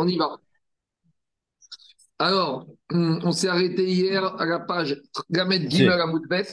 On 0.00 0.06
y 0.06 0.16
va. 0.16 0.36
Alors, 2.20 2.66
hum, 2.92 3.20
on 3.24 3.32
s'est 3.32 3.48
arrêté 3.48 3.84
hier 3.84 4.24
à 4.40 4.44
la 4.46 4.60
page 4.60 4.96
Gamet. 5.30 5.68
Gimel 5.68 6.00
Bet. 6.28 6.46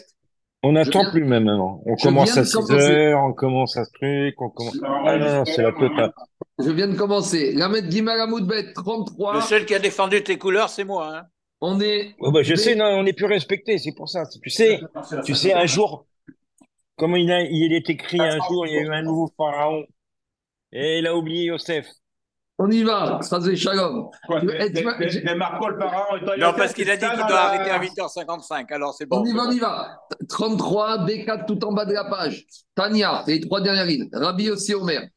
On 0.63 0.71
n'attend 0.71 1.11
plus 1.11 1.23
même 1.23 1.43
maintenant. 1.43 1.81
On 1.85 1.95
commence 1.95 2.35
à 2.37 2.41
de 2.41 2.45
6 2.47 2.53
commencer. 2.53 2.73
heures, 2.73 3.23
on 3.23 3.33
commence 3.33 3.77
à 3.77 3.85
ce 3.85 3.91
truc, 3.91 4.41
on 4.41 4.49
commence. 4.49 4.77
Ah 4.83 5.17
non, 5.17 5.35
non, 5.37 5.45
c'est 5.45 5.61
la 5.61 5.71
totale. 5.71 6.11
Je 6.57 6.71
viens 6.71 6.87
de 6.87 6.95
commencer. 6.95 7.53
Gamet 7.55 7.89
Gimel 7.89 8.19
Amoud 8.19 8.47
Bet 8.47 8.63
Le 8.63 8.73
33. 8.73 9.41
seul 9.43 9.65
qui 9.65 9.75
a 9.75 9.79
défendu 9.79 10.23
tes 10.23 10.37
couleurs, 10.39 10.69
c'est 10.69 10.83
moi. 10.83 11.17
hein. 11.17 11.23
On 11.61 11.79
est. 11.79 12.15
Oh, 12.19 12.31
bah, 12.31 12.41
je 12.43 12.55
sais, 12.55 12.73
non, 12.75 12.85
on 12.85 13.03
n'est 13.03 13.13
plus 13.13 13.25
respecté, 13.27 13.77
c'est 13.77 13.93
pour 13.93 14.09
ça. 14.09 14.23
Tu 14.41 14.49
sais, 14.49 14.81
tu 15.23 15.35
sais, 15.35 15.53
un 15.53 15.65
jour, 15.67 16.05
comme 16.97 17.15
il 17.15 17.31
a, 17.31 17.41
il 17.41 17.73
est 17.73 17.87
écrit 17.89 18.19
un 18.21 18.39
jour, 18.47 18.65
il 18.67 18.73
y 18.73 18.77
a 18.77 18.81
eu 18.81 18.89
un 18.89 19.03
nouveau 19.03 19.31
pharaon 19.37 19.83
et 20.71 20.99
il 20.99 21.07
a 21.07 21.15
oublié 21.15 21.45
Yosef. 21.45 21.87
On 22.57 22.71
y 22.71 22.83
va. 22.83 23.19
Ça 23.21 23.41
c'est 23.41 23.55
Shalom. 23.55 24.09
Non, 26.37 26.53
parce 26.55 26.73
qu'il 26.73 26.89
a 26.89 26.95
dit 26.95 27.05
qu'il 27.05 27.27
doit 27.27 27.39
arrêter 27.39 27.71
à 27.71 27.79
8h55. 27.79 28.73
Alors 28.73 28.93
c'est 28.93 29.05
bon. 29.05 29.21
On 29.21 29.25
y 29.25 29.33
va, 29.33 29.43
on 29.43 29.51
y 29.51 29.59
va. 29.59 29.99
33, 30.29 31.05
B4 31.05 31.45
tout 31.45 31.63
en 31.65 31.73
bas 31.73 31.85
de 31.85 31.93
la 31.93 32.05
page. 32.05 32.45
Tania, 32.73 33.23
les 33.27 33.41
trois 33.41 33.61
dernières 33.61 33.85
lignes. 33.85 34.09
Rabbi 34.13 34.49
aussi 34.49 34.73
Omer. 34.73 35.09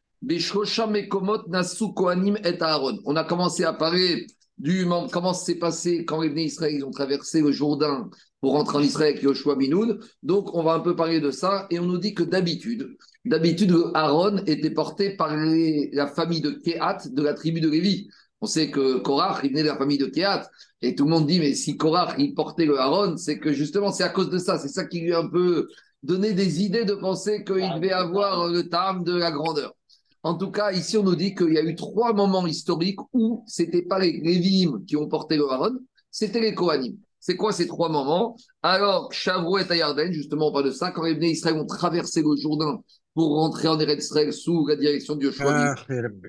Nasu 1.49 1.95
Kohanim 1.95 2.39
et 2.45 2.61
Aaron. 2.61 2.99
On 3.05 3.15
a 3.15 3.23
commencé 3.25 3.65
à 3.65 3.73
parler 3.73 4.27
du 4.59 4.87
comment 5.13 5.35
s'est 5.35 5.55
passé 5.55 6.05
quand 6.05 6.21
les 6.21 6.31
Bnei 6.31 6.47
Israël 6.47 6.75
ils 6.75 6.85
ont 6.85 6.91
traversé 6.91 7.41
le 7.41 7.53
Jourdain 7.53 8.11
pour 8.41 8.53
rentrer 8.53 8.79
en 8.79 8.83
Israël 8.83 9.13
avec 9.13 9.23
Yoshua 9.23 9.55
Binoun. 9.55 10.01
Donc 10.23 10.55
on 10.55 10.65
va 10.65 10.73
un 10.75 10.81
peu 10.81 10.97
parler 10.97 11.21
de 11.21 11.31
ça 11.31 11.67
et 11.71 11.79
on 11.79 11.85
nous 11.85 11.99
dit 11.99 12.15
que 12.15 12.25
d'habitude, 12.25 12.97
d'habitude 13.29 13.75
Aaron 13.95 14.39
était 14.47 14.71
porté 14.71 15.17
par 15.17 15.35
la 15.37 16.07
famille 16.07 16.41
de 16.41 16.51
Kehat 16.51 17.09
de 17.11 17.23
la 17.23 17.35
tribu 17.35 17.61
de 17.61 17.69
Lévi. 17.69 18.09
On 18.41 18.47
sait 18.47 18.71
que 18.71 18.99
Korach, 18.99 19.41
il 19.43 19.51
venait 19.51 19.63
de 19.63 19.69
la 19.69 19.77
famille 19.77 19.99
de 19.99 20.07
Kehat. 20.07 20.49
Et 20.81 20.95
tout 20.95 21.05
le 21.05 21.11
monde 21.11 21.27
dit, 21.27 21.41
mais 21.41 21.55
si 21.55 21.77
Korach, 21.77 22.15
il 22.19 22.35
portait 22.35 22.67
le 22.67 22.79
Aaron, 22.79 23.17
c'est 23.17 23.39
que 23.39 23.53
justement, 23.53 23.91
c'est 23.91 24.05
à 24.05 24.11
cause 24.11 24.31
de 24.31 24.39
ça. 24.39 24.59
C'est 24.59 24.69
ça 24.69 24.85
qui 24.85 25.01
lui 25.01 25.13
a 25.13 25.21
un 25.21 25.29
peu 25.29 25.69
donné 26.03 26.33
des 26.33 26.63
idées 26.63 26.85
de 26.85 26.95
penser 26.95 27.45
qu'il 27.45 27.69
devait 27.75 27.91
avoir 27.91 28.49
le 28.49 28.69
tam 28.69 29.03
de 29.03 29.17
la 29.17 29.33
grandeur. 29.33 29.75
En 30.23 30.35
tout 30.35 30.51
cas, 30.51 30.73
ici, 30.73 30.97
on 30.97 31.03
nous 31.03 31.17
dit 31.17 31.35
qu'il 31.35 31.53
y 31.53 31.59
a 31.59 31.63
eu 31.63 31.75
trois 31.75 32.13
moments 32.13 32.47
historiques 32.47 33.01
où 33.13 33.45
c'était 33.47 33.83
pas 33.83 33.99
les 33.99 34.21
Lévim 34.21 34.85
qui 34.87 34.97
ont 34.97 35.09
porté 35.09 35.37
le 35.37 35.49
Aaron, 35.51 35.79
c'était 36.11 36.41
les 36.41 36.55
Kohanim. 36.55 36.97
C'est 37.21 37.37
quoi 37.37 37.53
ces 37.53 37.67
trois 37.67 37.89
moments? 37.89 38.37
Alors, 38.63 39.13
Shavuot 39.13 39.59
et 39.59 39.77
Yarden, 39.77 40.13
justement, 40.13 40.49
on 40.49 40.53
parle 40.53 40.67
de 40.67 40.71
ça, 40.71 40.93
quand 40.93 41.03
les 41.03 41.15
Israël 41.31 41.57
ont 41.57 41.67
traversé 41.67 42.23
le 42.23 42.37
Jourdain 42.41 42.81
pour 43.15 43.37
rentrer 43.37 43.69
en 43.69 43.79
Eretz 43.81 44.13
sous 44.33 44.67
la 44.67 44.77
direction 44.77 45.17
de 45.17 45.25
Yoshua 45.25 45.75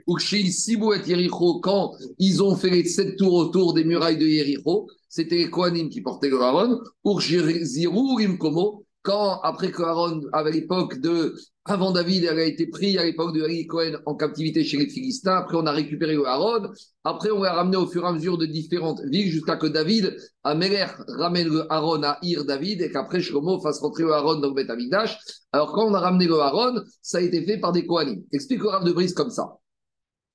Ukshil, 0.08 0.52
Sibou 0.52 0.94
et 0.94 1.02
Yericho, 1.08 1.60
quand 1.60 1.94
ils 2.18 2.42
ont 2.42 2.56
fait 2.56 2.70
les 2.70 2.86
sept 2.86 3.18
tours 3.18 3.34
autour 3.34 3.74
des 3.74 3.84
murailles 3.84 4.18
de 4.18 4.26
Yericho, 4.26 4.88
c'était 5.08 5.38
les 5.38 5.50
Kohanim 5.50 5.90
qui 5.90 6.02
portaient 6.02 6.30
le 6.30 6.42
Aaron. 6.42 6.80
Urshirziru 7.06 8.16
Rimkomo, 8.16 8.86
quand, 9.02 9.40
après 9.42 9.72
que 9.72 9.84
Aaron, 9.84 10.22
à 10.34 10.44
l'époque 10.50 11.00
de, 11.00 11.36
avant 11.70 11.92
David, 11.92 12.24
elle 12.24 12.40
a 12.40 12.46
été 12.46 12.68
pris 12.68 12.98
à 12.98 13.04
l'époque 13.04 13.34
de 13.36 13.44
Eli 13.44 13.68
Cohen 13.68 14.00
en 14.06 14.16
captivité 14.16 14.64
chez 14.64 14.78
les 14.78 14.90
Philistins, 14.90 15.36
après 15.36 15.56
on 15.56 15.66
a 15.66 15.72
récupéré 15.72 16.16
le 16.16 16.26
Aaron, 16.26 16.70
après 17.04 17.32
on 17.32 17.44
l'a 17.44 17.54
ramené 17.54 17.78
au 17.78 17.88
fur 17.88 18.04
et 18.04 18.08
à 18.08 18.12
mesure 18.12 18.38
de 18.38 18.46
différentes 18.46 19.02
villes 19.06 19.30
jusqu'à 19.30 19.56
que 19.56 19.68
David, 19.68 20.18
à 20.44 20.56
Meler, 20.56 20.88
ramène 21.08 21.48
le 21.48 21.72
Aaron 21.72 22.02
à 22.04 22.18
Ir 22.24 22.46
David 22.46 22.82
et 22.82 22.92
qu'après 22.92 23.22
Shlomo 23.22 23.62
fasse 23.62 23.80
rentrer 23.80 24.04
le 24.04 24.14
Aaron 24.14 24.40
dans 24.40 24.54
le. 24.54 24.66
Alors 25.52 25.72
quand 25.74 25.86
on 25.86 25.94
a 25.94 26.00
ramené 26.00 26.26
le 26.26 26.40
Aaron, 26.40 26.82
ça 27.02 27.20
a 27.20 27.22
été 27.22 27.44
fait 27.44 27.58
par 27.58 27.72
des 27.72 27.86
Kohanim. 27.86 28.24
Explique 28.32 28.62
le 28.62 28.70
Rav 28.70 28.84
de 28.84 28.92
Brise 28.92 29.14
comme 29.14 29.30
ça. 29.30 29.58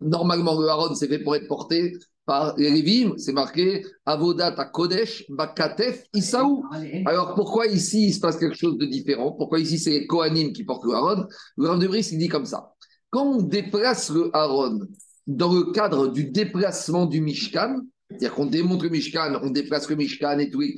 Normalement, 0.00 0.60
le 0.60 0.68
Aaron, 0.68 0.94
c'est 0.94 1.08
fait 1.08 1.18
pour 1.18 1.34
être 1.36 1.48
porté 1.48 1.96
par 2.26 2.56
les 2.56 2.70
Lévim. 2.70 3.14
C'est 3.16 3.32
marqué 3.32 3.84
Avodat 4.06 4.54
à 4.56 4.64
Kodesh, 4.66 5.24
Bakatef, 5.28 6.04
Isaou. 6.14 6.64
Alors 7.06 7.34
pourquoi 7.34 7.66
ici 7.66 8.08
il 8.08 8.12
se 8.12 8.20
passe 8.20 8.36
quelque 8.36 8.56
chose 8.56 8.78
de 8.78 8.86
différent? 8.86 9.32
Pourquoi 9.32 9.60
ici 9.60 9.78
c'est 9.78 10.06
Kohanim 10.06 10.52
qui 10.52 10.64
portent 10.64 10.84
le 10.84 10.92
Aaron 10.92 11.26
Le 11.56 11.68
Rav 11.68 11.78
de 11.78 11.86
Brice 11.86 12.12
il 12.12 12.18
dit 12.18 12.28
comme 12.28 12.46
ça. 12.46 12.72
Quand 13.10 13.24
on 13.24 13.42
déplace 13.42 14.10
le 14.10 14.30
Aaron 14.34 14.80
dans 15.26 15.52
le 15.52 15.72
cadre 15.72 16.08
du 16.08 16.24
déplacement 16.24 17.06
du 17.06 17.20
Mishkan, 17.20 17.80
c'est-à-dire 18.10 18.34
qu'on 18.34 18.46
démonte 18.46 18.82
le 18.82 18.90
Mishkan, 18.90 19.40
on 19.42 19.50
déplace 19.50 19.88
le 19.88 19.96
Mishkan 19.96 20.38
et 20.38 20.50
tous 20.50 20.60
les 20.60 20.74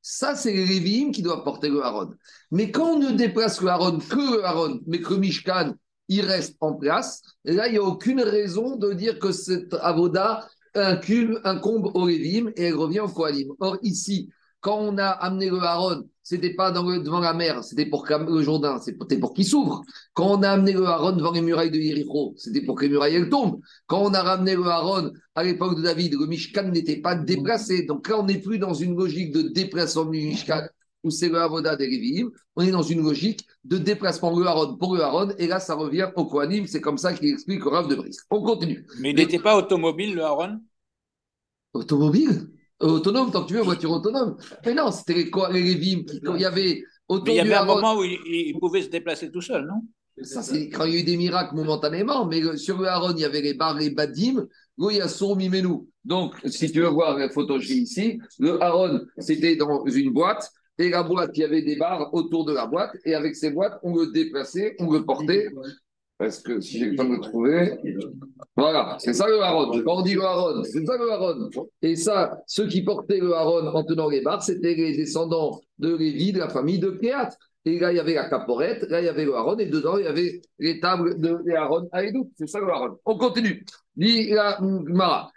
ça 0.00 0.34
c'est 0.34 0.52
les 0.52 0.66
Lévim 0.66 1.10
qui 1.12 1.22
doivent 1.22 1.44
porter 1.44 1.68
le 1.68 1.82
Aaron. 1.82 2.10
Mais 2.50 2.70
quand 2.70 2.94
on 2.94 2.98
ne 2.98 3.12
déplace 3.12 3.60
le 3.60 3.68
Aaron 3.68 3.98
que 3.98 4.36
le 4.36 4.44
Aaron, 4.44 4.80
mais 4.86 5.00
que 5.00 5.14
le 5.14 5.20
Mishkan 5.20 5.74
il 6.08 6.22
reste 6.22 6.56
en 6.60 6.74
place. 6.74 7.22
Et 7.44 7.52
là, 7.52 7.68
il 7.68 7.72
n'y 7.72 7.78
a 7.78 7.82
aucune 7.82 8.20
raison 8.20 8.76
de 8.76 8.92
dire 8.92 9.18
que 9.18 9.32
cette 9.32 9.74
avoda 9.74 10.46
incube, 10.74 11.38
incombe 11.44 11.90
au 11.94 12.06
Lévim 12.06 12.50
et 12.56 12.64
elle 12.64 12.74
revient 12.74 13.00
au 13.00 13.08
Kohanim. 13.08 13.52
Or, 13.60 13.78
ici, 13.82 14.30
quand 14.60 14.78
on 14.78 14.96
a 14.98 15.08
amené 15.08 15.50
le 15.50 15.58
Aaron, 15.58 16.04
c'était 16.22 16.54
pas 16.54 16.70
devant 16.70 17.18
la 17.18 17.34
mer, 17.34 17.64
c'était 17.64 17.86
pour 17.86 18.06
le 18.08 18.42
Jourdain, 18.42 18.78
c'était 18.80 19.18
pour 19.18 19.34
qu'il 19.34 19.44
s'ouvre. 19.44 19.82
Quand 20.14 20.38
on 20.38 20.42
a 20.42 20.50
amené 20.50 20.72
le 20.72 20.86
Aaron 20.86 21.16
devant 21.16 21.32
les 21.32 21.42
murailles 21.42 21.72
de 21.72 21.78
Yericho, 21.78 22.34
c'était 22.36 22.62
pour 22.62 22.76
que 22.76 22.84
les 22.84 22.90
murailles 22.90 23.28
tombent. 23.28 23.60
Quand 23.86 24.02
on 24.02 24.14
a 24.14 24.22
ramené 24.22 24.54
le 24.54 24.64
Aaron 24.66 25.12
à 25.34 25.42
l'époque 25.42 25.76
de 25.76 25.82
David, 25.82 26.14
le 26.14 26.26
Mishkan 26.26 26.70
n'était 26.70 27.00
pas 27.00 27.16
déplacé. 27.16 27.82
Donc 27.86 28.08
là, 28.08 28.20
on 28.20 28.24
n'est 28.24 28.38
plus 28.38 28.58
dans 28.58 28.74
une 28.74 28.96
logique 28.96 29.32
de 29.32 29.42
déplacement 29.42 30.04
du 30.04 30.18
Mishkan 30.18 30.62
où 31.04 31.10
c'est 31.10 31.28
le 31.28 31.38
Avoda 31.38 31.76
des 31.76 31.86
Lévim. 31.88 32.30
On 32.56 32.62
est 32.62 32.70
dans 32.70 32.82
une 32.82 33.02
logique 33.02 33.46
de 33.64 33.78
déplacement 33.78 34.30
le 34.36 34.76
pour 34.78 34.94
le 34.96 35.02
Aaron, 35.02 35.30
et 35.38 35.46
là, 35.46 35.60
ça 35.60 35.74
revient 35.74 36.08
au 36.16 36.24
Kohanim. 36.26 36.66
C'est 36.66 36.80
comme 36.80 36.98
ça 36.98 37.12
qu'il 37.12 37.28
explique 37.28 37.64
au 37.66 37.70
Rav 37.70 37.88
de 37.88 37.94
Brice. 37.94 38.24
On 38.30 38.42
continue. 38.42 38.86
Mais 39.00 39.10
il 39.10 39.16
n'était 39.16 39.38
pas 39.38 39.56
automobile, 39.56 40.14
le 40.14 40.22
Aaron 40.22 40.60
Automobile? 41.72 42.48
Euh, 42.82 42.88
Autonome, 42.88 43.30
tant 43.30 43.42
que 43.44 43.48
tu 43.48 43.54
veux, 43.54 43.62
voiture 43.62 43.90
autonome. 43.90 44.36
Mais 44.66 44.74
non, 44.74 44.90
c'était 44.90 45.14
les, 45.14 45.24
les 45.24 45.30
Quand 46.24 46.34
il 46.34 46.40
y 46.40 46.44
avait 46.44 46.82
Mais 47.08 47.18
il 47.26 47.34
y 47.34 47.40
avait 47.40 47.54
un 47.54 47.58
Aaron- 47.58 47.74
moment 47.76 47.96
où 47.98 48.04
il, 48.04 48.18
il 48.26 48.58
pouvait 48.58 48.82
se 48.82 48.88
déplacer 48.88 49.30
tout 49.30 49.40
seul, 49.40 49.66
non? 49.66 49.82
Ça, 50.22 50.42
c'est 50.42 50.68
quand 50.68 50.84
il 50.84 50.92
y 50.94 50.96
a 50.98 51.00
eu 51.00 51.04
des 51.04 51.16
miracles 51.16 51.54
momentanément, 51.54 52.26
mais 52.26 52.40
le- 52.40 52.56
sur 52.56 52.78
le 52.78 52.86
Aaron, 52.86 53.12
il 53.14 53.20
y 53.20 53.24
avait 53.24 53.40
les 53.40 53.54
barres 53.54 53.80
et 53.80 53.90
badim. 53.90 54.46
Là, 54.78 54.88
il 54.90 54.96
y 54.96 55.00
a 55.00 55.08
son 55.08 55.36
Mimenu. 55.36 55.86
Donc, 56.04 56.34
si 56.46 56.70
tu 56.72 56.80
veux 56.80 56.88
voir 56.88 57.16
la 57.16 57.30
photo 57.30 57.54
que 57.56 57.60
j'ai 57.62 57.74
ici, 57.74 58.18
le 58.38 58.60
Aaron, 58.62 59.00
c'était 59.18 59.56
dans 59.56 59.84
une 59.86 60.10
boîte, 60.10 60.50
et 60.82 60.90
la 60.90 61.02
boîte, 61.02 61.30
il 61.34 61.40
y 61.40 61.44
avait 61.44 61.62
des 61.62 61.76
barres 61.76 62.12
autour 62.12 62.44
de 62.44 62.52
la 62.52 62.66
boîte, 62.66 62.92
et 63.04 63.14
avec 63.14 63.36
ces 63.36 63.50
boîtes, 63.50 63.78
on 63.82 63.94
le 63.94 64.12
déplaçait, 64.12 64.74
on 64.80 64.90
le 64.90 65.04
portait. 65.04 65.48
Parce 66.18 66.40
que 66.40 66.60
si 66.60 66.78
j'ai 66.78 66.90
le 66.90 66.96
temps 66.96 67.04
de 67.04 67.14
le 67.14 67.20
trouver. 67.20 67.72
Voilà, 68.56 68.96
c'est 69.00 69.12
ça 69.12 69.26
le 69.26 69.40
Aaron. 69.40 69.82
Quand 69.82 69.98
on 69.98 70.02
dit 70.02 70.14
le 70.14 70.22
Aaron, 70.22 70.62
c'est 70.64 70.84
ça 70.84 70.96
le 70.96 71.10
Aaron. 71.10 71.50
Et 71.82 71.96
ça, 71.96 72.38
ceux 72.46 72.68
qui 72.68 72.82
portaient 72.82 73.18
le 73.18 73.32
Aaron 73.32 73.66
en 73.66 73.82
tenant 73.82 74.08
les 74.08 74.20
barres, 74.20 74.42
c'était 74.42 74.74
les 74.74 74.96
descendants 74.96 75.60
de 75.78 75.96
Lévi, 75.96 76.32
de 76.32 76.38
la 76.38 76.48
famille 76.48 76.78
de 76.78 76.90
Kéat. 76.90 77.30
Et 77.64 77.78
là, 77.78 77.92
il 77.92 77.96
y 77.96 78.00
avait 78.00 78.14
la 78.14 78.28
caporette, 78.28 78.82
là, 78.88 79.00
il 79.00 79.04
y 79.04 79.08
avait 79.08 79.24
le 79.24 79.34
Aaron, 79.34 79.56
et 79.58 79.66
dedans, 79.66 79.98
il 79.98 80.04
y 80.04 80.08
avait 80.08 80.42
les 80.58 80.80
tables 80.80 81.20
de 81.20 81.38
les 81.46 81.54
Aaron 81.54 81.88
à. 81.92 82.02
C'est 82.36 82.48
ça 82.48 82.60
le 82.60 82.68
Aaron. 82.68 82.98
On 83.04 83.16
continue. 83.16 83.64
Dit 83.96 84.30
la 84.30 84.58
Mara. 84.60 85.30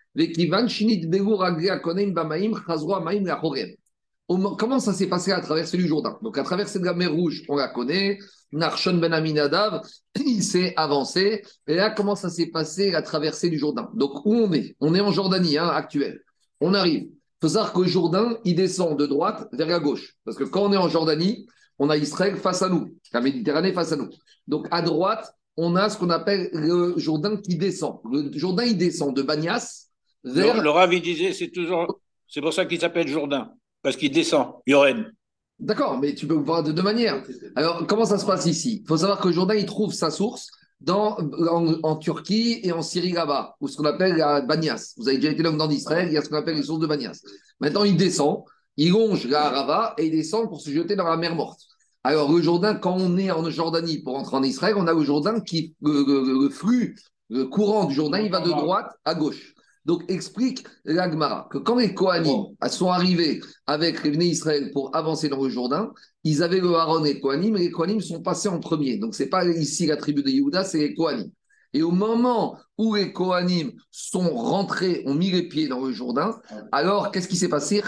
Comment 4.28 4.80
ça 4.80 4.94
s'est 4.94 5.08
passé 5.08 5.32
à 5.32 5.40
traverser 5.40 5.78
du 5.78 5.88
Jourdain? 5.88 6.18
Donc, 6.22 6.38
à 6.38 6.44
traverser 6.44 6.80
de 6.80 6.86
la 6.86 6.94
mer 6.94 7.14
Rouge, 7.14 7.44
on 7.48 7.56
la 7.56 7.68
connaît. 7.68 8.18
Narshon 8.52 8.98
ben 8.98 9.14
Aminadav, 9.14 9.82
il 10.26 10.42
s'est 10.42 10.74
avancé. 10.78 11.44
Et 11.68 11.76
là, 11.76 11.92
comment 11.92 12.16
ça 12.16 12.30
s'est 12.30 12.48
passé 12.48 12.90
la 12.90 13.02
traversée 13.02 13.50
du 13.50 13.60
Jourdain? 13.60 13.90
Donc, 13.94 14.26
où 14.26 14.34
on 14.34 14.52
est? 14.54 14.76
On 14.80 14.96
est 14.96 15.02
en 15.02 15.12
Jordanie 15.12 15.58
hein, 15.58 15.68
actuelle. 15.68 16.22
On 16.60 16.74
arrive. 16.74 17.04
Il 17.04 17.12
faut 17.42 17.50
savoir 17.50 17.74
que 17.74 17.82
le 17.82 17.88
Jourdain, 17.88 18.38
il 18.46 18.56
descend 18.56 18.98
de 18.98 19.06
droite 19.06 19.48
vers 19.52 19.68
la 19.68 19.80
gauche. 19.80 20.16
Parce 20.24 20.38
que 20.38 20.44
quand 20.44 20.64
on 20.64 20.74
est 20.74 20.78
en 20.78 20.90
Jordanie, 20.90 21.46
on 21.78 21.90
a 21.90 21.98
Israël 21.98 22.38
face 22.38 22.62
à 22.62 22.70
nous, 22.70 22.96
la 23.14 23.22
Méditerranée 23.22 23.74
face 23.74 23.92
à 23.92 23.98
nous. 23.98 24.10
Donc, 24.48 24.68
à 24.72 24.82
droite, 24.82 25.34
on 25.58 25.76
a 25.76 25.90
ce 25.90 25.98
qu'on 25.98 26.10
appelle 26.10 26.50
le 26.54 26.94
Jourdain 26.98 27.38
qui 27.38 27.58
descend. 27.58 28.00
Le 28.12 28.32
Jourdain, 28.38 28.64
il 28.64 28.78
descend 28.78 29.16
de 29.16 29.22
Bagnas 29.22 29.88
vers. 30.24 30.58
Le, 30.58 30.64
le 30.64 30.70
Rav, 30.70 30.94
il 30.94 31.02
disait, 31.02 31.34
c'est 31.34 31.50
toujours. 31.50 32.00
C'est 32.28 32.42
pour 32.42 32.54
ça 32.54 32.66
qu'il 32.66 32.80
s'appelle 32.80 33.08
Jourdain, 33.08 33.52
parce 33.86 33.98
qu'il 33.98 34.12
descend, 34.12 34.56
Yoren. 34.66 35.12
D'accord, 35.60 36.00
mais 36.00 36.16
tu 36.16 36.26
peux 36.26 36.34
voir 36.34 36.64
de 36.64 36.72
deux 36.72 36.82
manières. 36.82 37.24
Alors, 37.56 37.86
comment 37.86 38.06
ça 38.06 38.18
se 38.18 38.26
passe 38.26 38.48
ici? 38.48 38.82
Il 38.82 38.88
faut 38.88 38.98
savoir 38.98 39.20
que 39.20 39.28
le 39.28 39.34
Jourdain, 39.36 39.54
il 39.54 39.68
trouve 39.68 39.94
sa 39.94 40.10
source 40.10 40.50
dans, 40.82 41.18
en, 41.20 41.76
en 41.84 41.96
Turquie 41.96 42.62
et 42.64 42.72
en 42.72 42.82
Syrie 42.82 43.12
là-bas, 43.12 43.56
ou 43.62 43.68
ce 43.68 43.78
qu'on 43.78 43.86
appelle 43.86 44.18
la 44.18 44.42
Banias. 44.42 44.96
Vous 44.98 45.08
avez 45.08 45.18
déjà 45.18 45.32
été 45.32 45.44
là-dedans 45.44 45.68
d'Israël, 45.68 46.08
il 46.08 46.14
y 46.14 46.18
a 46.18 46.24
ce 46.24 46.30
qu'on 46.30 46.38
appelle 46.38 46.56
les 46.56 46.64
sources 46.64 46.80
de 46.80 46.88
Banias. 46.88 47.22
Maintenant, 47.60 47.84
il 47.84 47.96
descend, 47.96 48.44
il 48.76 48.92
longe 48.92 49.28
la 49.28 49.46
Arava 49.46 49.94
et 50.00 50.08
il 50.08 50.12
descend 50.12 50.50
pour 50.50 50.62
se 50.62 50.72
jeter 50.72 50.96
dans 50.96 51.08
la 51.08 51.16
mer 51.16 51.36
morte. 51.36 51.62
Alors, 52.04 52.32
le 52.32 52.42
Jourdain, 52.42 52.74
quand 52.74 52.98
on 53.00 53.16
est 53.18 53.30
en 53.30 53.48
Jordanie 53.52 54.00
pour 54.00 54.16
entrer 54.16 54.36
en 54.36 54.44
Israël, 54.44 54.74
on 54.78 54.88
a 54.88 54.94
le 54.94 55.04
Jourdain 55.04 55.42
qui, 55.42 55.76
le, 55.84 56.04
le- 56.06 56.44
le 56.44 56.50
flux, 56.50 56.98
le 57.30 57.46
courant 57.46 57.86
du 57.86 57.94
Jourdain, 57.94 58.20
il 58.20 58.32
va 58.32 58.42
de 58.42 58.50
droite 58.50 58.92
à 59.06 59.14
gauche. 59.14 59.54
Donc, 59.86 60.04
explique 60.08 60.66
l'Agmara 60.84 61.48
que 61.52 61.60
quand 61.60 61.76
les 61.78 61.94
Kohanim 61.94 62.56
sont 62.70 62.90
arrivés 62.90 63.40
avec 63.68 64.04
les 64.04 64.12
Bnei 64.12 64.30
Israël 64.30 64.72
pour 64.74 64.96
avancer 64.96 65.30
dans 65.30 65.44
le 65.44 65.50
Jourdain, 65.50 65.94
ils 66.24 66.42
avaient 66.42 66.60
le 66.60 66.74
Aaron 66.74 67.06
et 67.06 67.14
les 67.14 67.20
Kohanim, 67.20 67.56
et 67.56 67.60
les 67.60 67.72
Kohanim 67.72 68.02
sont 68.02 68.22
passés 68.22 68.50
en 68.50 68.60
premier. 68.60 68.98
Donc, 68.98 69.14
ce 69.14 69.24
n'est 69.24 69.30
pas 69.30 69.46
ici 69.46 69.86
la 69.86 69.98
tribu 69.98 70.24
de 70.24 70.30
Yehuda, 70.30 70.64
c'est 70.64 70.80
les 70.80 70.96
Kohanim. 70.96 71.30
Et 71.74 71.84
au 71.84 71.92
moment 71.92 72.58
où 72.78 72.96
les 72.96 73.12
Kohanim 73.12 73.74
sont 73.92 74.34
rentrés, 74.34 75.04
ont 75.06 75.14
mis 75.14 75.30
les 75.30 75.48
pieds 75.48 75.68
dans 75.68 75.86
le 75.86 75.92
Jourdain, 75.92 76.40
alors 76.72 77.12
qu'est-ce 77.12 77.28
qui 77.28 77.36
s'est 77.36 77.50
passé? 77.50 77.84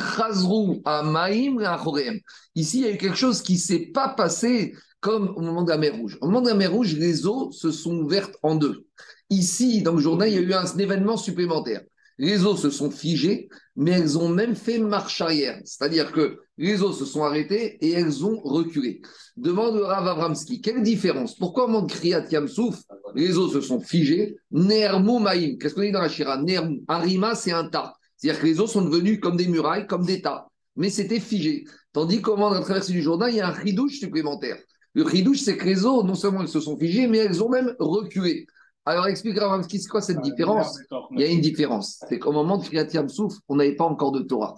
Ici, 2.54 2.78
il 2.80 2.84
y 2.84 2.86
a 2.86 2.92
eu 2.92 2.98
quelque 2.98 3.16
chose 3.16 3.42
qui 3.42 3.54
ne 3.54 3.60
s'est 3.60 3.92
pas 3.94 4.10
passé 4.10 4.76
comme 5.00 5.30
au 5.38 5.42
moment 5.42 5.64
de 5.64 5.70
la 5.70 5.78
mer 5.78 5.96
Rouge. 5.96 6.18
Au 6.22 6.28
moment 6.28 6.42
de 6.42 6.50
la 6.50 6.56
mer 6.56 6.72
Rouge, 6.72 6.96
les 6.96 7.26
eaux 7.26 7.50
se 7.52 7.72
sont 7.72 7.96
ouvertes 7.98 8.36
en 8.44 8.56
deux. 8.56 8.86
Ici, 9.30 9.82
dans 9.82 9.94
le 9.94 10.00
Jourdain, 10.00 10.28
il 10.28 10.34
y 10.34 10.38
a 10.38 10.42
eu 10.42 10.54
un, 10.54 10.66
événement 10.78 11.18
supplémentaire. 11.18 11.82
Les 12.18 12.46
eaux 12.46 12.56
se 12.56 12.70
sont 12.70 12.90
figées, 12.90 13.48
mais 13.76 13.92
elles 13.92 14.18
ont 14.18 14.30
même 14.30 14.56
fait 14.56 14.80
marche 14.80 15.22
arrière. 15.22 15.60
C'est-à-dire 15.66 16.12
que 16.12 16.40
les 16.58 16.82
eaux 16.82 16.94
se 16.94 17.06
sont 17.06 17.24
arrêtées 17.24 17.78
et 17.86 17.92
elles 17.92 18.26
ont 18.26 18.40
reculé. 18.42 19.02
Demande 19.36 19.76
Rav 19.76 20.08
Avramski, 20.08 20.62
quelle 20.62 20.82
différence? 20.82 21.36
Pourquoi 21.36 21.68
moment 21.68 21.84
de 21.84 21.92
Kriyat 21.92 22.26
Yamsouf, 22.32 22.82
les 23.14 23.38
eaux 23.38 23.50
se 23.50 23.62
sont 23.62 23.80
figées 23.80 24.38
Nermou 24.50 25.20
Maïm, 25.20 25.60
qu'est-ce 25.60 25.76
qu'on 25.76 25.82
dit 25.82 25.92
dans 25.92 26.02
la 26.02 26.10
Shira? 26.10 26.42
Nermou, 26.42 26.84
Arima, 26.88 27.36
c'est 27.36 27.52
un 27.52 27.70
tas. 27.70 27.94
C'est-à-dire 28.16 28.42
que 28.42 28.48
les 28.48 28.60
eaux 28.60 28.68
sont 28.68 28.82
devenues 28.82 29.20
comme 29.20 29.38
des 29.38 29.48
murailles, 29.48 29.86
comme 29.86 30.06
des 30.06 30.22
tas. 30.22 30.48
Mais 30.76 30.90
c'était 30.90 31.20
figé. 31.20 31.66
Tandis 31.94 32.22
qu'au 32.22 32.36
moment 32.36 32.50
de 32.50 32.56
la 32.56 32.62
traversée 32.62 32.94
du 32.94 33.02
Jourdain, 33.02 33.30
il 33.30 33.36
y 33.36 33.42
a 33.42 33.48
un 33.48 33.52
ridouche 33.52 34.00
supplémentaire. 34.00 34.58
Le 34.94 35.04
ridouche, 35.04 35.42
c'est 35.42 35.58
que 35.58 35.66
les 35.66 35.86
eaux, 35.86 36.02
non 36.02 36.16
seulement 36.16 36.42
elles 36.42 36.48
se 36.48 36.60
sont 36.60 36.78
figées, 36.78 37.06
mais 37.06 37.20
elles 37.20 37.44
ont 37.44 37.50
même 37.50 37.76
reculé. 37.78 38.48
Alors, 38.88 39.08
explique 39.08 39.38
Ravamski, 39.38 39.82
c'est 39.82 39.90
quoi 39.90 40.00
cette 40.00 40.22
différence 40.22 40.80
Il 41.12 41.20
y 41.20 41.24
a 41.26 41.28
une 41.28 41.42
différence. 41.42 42.00
C'est 42.08 42.20
qu'au 42.20 42.32
moment 42.32 42.58
de 42.58 42.64
Kriyat 42.64 42.88
Yamsouf, 42.94 43.34
on 43.50 43.58
n'avait 43.58 43.76
pas 43.76 43.84
encore 43.84 44.14
de 44.14 44.22
Torah. 44.22 44.56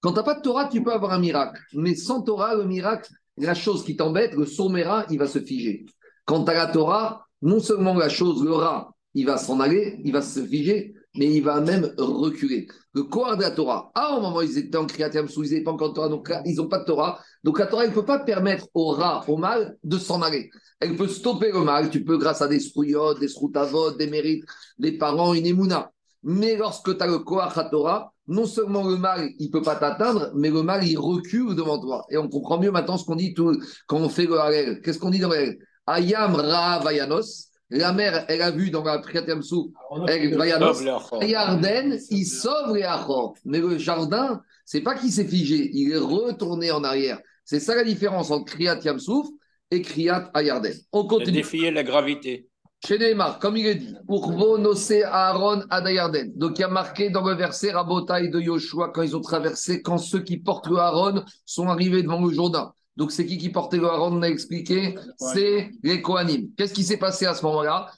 Quand 0.00 0.12
tu 0.12 0.16
n'as 0.16 0.22
pas 0.22 0.36
de 0.36 0.40
Torah, 0.40 0.66
tu 0.66 0.82
peux 0.82 0.94
avoir 0.94 1.12
un 1.12 1.18
miracle. 1.18 1.60
Mais 1.74 1.94
sans 1.94 2.22
Torah, 2.22 2.54
le 2.54 2.64
miracle, 2.64 3.12
la 3.36 3.52
chose 3.52 3.84
qui 3.84 3.94
t'embête, 3.94 4.32
le 4.32 4.46
somméra, 4.46 5.04
il 5.10 5.18
va 5.18 5.26
se 5.26 5.40
figer. 5.40 5.84
Quand 6.24 6.44
tu 6.44 6.52
as 6.52 6.54
la 6.54 6.68
Torah, 6.68 7.26
non 7.42 7.60
seulement 7.60 7.92
la 7.92 8.08
chose, 8.08 8.42
le 8.42 8.54
rat, 8.54 8.94
il 9.12 9.26
va 9.26 9.36
s'en 9.36 9.60
aller, 9.60 10.00
il 10.02 10.12
va 10.12 10.22
se 10.22 10.40
figer, 10.40 10.94
mais 11.18 11.26
il 11.26 11.42
va 11.42 11.60
même 11.60 11.92
reculer. 11.98 12.66
Le 12.94 13.04
corps 13.04 13.36
de 13.36 13.42
la 13.42 13.50
Torah, 13.50 13.90
ah, 13.94 14.16
au 14.16 14.20
moment 14.20 14.38
où 14.38 14.42
ils 14.42 14.58
étaient 14.58 14.76
en 14.76 14.86
Kriyat 14.86 15.10
ils 15.12 15.20
n'avaient 15.20 15.62
pas 15.62 15.72
encore 15.72 15.90
de 15.90 15.94
Torah, 15.94 16.08
donc 16.08 16.32
ils 16.44 16.56
n'ont 16.56 16.68
pas 16.68 16.78
de 16.78 16.84
Torah. 16.84 17.20
Donc 17.44 17.58
la 17.58 17.66
Torah, 17.66 17.84
elle 17.84 17.90
ne 17.90 17.94
peut 17.94 18.04
pas 18.04 18.20
permettre 18.20 18.68
au 18.74 18.88
rat, 18.88 19.24
au 19.28 19.36
mal, 19.36 19.76
de 19.84 19.98
s'en 19.98 20.22
aller. 20.22 20.50
Elle 20.80 20.96
peut 20.96 21.08
stopper 21.08 21.52
le 21.52 21.60
mal. 21.60 21.90
Tu 21.90 22.04
peux, 22.04 22.18
grâce 22.18 22.42
à 22.42 22.48
des 22.48 22.60
srouillottes, 22.60 23.20
des 23.20 23.28
sroutavot, 23.28 23.92
des 23.92 24.06
mérites, 24.06 24.44
des 24.78 24.92
parents, 24.92 25.34
une 25.34 25.46
émouna. 25.46 25.90
Mais 26.22 26.56
lorsque 26.56 26.96
tu 26.96 27.02
as 27.02 27.06
le 27.06 27.18
Koach 27.18 27.54
Torah, 27.70 28.12
non 28.28 28.46
seulement 28.46 28.82
le 28.82 28.96
mal, 28.96 29.30
il 29.38 29.46
ne 29.46 29.52
peut 29.52 29.62
pas 29.62 29.76
t'atteindre, 29.76 30.32
mais 30.34 30.50
le 30.50 30.62
mal, 30.62 30.86
il 30.86 30.98
recule 30.98 31.54
devant 31.54 31.78
toi. 31.78 32.04
Et 32.10 32.16
on 32.16 32.28
comprend 32.28 32.58
mieux 32.58 32.72
maintenant 32.72 32.98
ce 32.98 33.04
qu'on 33.04 33.14
dit 33.14 33.34
tout, 33.34 33.60
quand 33.86 33.98
on 33.98 34.08
fait 34.08 34.26
le 34.26 34.38
Harel. 34.38 34.80
Qu'est-ce 34.82 34.98
qu'on 34.98 35.10
dit 35.10 35.20
dans 35.20 35.28
le 35.28 35.58
Ayam 35.86 36.34
Ra 36.34 36.80
Vayanos. 36.80 37.50
La 37.70 37.92
mère, 37.92 38.24
elle 38.28 38.42
a 38.42 38.52
vu 38.52 38.70
dans 38.70 38.84
la 38.84 38.98
Triatem 38.98 39.42
Sou, 39.42 39.72
Vayanos. 39.90 40.82
Yarden, 41.20 41.98
il 42.10 42.24
sauve 42.24 42.76
les 42.76 42.84
achor. 42.84 43.34
Mais 43.44 43.58
le 43.58 43.76
jardin, 43.76 44.40
c'est 44.64 44.82
pas 44.82 44.94
qu'il 44.94 45.10
s'est 45.10 45.26
figé, 45.26 45.70
il 45.72 45.92
est 45.92 45.98
retourné 45.98 46.70
en 46.70 46.84
arrière. 46.84 47.20
C'est 47.44 47.60
ça 47.60 47.74
la 47.74 47.84
différence 47.84 48.30
entre 48.30 48.44
Kriyat 48.44 48.80
Yamsouf 48.84 49.26
et 49.70 49.82
Kriyat 49.82 50.30
Ayarden. 50.34 50.72
On 50.92 51.06
continue. 51.06 51.38
Défier 51.38 51.70
la 51.70 51.82
gravité. 51.82 52.48
Chez 52.84 52.98
Neymar, 52.98 53.38
comme 53.38 53.56
il 53.56 53.66
est 53.66 53.74
dit, 53.76 53.96
Urvo 54.08 54.58
Nose 54.58 54.92
Aaron 55.04 55.62
Adayarden. 55.70 56.32
Donc 56.36 56.58
il 56.58 56.60
y 56.60 56.64
a 56.64 56.68
marqué 56.68 57.10
dans 57.10 57.24
le 57.24 57.34
verset 57.34 57.72
Rabotai 57.72 58.28
de 58.28 58.38
Yoshua 58.38 58.90
quand 58.94 59.02
ils 59.02 59.16
ont 59.16 59.20
traversé, 59.20 59.82
quand 59.82 59.98
ceux 59.98 60.22
qui 60.22 60.36
portent 60.36 60.68
le 60.68 60.76
Aaron 60.76 61.24
sont 61.44 61.66
arrivés 61.68 62.02
devant 62.02 62.24
le 62.24 62.32
Jourdain. 62.32 62.72
Donc 62.96 63.12
c'est 63.12 63.26
qui 63.26 63.36
qui 63.38 63.50
portait 63.50 63.76
le 63.76 63.86
Aaron 63.86 64.16
On 64.16 64.22
a 64.22 64.28
expliqué 64.28 64.94
C'est 65.18 65.70
les 65.82 66.00
Kohanim. 66.00 66.48
Qu'est-ce 66.56 66.72
qui 66.72 66.84
s'est 66.84 66.96
passé 66.96 67.26
à 67.26 67.34
ce 67.34 67.44
moment-là? 67.44 67.90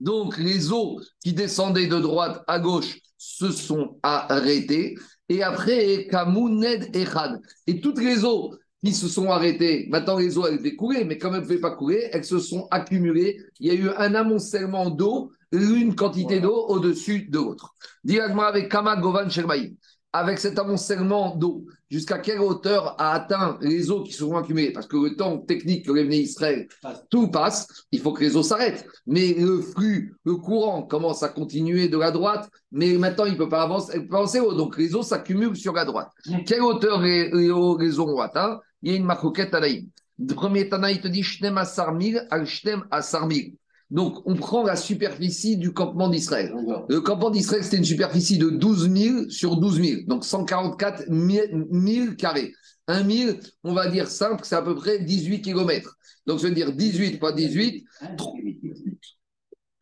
Donc 0.00 0.38
les 0.38 0.72
eaux 0.72 1.00
qui 1.22 1.32
descendaient 1.32 1.88
de 1.88 1.98
droite 1.98 2.42
à 2.46 2.58
gauche 2.58 2.98
se 3.18 3.50
sont 3.50 3.98
arrêtées. 4.02 4.94
Et 5.28 5.42
après, 5.42 6.08
Kamuned 6.10 6.94
Echad. 6.94 7.40
Et 7.66 7.80
toutes 7.80 8.00
les 8.00 8.24
eaux 8.24 8.54
qui 8.82 8.92
se 8.92 9.08
sont 9.08 9.30
arrêtées, 9.30 9.88
maintenant 9.90 10.16
les 10.16 10.38
eaux 10.38 10.46
elles 10.46 10.56
devaient 10.56 10.74
couler, 10.74 11.04
mais 11.04 11.18
comme 11.18 11.34
elles 11.34 11.42
ne 11.42 11.46
pouvaient 11.46 11.60
pas 11.60 11.76
couler, 11.76 12.08
elles 12.12 12.24
se 12.24 12.38
sont 12.38 12.66
accumulées. 12.70 13.38
Il 13.58 13.66
y 13.66 13.70
a 13.70 13.74
eu 13.74 13.90
un 13.90 14.14
amoncellement 14.14 14.88
d'eau, 14.88 15.32
une 15.52 15.94
quantité 15.94 16.40
d'eau 16.40 16.64
au-dessus 16.68 17.28
de 17.28 17.36
l'autre. 17.36 17.74
Directement 18.04 18.44
avec 18.44 18.70
Kama 18.70 18.96
Govan 18.96 19.28
Shermaïm 19.28 19.76
avec 20.12 20.38
cet 20.38 20.58
amoncellement 20.58 21.36
d'eau, 21.36 21.66
jusqu'à 21.88 22.18
quelle 22.18 22.40
hauteur 22.40 23.00
a 23.00 23.12
atteint 23.12 23.58
les 23.60 23.90
eaux 23.90 24.02
qui 24.02 24.12
seront 24.12 24.36
accumulées? 24.36 24.72
Parce 24.72 24.86
que 24.86 24.96
le 24.96 25.16
temps 25.16 25.38
technique 25.38 25.86
que 25.86 25.92
revenait 25.92 26.18
Israël, 26.18 26.66
tout 27.10 27.28
passe, 27.28 27.86
il 27.92 28.00
faut 28.00 28.12
que 28.12 28.22
les 28.22 28.36
eaux 28.36 28.42
s'arrêtent. 28.42 28.86
Mais 29.06 29.34
le 29.34 29.60
flux, 29.60 30.16
le 30.24 30.36
courant 30.36 30.82
commence 30.82 31.22
à 31.22 31.28
continuer 31.28 31.88
de 31.88 31.98
la 31.98 32.10
droite, 32.10 32.50
mais 32.72 32.94
maintenant 32.94 33.26
il 33.26 33.32
ne 33.32 33.38
peut 33.38 33.48
pas 33.48 33.62
avancer, 33.62 34.00
peut 34.00 34.16
avancer 34.16 34.40
haut. 34.40 34.54
Donc 34.54 34.76
les 34.78 34.94
eaux 34.94 35.02
s'accumulent 35.02 35.56
sur 35.56 35.74
la 35.74 35.84
droite. 35.84 36.10
Mm. 36.26 36.44
Quelle 36.44 36.62
hauteur 36.62 37.00
les, 37.00 37.30
les, 37.30 37.50
eaux 37.50 38.08
ont 38.08 38.20
atteint? 38.20 38.60
Il 38.82 38.90
y 38.90 38.94
a 38.94 38.98
une 38.98 39.04
marcoquette 39.04 39.50
Tanaïm. 39.50 39.88
Le 40.18 40.34
premier 40.34 40.68
Tanaïm 40.68 41.00
te 41.00 41.08
dit 41.08 41.22
Shnem 41.22 41.56
Asarmil, 41.56 42.26
al 42.30 42.46
Shnem 42.46 42.84
Asarmil. 42.90 43.54
Donc, 43.90 44.22
on 44.24 44.36
prend 44.36 44.62
la 44.62 44.76
superficie 44.76 45.56
du 45.56 45.72
campement 45.72 46.08
d'Israël. 46.08 46.54
Le 46.88 47.00
campement 47.00 47.30
d'Israël, 47.30 47.64
c'était 47.64 47.78
une 47.78 47.84
superficie 47.84 48.38
de 48.38 48.48
12 48.48 48.90
000 48.90 49.28
sur 49.30 49.56
12 49.56 49.82
000, 49.82 50.00
donc 50.06 50.24
144 50.24 51.06
000 51.08 52.12
carrés. 52.16 52.52
1 52.86 53.08
000, 53.08 53.38
on 53.64 53.72
va 53.72 53.88
dire 53.88 54.08
simple, 54.08 54.42
c'est 54.44 54.54
à 54.54 54.62
peu 54.62 54.74
près 54.74 55.00
18 55.00 55.42
km. 55.42 55.96
Donc, 56.26 56.40
ça 56.40 56.48
veut 56.48 56.54
dire 56.54 56.72
18 56.72 57.18
fois 57.18 57.32
18. 57.32 57.84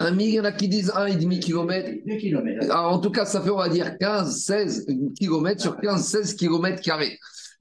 1 0.01 0.07
000, 0.07 0.21
il 0.21 0.35
y 0.35 0.41
en 0.41 0.45
a 0.45 0.53
qui 0.53 0.69
disent 0.69 0.91
1,5 0.91 1.41
km. 1.41 2.75
en 2.75 2.99
tout 3.01 3.11
cas, 3.11 3.27
ça 3.27 3.43
fait, 3.43 3.51
on 3.51 3.57
va 3.57 3.69
dire, 3.69 3.99
15, 3.99 4.43
16 4.43 4.87
km 5.19 5.61
sur 5.61 5.77
15, 5.77 6.03
16 6.07 6.35
km 6.35 6.81
carrés 6.81 7.19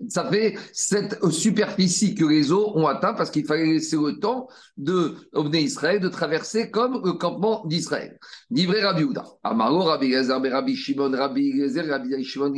ça 0.10 0.30
fait 0.30 0.56
cette 0.74 1.24
superficie 1.32 2.14
que 2.14 2.24
les 2.24 2.52
eaux 2.52 2.72
ont 2.76 2.86
atteint 2.86 3.14
parce 3.14 3.32
qu'il 3.32 3.46
fallait 3.46 3.66
laisser 3.66 3.96
le 3.96 4.20
temps 4.20 4.48
de 4.78 5.16
Israël 5.56 6.00
de 6.00 6.08
traverser 6.08 6.70
comme 6.70 7.02
le 7.04 7.14
campement 7.14 7.66
d'Israël. 7.66 8.20
Livré 8.52 8.82
Rabbi 8.82 9.04
Houda. 9.04 9.26
Amaro 9.44 9.84
Rabbi 9.84 10.12
Gezer, 10.12 10.40
Rabbi 10.40 10.76
Shimon, 10.76 11.12
Rabbi 11.12 11.52
Gezer, 11.58 11.88
Rabbi 11.88 12.24
Shimon, 12.24 12.54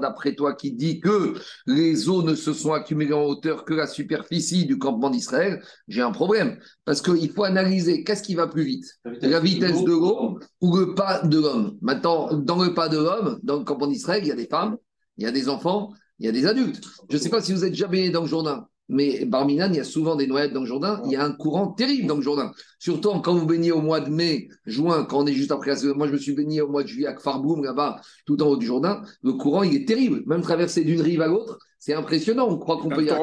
d'après 0.00 0.34
toi 0.34 0.54
qui 0.54 0.72
dit 0.72 1.00
que 1.00 1.34
les 1.66 2.08
eaux 2.08 2.22
ne 2.22 2.34
se 2.34 2.52
sont 2.54 2.72
accumulées 2.72 3.12
en 3.12 3.24
hauteur 3.24 3.64
que 3.64 3.74
la 3.74 3.86
superficie 3.86 4.64
du 4.64 4.78
campement 4.78 5.10
d'Israël, 5.10 5.62
j'ai 5.88 6.00
un 6.00 6.12
problème. 6.12 6.58
Parce 6.86 7.02
qu'il 7.02 7.30
faut 7.30 7.44
analyser 7.44 8.02
qu'est-ce 8.02 8.22
qui 8.22 8.34
va 8.34 8.46
plus 8.46 8.64
vite? 8.64 8.98
La 9.20 9.40
vitesse 9.40 9.84
de 9.84 9.90
l'eau 9.90 10.38
ou 10.62 10.76
le 10.76 10.94
pas 10.94 11.20
de 11.20 11.38
l'homme? 11.38 11.76
Maintenant, 11.82 12.32
dans 12.32 12.62
le 12.62 12.72
pas 12.72 12.88
de 12.88 12.96
l'homme, 12.96 13.38
dans 13.42 13.58
le 13.58 13.64
campement 13.64 13.88
d'Israël, 13.88 14.22
il 14.22 14.28
y 14.28 14.32
a 14.32 14.36
des 14.36 14.46
femmes, 14.46 14.78
il 15.18 15.24
y 15.24 15.26
a 15.26 15.32
des 15.32 15.48
enfants, 15.48 15.92
il 16.18 16.26
y 16.26 16.28
a 16.28 16.32
des 16.32 16.46
adultes. 16.46 16.80
Je 17.08 17.16
ne 17.16 17.20
sais 17.20 17.30
pas 17.30 17.40
si 17.40 17.52
vous 17.52 17.64
êtes 17.64 17.74
jamais 17.74 18.10
dans 18.10 18.22
le 18.22 18.26
Jourdain, 18.26 18.66
mais 18.88 19.24
Barminan, 19.26 19.68
il 19.70 19.76
y 19.76 19.80
a 19.80 19.84
souvent 19.84 20.16
des 20.16 20.26
noyettes 20.26 20.52
dans 20.52 20.60
le 20.60 20.66
Jourdain. 20.66 21.02
Il 21.04 21.12
y 21.12 21.16
a 21.16 21.24
un 21.24 21.32
courant 21.32 21.68
terrible 21.72 22.06
dans 22.06 22.16
le 22.16 22.22
Jourdain. 22.22 22.52
Surtout 22.78 23.10
quand 23.20 23.34
vous 23.34 23.46
baignez 23.46 23.70
au 23.70 23.82
mois 23.82 24.00
de 24.00 24.08
mai, 24.08 24.48
juin, 24.64 25.04
quand 25.04 25.18
on 25.18 25.26
est 25.26 25.32
juste 25.32 25.52
après. 25.52 25.74
Moi, 25.94 26.06
je 26.06 26.12
me 26.12 26.18
suis 26.18 26.32
baigné 26.32 26.62
au 26.62 26.68
mois 26.68 26.82
de 26.82 26.88
juillet 26.88 27.06
à 27.06 27.12
Kfarboum, 27.12 27.64
là-bas, 27.64 28.00
tout 28.24 28.42
en 28.42 28.46
haut 28.46 28.56
du 28.56 28.66
Jourdain. 28.66 29.02
Le 29.22 29.34
courant, 29.34 29.62
il 29.62 29.74
est 29.74 29.86
terrible. 29.86 30.22
Même 30.26 30.40
traverser 30.40 30.84
d'une 30.84 31.02
rive 31.02 31.20
à 31.20 31.26
l'autre, 31.26 31.58
c'est 31.78 31.94
impressionnant. 31.94 32.48
On 32.48 32.58
croit 32.58 32.78
qu'on 32.78 32.88
peut 32.88 33.04
y 33.04 33.10
aller. 33.10 33.20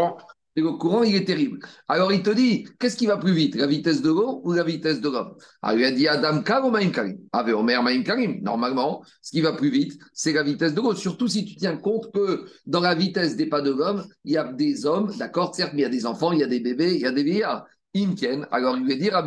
Et 0.57 0.62
le 0.62 0.71
courant, 0.71 1.03
il 1.03 1.15
est 1.15 1.25
terrible. 1.25 1.59
Alors, 1.89 2.13
il 2.13 2.24
te 2.24 2.29
dit, 2.29 2.65
qu'est-ce 2.79 2.95
qui 2.95 3.07
va 3.07 3.17
plus 3.17 3.33
vite, 3.33 3.55
la 3.55 3.67
vitesse 3.67 4.01
de 4.01 4.09
l'eau 4.09 4.41
ou 4.45 4.53
la 4.53 4.63
vitesse 4.63 5.01
de 5.01 5.09
l'homme? 5.09 5.35
Alors, 5.62 5.79
il 5.79 5.85
a 5.85 5.91
dit 5.91 6.07
Adam 6.07 6.41
Kar 6.43 6.65
ou 6.65 6.71
Maïm 6.71 6.91
Karim? 6.91 7.17
Ave 7.33 7.53
Omer 7.55 7.83
Maïm 7.83 8.03
Karim. 8.03 8.41
Normalement, 8.41 9.03
ce 9.21 9.31
qui 9.31 9.41
va 9.41 9.51
plus 9.51 9.69
vite, 9.69 10.00
c'est 10.13 10.31
la 10.31 10.43
vitesse 10.43 10.74
de 10.74 10.79
l'eau. 10.79 10.95
Surtout 10.95 11.27
si 11.27 11.43
tu 11.43 11.55
tiens 11.55 11.75
compte 11.75 12.09
que 12.13 12.45
dans 12.65 12.79
la 12.79 12.95
vitesse 12.95 13.35
des 13.35 13.47
pas 13.47 13.62
de 13.62 13.71
l'homme, 13.71 14.05
il 14.24 14.31
y 14.33 14.38
a 14.38 14.45
des 14.45 14.85
hommes, 14.85 15.12
d'accord, 15.17 15.53
certes, 15.53 15.74
mais 15.74 15.81
il 15.81 15.83
y 15.83 15.88
a 15.88 15.89
des 15.89 16.05
enfants, 16.05 16.31
il 16.31 16.39
y 16.39 16.43
a 16.43 16.47
des 16.47 16.62
bébés, 16.62 16.95
il 16.95 17.01
y 17.01 17.05
a 17.05 17.12
des 17.12 17.24
vieillards. 17.24 17.65
Imken, 17.97 18.45
alors 18.51 18.77
il 18.77 18.85
va 18.85 18.95
dire 18.95 19.24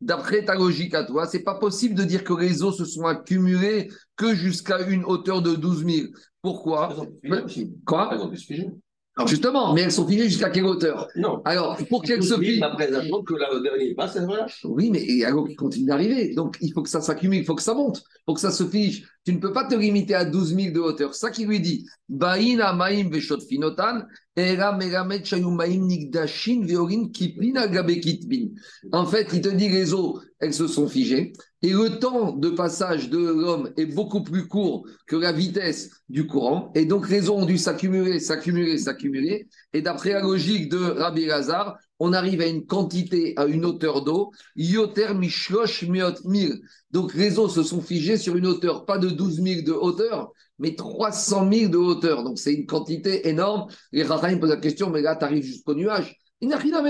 d'après 0.00 0.44
ta 0.44 0.56
logique 0.56 0.94
à 0.94 1.04
toi, 1.04 1.28
c'est 1.28 1.44
pas 1.44 1.54
possible 1.54 1.94
de 1.94 2.02
dire 2.02 2.24
que 2.24 2.32
les 2.34 2.64
eaux 2.64 2.72
se 2.72 2.84
sont 2.84 3.04
accumulées 3.04 3.88
que 4.16 4.34
jusqu'à 4.34 4.80
une 4.88 5.04
hauteur 5.04 5.40
de 5.40 5.54
12 5.54 5.86
000. 5.86 6.08
Pourquoi? 6.42 6.88
Quoi? 7.86 8.30
Alors 9.16 9.28
justement, 9.28 9.72
mais 9.74 9.82
elles 9.82 9.92
sont 9.92 10.08
figées 10.08 10.24
jusqu'à 10.24 10.50
quelle 10.50 10.64
hauteur? 10.64 11.06
Non. 11.14 11.40
Alors, 11.44 11.76
pour 11.88 12.02
qu'elles 12.02 12.24
se 12.24 12.36
figent. 12.36 12.62
Après, 12.62 12.88
que 12.88 12.92
le 12.92 13.62
dernier 13.62 13.94
passe, 13.94 14.18
relâche. 14.18 14.62
Oui, 14.64 14.90
mais 14.90 15.04
il 15.06 15.18
y 15.18 15.24
a 15.24 15.32
qui 15.46 15.54
continue 15.54 15.86
d'arriver. 15.86 16.34
Donc, 16.34 16.56
il 16.60 16.72
faut 16.72 16.82
que 16.82 16.88
ça 16.88 17.00
s'accumule, 17.00 17.38
il 17.38 17.44
faut 17.44 17.54
que 17.54 17.62
ça 17.62 17.74
monte. 17.74 18.02
Pour 18.26 18.34
que 18.34 18.40
ça 18.40 18.50
se 18.50 18.64
fige, 18.64 19.06
tu 19.24 19.32
ne 19.32 19.38
peux 19.38 19.52
pas 19.52 19.66
te 19.66 19.76
limiter 19.76 20.14
à 20.14 20.24
12 20.24 20.56
000 20.56 20.74
de 20.74 20.80
hauteur. 20.80 21.14
Ça 21.14 21.30
qui 21.30 21.46
lui 21.46 21.60
dit 21.60 21.86
Baïna 22.08 22.76
veshot 23.08 23.38
finotan, 23.40 24.00
era 24.34 24.76
veorin 24.76 25.20
kipin. 27.12 27.54
En 28.92 29.06
fait, 29.06 29.28
il 29.32 29.40
te 29.40 29.48
dit 29.48 29.68
les 29.68 29.94
eaux, 29.94 30.20
elles 30.40 30.54
se 30.54 30.66
sont 30.66 30.88
figées. 30.88 31.34
Et 31.64 31.72
le 31.72 31.98
temps 31.98 32.32
de 32.32 32.50
passage 32.50 33.08
de 33.08 33.16
l'homme 33.16 33.72
est 33.78 33.86
beaucoup 33.86 34.22
plus 34.22 34.46
court 34.48 34.86
que 35.06 35.16
la 35.16 35.32
vitesse 35.32 36.02
du 36.10 36.26
courant. 36.26 36.70
Et 36.74 36.84
donc, 36.84 37.08
les 37.08 37.30
eaux 37.30 37.36
ont 37.36 37.46
dû 37.46 37.56
s'accumuler, 37.56 38.20
s'accumuler, 38.20 38.76
s'accumuler. 38.76 39.48
Et 39.72 39.80
d'après 39.80 40.12
la 40.12 40.20
logique 40.20 40.68
de 40.68 40.76
Rabbi 40.76 41.24
Lazare, 41.24 41.78
on 41.98 42.12
arrive 42.12 42.42
à 42.42 42.46
une 42.48 42.66
quantité, 42.66 43.32
à 43.36 43.46
une 43.46 43.64
hauteur 43.64 44.04
d'eau, 44.04 44.30
yoter 44.56 45.14
miot 45.14 46.12
mil. 46.26 46.60
Donc 46.90 47.14
les 47.14 47.38
eaux 47.38 47.48
se 47.48 47.62
sont 47.62 47.80
figées 47.80 48.18
sur 48.18 48.36
une 48.36 48.46
hauteur, 48.46 48.84
pas 48.84 48.98
de 48.98 49.08
12 49.08 49.40
000 49.42 49.62
de 49.62 49.72
hauteur, 49.72 50.32
mais 50.58 50.74
300 50.74 51.50
000 51.50 51.70
de 51.70 51.78
hauteur. 51.78 52.24
Donc 52.24 52.38
c'est 52.38 52.52
une 52.52 52.66
quantité 52.66 53.26
énorme. 53.26 53.68
Les 53.90 54.02
Rahim 54.02 54.38
posent 54.38 54.50
la 54.50 54.58
question, 54.58 54.90
mais 54.90 55.00
là, 55.00 55.16
tu 55.16 55.24
arrives 55.24 55.44
jusqu'au 55.44 55.74
nuage. 55.74 56.14
Il 56.42 56.48
n'a 56.48 56.58
rien 56.58 56.74
à 56.74 56.82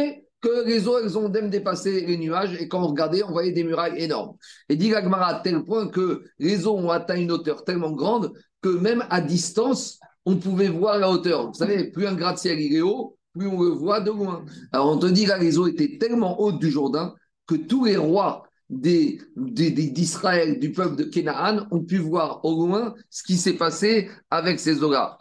que 0.45 0.67
les 0.67 0.87
eaux, 0.87 0.99
elles 0.99 1.17
ont 1.17 1.31
même 1.31 1.49
dépassé 1.49 2.03
les 2.03 2.19
nuages, 2.19 2.55
et 2.61 2.69
quand 2.69 2.83
on 2.83 2.89
regardait, 2.89 3.23
on 3.23 3.31
voyait 3.33 3.53
des 3.53 3.65
murailles 3.65 4.03
énormes. 4.03 4.37
Et 4.69 4.77
dit 4.77 4.91
Gagmara 4.91 5.29
à 5.29 5.41
tel 5.41 5.65
point 5.65 5.89
que 5.89 6.23
les 6.39 6.67
eaux 6.67 6.77
ont 6.77 6.91
atteint 6.91 7.17
une 7.17 7.33
hauteur 7.33 7.65
tellement 7.65 7.93
grande 7.93 8.33
que 8.61 8.69
même 8.69 9.05
à 9.09 9.23
distance, 9.23 9.99
on 10.27 10.37
pouvait 10.37 10.69
voir 10.69 10.99
la 10.99 11.11
hauteur. 11.11 11.49
Vous 11.49 11.55
savez, 11.55 11.91
plus 11.91 12.07
un 12.07 12.15
gratte-ciel 12.15 12.61
est 12.61 12.83
haut, 12.83 13.17
plus 13.33 13.47
on 13.47 13.63
le 13.63 13.71
voit 13.71 14.01
de 14.01 14.11
loin. 14.11 14.45
Alors 14.73 14.91
on 14.91 14.99
te 14.99 15.07
dit 15.07 15.25
là, 15.25 15.39
les 15.39 15.59
eaux 15.59 15.67
étaient 15.67 15.97
tellement 15.99 16.39
hautes 16.41 16.59
du 16.59 16.71
Jourdain 16.71 17.15
que 17.47 17.55
tous 17.55 17.87
les 17.87 17.97
rois 17.97 18.45
d'Israël, 18.71 20.59
du 20.59 20.73
peuple 20.73 20.97
de 20.97 21.05
Canaan, 21.05 21.67
ont 21.71 21.83
pu 21.85 21.99
voir 21.99 22.45
au 22.45 22.67
loin 22.67 22.95
ce 23.09 23.23
qui 23.23 23.37
s'est 23.37 23.55
passé 23.55 24.11
avec 24.31 24.61
ces 24.61 24.83
eaux-là. 24.83 25.17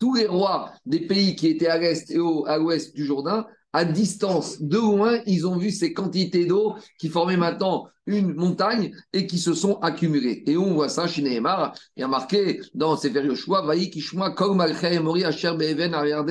Tous 0.00 0.14
les 0.14 0.26
rois 0.26 0.72
des 0.84 1.06
pays 1.06 1.36
qui 1.36 1.46
étaient 1.46 1.68
à 1.68 1.78
l'est 1.78 2.10
et 2.10 2.18
à 2.46 2.58
l'ouest 2.58 2.96
du 2.96 3.04
Jourdain 3.04 3.46
à 3.72 3.84
distance, 3.84 4.60
de 4.60 4.78
loin, 4.78 5.20
ils 5.26 5.46
ont 5.46 5.56
vu 5.56 5.70
ces 5.70 5.92
quantités 5.92 6.44
d'eau 6.44 6.74
qui 6.98 7.08
formaient 7.08 7.36
maintenant 7.36 7.86
une 8.06 8.34
montagne 8.34 8.92
et 9.12 9.26
qui 9.28 9.38
se 9.38 9.54
sont 9.54 9.78
accumulées. 9.78 10.42
Et 10.46 10.56
on 10.56 10.74
voit 10.74 10.88
ça 10.88 11.06
chez 11.06 11.22
Nehemar, 11.22 11.74
il 11.96 12.02
a 12.02 12.08
marqué 12.08 12.60
dans 12.74 12.96
Sefer 12.96 13.24
Yoshua, 13.24 13.64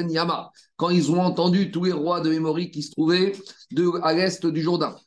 Yama, 0.09 0.51
quand 0.75 0.89
ils 0.89 1.11
ont 1.11 1.21
entendu 1.21 1.71
tous 1.71 1.85
les 1.85 1.93
rois 1.93 2.19
de 2.19 2.29
Mémorie 2.29 2.71
qui 2.71 2.83
se 2.83 2.91
trouvaient 2.91 3.31
à 4.03 4.13
l'est 4.13 4.45
du 4.45 4.61
Jourdain. 4.61 4.97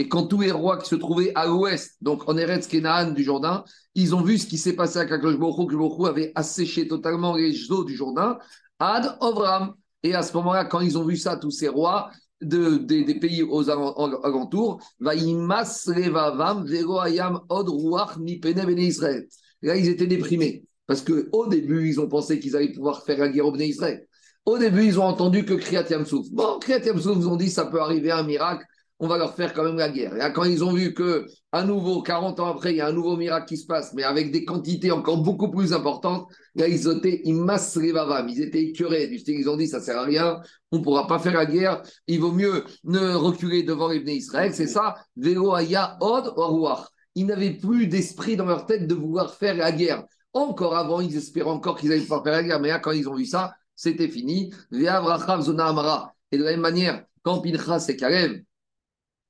Et 0.00 0.08
quand 0.08 0.24
tous 0.24 0.40
les 0.40 0.50
rois 0.50 0.78
qui 0.78 0.88
se 0.88 0.94
trouvaient 0.94 1.30
à 1.34 1.46
l'ouest, 1.46 1.98
donc 2.00 2.26
en 2.26 2.38
Eretz 2.38 2.66
Kenaan 2.66 3.12
du 3.12 3.22
Jourdain, 3.22 3.64
ils 3.94 4.14
ont 4.14 4.22
vu 4.22 4.38
ce 4.38 4.46
qui 4.46 4.56
s'est 4.56 4.72
passé 4.72 4.98
avec 4.98 5.12
Akadosh 5.12 5.38
Baruch 5.38 5.70
Hu, 5.72 6.06
avait 6.06 6.32
asséché 6.34 6.88
totalement 6.88 7.36
les 7.36 7.70
eaux 7.70 7.84
du 7.84 7.94
Jourdain, 7.94 8.38
Ad 8.78 9.18
Ovram. 9.20 9.74
Et 10.02 10.14
à 10.14 10.22
ce 10.22 10.32
moment-là, 10.38 10.64
quand 10.64 10.80
ils 10.80 10.96
ont 10.96 11.04
vu 11.04 11.18
ça, 11.18 11.36
tous 11.36 11.50
ces 11.50 11.68
rois 11.68 12.10
de, 12.40 12.78
des 12.78 13.14
pays 13.16 13.42
aux 13.42 13.68
alentours, 13.68 14.80
Vaïmas 15.00 15.84
Revavam 15.88 16.66
Ayam 17.02 17.40
Od 17.50 17.68
Ruach 17.68 18.16
Mipene 18.16 18.78
Israël. 18.78 19.26
Là, 19.60 19.76
ils 19.76 19.86
étaient 19.86 20.06
déprimés. 20.06 20.64
Parce 20.86 21.02
qu'au 21.02 21.46
début, 21.46 21.90
ils 21.90 22.00
ont 22.00 22.08
pensé 22.08 22.40
qu'ils 22.40 22.56
allaient 22.56 22.72
pouvoir 22.72 23.04
faire 23.04 23.18
la 23.18 23.28
guerre 23.28 23.44
au 23.44 23.52
Bene 23.52 23.68
Israël. 23.68 24.06
Au 24.46 24.56
début, 24.56 24.86
ils 24.86 24.98
ont 24.98 25.04
entendu 25.04 25.44
que 25.44 25.52
Kriyat 25.52 25.90
Yamsouf. 25.90 26.30
Bon, 26.30 26.58
Kriyat 26.58 26.86
Yamsouf, 26.86 27.18
ils 27.20 27.28
ont 27.28 27.36
dit 27.36 27.50
ça 27.50 27.66
peut 27.66 27.82
arriver 27.82 28.10
un 28.10 28.22
miracle 28.22 28.64
on 29.00 29.08
va 29.08 29.16
leur 29.16 29.34
faire 29.34 29.54
quand 29.54 29.64
même 29.64 29.78
la 29.78 29.88
guerre. 29.88 30.14
Et 30.14 30.32
quand 30.32 30.44
ils 30.44 30.62
ont 30.62 30.72
vu 30.72 30.92
que, 30.92 31.26
à 31.52 31.64
nouveau, 31.64 32.02
40 32.02 32.38
ans 32.38 32.48
après, 32.48 32.72
il 32.72 32.76
y 32.76 32.80
a 32.82 32.86
un 32.86 32.92
nouveau 32.92 33.16
miracle 33.16 33.46
qui 33.46 33.56
se 33.56 33.66
passe, 33.66 33.94
mais 33.94 34.02
avec 34.04 34.30
des 34.30 34.44
quantités 34.44 34.90
encore 34.90 35.22
beaucoup 35.22 35.50
plus 35.50 35.72
importantes, 35.72 36.28
là, 36.54 36.68
ils 36.68 36.86
étaient 36.86 37.22
ils 37.24 38.42
étaient 38.42 38.62
écœurés. 38.62 39.10
Ils 39.10 39.48
ont 39.48 39.56
dit, 39.56 39.66
ça 39.66 39.80
sert 39.80 39.96
à 39.96 40.04
rien, 40.04 40.38
on 40.70 40.78
ne 40.78 40.84
pourra 40.84 41.06
pas 41.06 41.18
faire 41.18 41.32
la 41.32 41.46
guerre, 41.46 41.82
il 42.06 42.20
vaut 42.20 42.32
mieux 42.32 42.64
ne 42.84 43.14
reculer 43.14 43.62
devant 43.62 43.88
les 43.88 44.00
Israël. 44.00 44.52
C'est 44.54 44.66
ça, 44.66 44.96
Velo 45.16 45.54
Aya 45.54 45.96
Od 46.00 46.34
Ils 47.14 47.24
n'avaient 47.24 47.54
plus 47.54 47.86
d'esprit 47.86 48.36
dans 48.36 48.44
leur 48.44 48.66
tête 48.66 48.86
de 48.86 48.94
vouloir 48.94 49.34
faire 49.34 49.54
la 49.54 49.72
guerre. 49.72 50.04
Encore 50.34 50.76
avant, 50.76 51.00
ils 51.00 51.16
espéraient 51.16 51.48
encore 51.48 51.78
qu'ils 51.78 51.90
allaient 51.90 52.02
pouvoir 52.02 52.22
faire 52.22 52.32
la 52.32 52.42
guerre, 52.42 52.60
mais 52.60 52.68
là, 52.68 52.78
quand 52.78 52.92
ils 52.92 53.08
ont 53.08 53.14
vu 53.14 53.24
ça, 53.24 53.54
c'était 53.74 54.08
fini. 54.08 54.52
Et 54.72 54.78
de 56.38 56.44
la 56.44 56.50
même 56.50 56.60
manière, 56.60 57.02
quand 57.22 57.40
Pinchas 57.40 57.86
et 57.88 57.96
Kalev, 57.96 58.42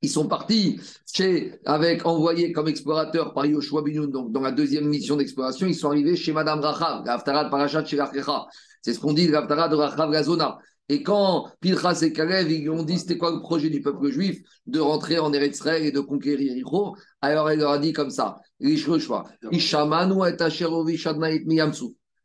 ils 0.02 0.10
sont 0.10 0.26
partis 0.26 0.80
chez, 1.12 1.58
avec 1.64 2.06
envoyés 2.06 2.52
comme 2.52 2.68
explorateurs 2.68 3.34
par 3.34 3.46
Yoshua 3.46 3.82
Binoun, 3.82 4.10
donc 4.10 4.32
dans 4.32 4.40
la 4.40 4.52
deuxième 4.52 4.86
mission 4.86 5.16
d'exploration, 5.16 5.66
ils 5.66 5.74
sont 5.74 5.88
arrivés 5.88 6.16
chez 6.16 6.32
Madame 6.32 6.60
Rachav, 6.60 7.04
la 7.04 7.18
de 7.18 7.50
Parashat 7.50 7.84
Shirachecha. 7.84 8.46
C'est 8.82 8.94
ce 8.94 9.00
qu'on 9.00 9.12
dit, 9.12 9.28
la 9.28 9.42
de 9.42 9.74
Rachav 9.74 10.10
Gazona. 10.10 10.58
Et 10.88 11.04
quand 11.04 11.48
Pilchas 11.60 12.00
et 12.02 12.12
Kalev, 12.12 12.50
ils 12.50 12.68
ont 12.68 12.82
dit 12.82 12.98
c'était 12.98 13.16
quoi 13.16 13.30
le 13.30 13.40
projet 13.40 13.70
du 13.70 13.80
peuple 13.80 14.10
juif 14.10 14.40
de 14.66 14.80
rentrer 14.80 15.20
en 15.20 15.32
Eretz 15.32 15.64
et 15.66 15.92
de 15.92 16.00
conquérir 16.00 16.40
Yericho, 16.48 16.96
alors 17.20 17.48
elle 17.48 17.60
leur 17.60 17.70
a 17.70 17.78
dit 17.78 17.92
comme 17.92 18.10
ça, 18.10 18.40
Ishamanu 18.58 20.14
et 20.26 20.36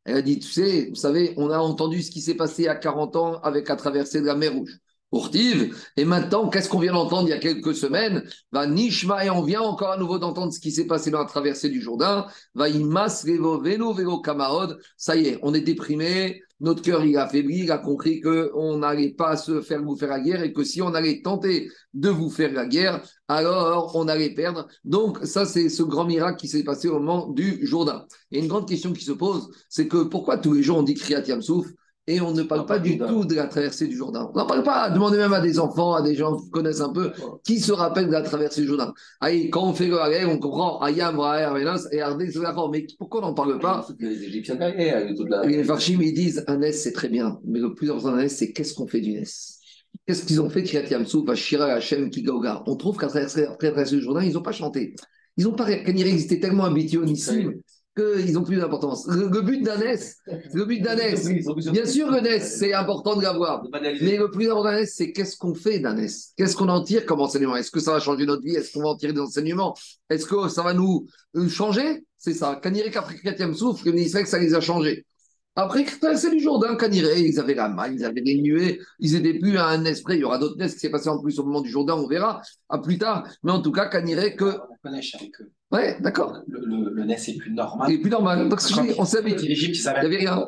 Elle 0.06 0.18
a 0.18 0.22
dit, 0.22 0.40
tu 0.40 0.48
sais, 0.48 0.88
vous 0.90 0.96
savez, 0.96 1.34
on 1.38 1.52
a 1.52 1.58
entendu 1.60 2.02
ce 2.02 2.10
qui 2.10 2.22
s'est 2.22 2.36
passé 2.36 2.68
à 2.68 2.76
40 2.76 3.16
ans 3.16 3.40
avec 3.42 3.70
la 3.70 3.76
traversée 3.76 4.22
de 4.22 4.26
la 4.26 4.36
mer 4.36 4.54
Rouge. 4.54 4.80
Et 5.98 6.06
maintenant, 6.06 6.50
qu'est-ce 6.50 6.70
qu'on 6.70 6.80
vient 6.80 6.94
d'entendre 6.94 7.28
il 7.28 7.32
y 7.32 7.34
a 7.34 7.40
quelques 7.40 7.76
semaines? 7.76 8.24
Va 8.52 8.68
Nishma, 8.68 9.26
et 9.26 9.30
on 9.30 9.44
vient 9.44 9.62
encore 9.62 9.92
à 9.92 9.98
nouveau 9.98 10.20
d'entendre 10.20 10.52
ce 10.52 10.60
qui 10.60 10.72
s'est 10.72 10.88
passé 10.88 11.12
dans 11.12 11.20
la 11.20 11.26
traversée 11.26 11.70
du 11.70 11.82
Jourdain. 11.82 12.26
Va 12.54 12.70
Imas, 12.70 13.24
Veno, 13.26 13.62
Velo, 13.62 14.20
Kamaod. 14.22 14.78
Ça 14.98 15.16
y 15.16 15.28
est, 15.28 15.40
on 15.42 15.54
est 15.54 15.62
déprimé, 15.62 16.42
notre 16.60 16.82
cœur 16.82 17.04
il 17.04 17.18
a 17.18 17.24
affaibli, 17.24 17.64
il 17.64 17.72
a 17.72 17.78
compris 17.78 18.22
qu'on 18.22 18.78
n'allait 18.78 19.14
pas 19.14 19.36
se 19.36 19.62
faire 19.62 19.84
vous 19.84 19.96
faire 19.96 20.10
la 20.10 20.20
guerre 20.20 20.44
et 20.44 20.54
que 20.54 20.64
si 20.64 20.82
on 20.82 20.94
allait 20.94 21.22
tenter 21.22 21.70
de 21.94 22.10
vous 22.10 22.30
faire 22.30 22.54
la 22.54 22.66
guerre, 22.66 23.02
alors 23.28 23.96
on 23.96 24.08
allait 24.08 24.34
perdre. 24.34 24.68
Donc, 24.84 25.20
ça, 25.24 25.46
c'est 25.46 25.70
ce 25.70 25.84
grand 25.84 26.06
miracle 26.06 26.40
qui 26.40 26.48
s'est 26.48 26.64
passé 26.64 26.88
au 26.88 27.00
moment 27.00 27.28
du 27.30 27.66
Jourdain. 27.66 28.06
Et 28.32 28.40
une 28.40 28.48
grande 28.48 28.68
question 28.68 28.94
qui 28.94 29.04
se 29.04 29.12
pose, 29.12 29.50
c'est 29.70 29.88
que 29.88 30.04
pourquoi 30.04 30.38
tous 30.38 30.54
les 30.54 30.64
jours 30.64 30.78
on 30.78 30.84
dit 30.84 30.94
Kriyat 30.94 31.26
Yamsouf 31.28 31.68
et 32.08 32.22
on 32.22 32.32
ne 32.32 32.44
parle 32.44 32.66
pas 32.66 32.78
du 32.78 32.98
tout 32.98 33.26
de 33.26 33.34
la 33.34 33.48
traversée 33.48 33.88
du 33.88 33.98
Jourdain. 33.98 34.30
On 34.34 34.38
n'en 34.38 34.46
parle 34.46 34.64
pas. 34.64 34.90
Demandez 34.92 35.18
même 35.18 35.34
à 35.34 35.42
des 35.42 35.58
enfants, 35.58 35.94
à 35.94 36.04
des 36.04 36.16
gens 36.16 36.38
qui 36.38 36.50
connaissent 36.52 36.82
un 36.82 36.94
peu, 36.94 37.12
qui 37.44 37.60
se 37.60 37.72
rappellent 37.72 38.08
de 38.08 38.12
la 38.12 38.22
traversée 38.22 38.62
du 38.62 38.68
Jourdain. 38.68 38.94
Allez, 39.20 39.50
quand 39.50 39.68
on 39.68 39.74
fait 39.74 39.88
le 39.88 39.98
on 40.28 40.38
comprend 40.38 40.80
Ayam, 40.82 41.20
Raher, 41.20 41.52
et 41.92 42.02
Ardé. 42.02 42.30
Mais 42.72 42.86
pourquoi 43.00 43.22
on 43.22 43.28
n'en 43.28 43.34
parle 43.34 43.60
pas 43.60 43.88
Les 44.00 44.24
Égyptiens. 44.24 44.58
Les 45.46 45.64
Farchim, 45.64 46.00
ils 46.02 46.14
disent 46.14 46.44
un 46.48 46.58
NES, 46.58 46.74
c'est 46.74 46.92
très 46.92 47.10
bien. 47.10 47.40
Mais 47.44 47.60
le 47.60 47.74
plus 47.74 47.90
important 47.90 48.12
d'un 48.12 48.24
NES, 48.24 48.30
c'est 48.30 48.52
qu'est-ce 48.54 48.76
qu'on 48.76 48.88
fait 48.88 49.02
du 49.02 49.14
NES 49.14 49.24
Qu'est-ce 50.06 50.26
qu'ils 50.26 50.42
ont 50.42 50.50
fait 50.50 50.62
Kriyat 50.62 50.88
Yamsou, 50.88 51.26
Vashira, 51.26 51.66
Hachem, 51.66 52.12
Kigaoga? 52.12 52.64
On 52.68 52.76
trouve 52.76 52.98
qu'à 52.98 53.08
travers 53.08 53.30
la 53.36 53.56
traversée 53.56 53.96
du 53.96 54.02
Jourdain, 54.04 54.24
ils 54.24 54.34
n'ont 54.34 54.44
pas 54.44 54.52
chanté. 54.52 54.94
Ils 55.38 55.48
ont 55.48 55.54
pas. 55.54 55.66
Kaniré, 55.66 56.12
ils 56.12 56.24
étaient 56.24 56.40
tellement 56.40 56.66
habitués 56.66 56.98
au 56.98 57.06
Nissim 57.06 57.54
qu'ils 57.96 58.34
n'ont 58.34 58.44
plus 58.44 58.58
d'importance. 58.58 59.08
Le, 59.08 59.42
but 59.42 59.64
d'un 59.64 59.78
NES, 59.78 60.00
le 60.54 60.66
but 60.66 60.82
d'un 60.82 60.96
NES, 60.96 61.44
bien 61.72 61.86
sûr 61.86 62.12
le 62.12 62.20
NES, 62.20 62.40
c'est 62.40 62.74
important 62.74 63.16
de 63.16 63.24
l'avoir. 63.24 63.64
Mais 64.02 64.18
le 64.18 64.30
plus 64.30 64.46
important 64.46 64.72
d'un 64.72 64.80
NES, 64.82 64.86
c'est 64.86 65.12
qu'est-ce 65.12 65.38
qu'on 65.38 65.56
fait 65.56 65.80
d'un 65.80 65.94
NES 65.94 66.10
Qu'est-ce 66.36 66.56
qu'on 66.56 66.70
en 66.70 66.84
tire 66.84 67.06
comme 67.06 67.22
enseignement? 67.22 67.56
Est-ce 67.56 67.72
que 67.72 67.80
ça 67.80 67.94
va 67.94 68.00
changer 68.00 68.26
notre 68.26 68.44
vie? 68.44 68.56
Est-ce 68.56 68.74
qu'on 68.74 68.82
va 68.82 68.90
en 68.90 68.98
tirer 68.98 69.14
des 69.14 69.22
enseignements? 69.22 69.76
Est-ce 70.10 70.26
que 70.26 70.50
ça 70.50 70.62
va 70.62 70.74
nous 70.74 71.08
changer? 71.48 72.04
C'est 72.18 72.34
ça. 72.34 72.60
Qu'après 72.62 72.84
le 72.84 73.22
4 73.22 73.54
souffle, 73.54 73.92
que 73.92 74.26
ça 74.26 74.40
les 74.40 74.54
a 74.56 74.60
changés. 74.62 75.06
Après, 75.58 75.86
c'est 76.18 76.32
du 76.32 76.40
Jourdain, 76.42 76.76
Kaniré, 76.76 77.22
ils 77.22 77.40
avaient 77.40 77.54
la 77.54 77.70
main, 77.70 77.88
ils 77.88 78.04
avaient 78.04 78.22
des 78.22 78.42
nuées, 78.42 78.82
ils 79.00 79.14
n'étaient 79.14 79.40
plus 79.40 79.58
à 79.58 79.68
un 79.68 79.86
esprit. 79.86 80.16
Il 80.16 80.22
y 80.22 80.24
aura 80.26 80.38
d'autres 80.38 80.58
NES 80.58 80.68
qui 80.68 80.80
s'est 80.80 80.90
passé 80.90 81.08
en 81.08 81.22
plus 81.22 81.40
au 81.40 81.46
moment 81.46 81.62
du 81.62 81.70
Jourdain, 81.70 81.94
on 81.94 82.08
verra 82.08 82.42
à 82.68 82.80
plus 82.80 82.98
tard. 82.98 83.26
Mais 83.44 83.54
en 83.54 83.62
tout 83.62 83.72
cas, 83.72 83.86
Kaniré 83.86 84.36
que. 84.36 84.58
Ouais, 85.76 85.98
d'accord. 86.00 86.42
Le, 86.48 86.60
le, 86.60 86.90
le, 86.90 87.04
NES 87.04 87.16
est 87.16 87.38
plus 87.38 87.52
normal. 87.52 87.90
Il 87.90 87.96
est 87.96 88.02
plus 88.02 88.10
normal. 88.10 88.48
Parce 88.50 88.72
que 88.72 89.00
on 89.00 89.06
savait. 89.06 89.32
Il 89.32 89.50
n'y 89.50 89.88
avait 89.88 90.18
rien. 90.18 90.48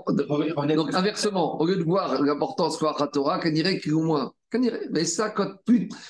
Donc, 0.76 0.94
inversement, 0.94 1.60
au 1.60 1.66
lieu 1.66 1.76
de 1.76 1.84
voir 1.84 2.22
l'importance 2.22 2.80
de 2.80 2.86
la 2.86 3.08
Torah, 3.08 3.40
Kaniré 3.40 3.80
qui 3.80 3.92
au 3.92 4.02
moins. 4.02 4.32
Mais 4.92 5.04
ça, 5.04 5.30
quand, 5.30 5.50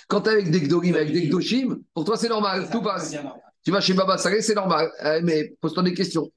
quand 0.08 0.22
tu 0.22 0.30
es 0.30 0.32
avec 0.32 0.52
des 0.52 0.62
Gdorim, 0.62 0.96
avec 0.96 1.12
des 1.12 1.28
Gdoshim, 1.28 1.80
pour 1.94 2.06
toi, 2.06 2.18
c'est 2.18 2.30
normal. 2.30 2.70
Tout 2.72 2.82
passe. 2.82 3.16
Tu 3.64 3.72
vas 3.72 3.82
chez 3.82 3.94
Baba 3.94 4.18
Saré, 4.18 4.42
c'est 4.42 4.56
normal. 4.56 4.90
Eh, 5.04 5.22
mais 5.24 5.56
pose-toi 5.60 5.84
des 5.84 5.94
questions. 5.94 6.32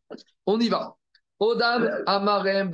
On 0.46 0.58
y 0.58 0.68
va. 0.68 0.96
Odam 1.38 1.88
Amarem 2.06 2.70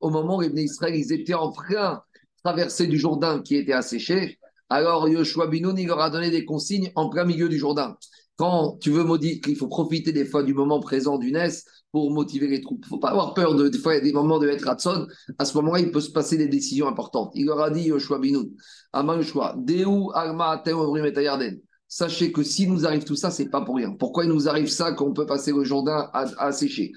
Au 0.00 0.10
moment 0.10 0.38
où 0.38 0.40
les 0.40 0.62
Israël 0.62 0.94
ils 0.96 1.12
étaient 1.12 1.34
en 1.34 1.50
train 1.50 1.94
de 1.94 2.42
traverser 2.42 2.86
du 2.86 2.98
Jourdain 2.98 3.42
qui 3.42 3.56
était 3.56 3.74
asséché, 3.74 4.38
alors 4.68 5.08
Yoshua 5.08 5.46
Binoun 5.46 5.78
il 5.78 5.86
leur 5.86 6.00
a 6.00 6.10
donné 6.10 6.30
des 6.30 6.44
consignes 6.44 6.90
en 6.96 7.08
plein 7.08 7.24
milieu 7.24 7.48
du 7.48 7.58
Jourdain. 7.58 7.96
Quand 8.36 8.76
tu 8.80 8.90
veux 8.90 9.04
maudire, 9.04 9.40
qu'il 9.42 9.56
faut 9.56 9.68
profiter 9.68 10.12
des 10.12 10.26
fois 10.26 10.42
du 10.42 10.52
moment 10.54 10.80
présent 10.80 11.18
du 11.18 11.32
NES 11.32 11.48
pour 11.90 12.10
motiver 12.10 12.48
les 12.48 12.60
troupes. 12.60 12.80
Il 12.82 12.86
ne 12.86 12.90
faut 12.90 12.98
pas 12.98 13.10
avoir 13.10 13.32
peur 13.32 13.54
de, 13.54 13.68
des 13.68 13.78
fois, 13.78 13.98
des 14.00 14.12
moments 14.12 14.38
de 14.38 14.48
être 14.48 14.68
Hatson. 14.68 15.06
À 15.38 15.44
ce 15.46 15.56
moment-là, 15.56 15.80
il 15.80 15.90
peut 15.90 16.00
se 16.00 16.10
passer 16.10 16.36
des 16.36 16.48
décisions 16.48 16.86
importantes. 16.88 17.32
Il 17.34 17.46
leur 17.46 17.60
a 17.60 17.70
dit 17.70 17.84
Yoshua 17.84 18.18
Binoun, 18.18 18.50
Ama 18.92 19.16
Yoshua, 19.16 19.54
Deu 19.56 19.86
Arma 20.14 20.62
Yarden. 20.66 21.60
Sachez 21.88 22.32
que 22.32 22.42
si 22.42 22.66
nous 22.66 22.84
arrive 22.84 23.04
tout 23.04 23.14
ça, 23.14 23.30
c'est 23.30 23.48
pas 23.48 23.60
pour 23.60 23.76
rien. 23.76 23.92
Pourquoi 23.92 24.24
il 24.24 24.30
nous 24.30 24.48
arrive 24.48 24.68
ça 24.68 24.92
qu'on 24.92 25.12
peut 25.12 25.24
passer 25.24 25.52
le 25.52 25.62
Jourdain 25.64 26.10
à, 26.12 26.26
à 26.38 26.52
sécher? 26.52 26.92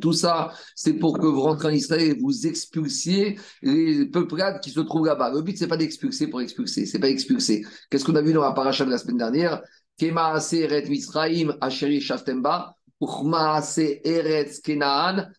Tout 0.00 0.12
ça, 0.12 0.52
c'est 0.74 0.94
pour 0.94 1.18
que 1.18 1.26
vous 1.26 1.40
rentrez 1.40 1.68
en 1.68 1.70
Israël 1.70 2.02
et 2.02 2.14
vous 2.18 2.46
expulsiez 2.46 3.38
les 3.62 4.06
peuplades 4.06 4.60
qui 4.60 4.70
se 4.70 4.80
trouvent 4.80 5.06
là-bas. 5.06 5.30
Le 5.30 5.42
but, 5.42 5.56
c'est 5.58 5.68
pas 5.68 5.76
d'expulser 5.76 6.28
pour 6.28 6.40
expulser, 6.40 6.86
c'est 6.86 6.98
pas 6.98 7.08
expulser. 7.08 7.64
Qu'est-ce 7.90 8.04
qu'on 8.04 8.16
a 8.16 8.22
vu 8.22 8.32
dans 8.32 8.42
la 8.42 8.52
paracha 8.52 8.84
de 8.84 8.90
la 8.90 8.98
semaine 8.98 9.18
dernière? 9.18 9.62
Kemaase 9.98 10.54
Eret 10.54 10.88
Misraim, 10.88 11.56
Asheri 11.60 12.00
Shaftemba, 12.00 12.76
Uchmaase 13.00 14.00
Eretz 14.04 14.60
Kenaan, 14.60 15.30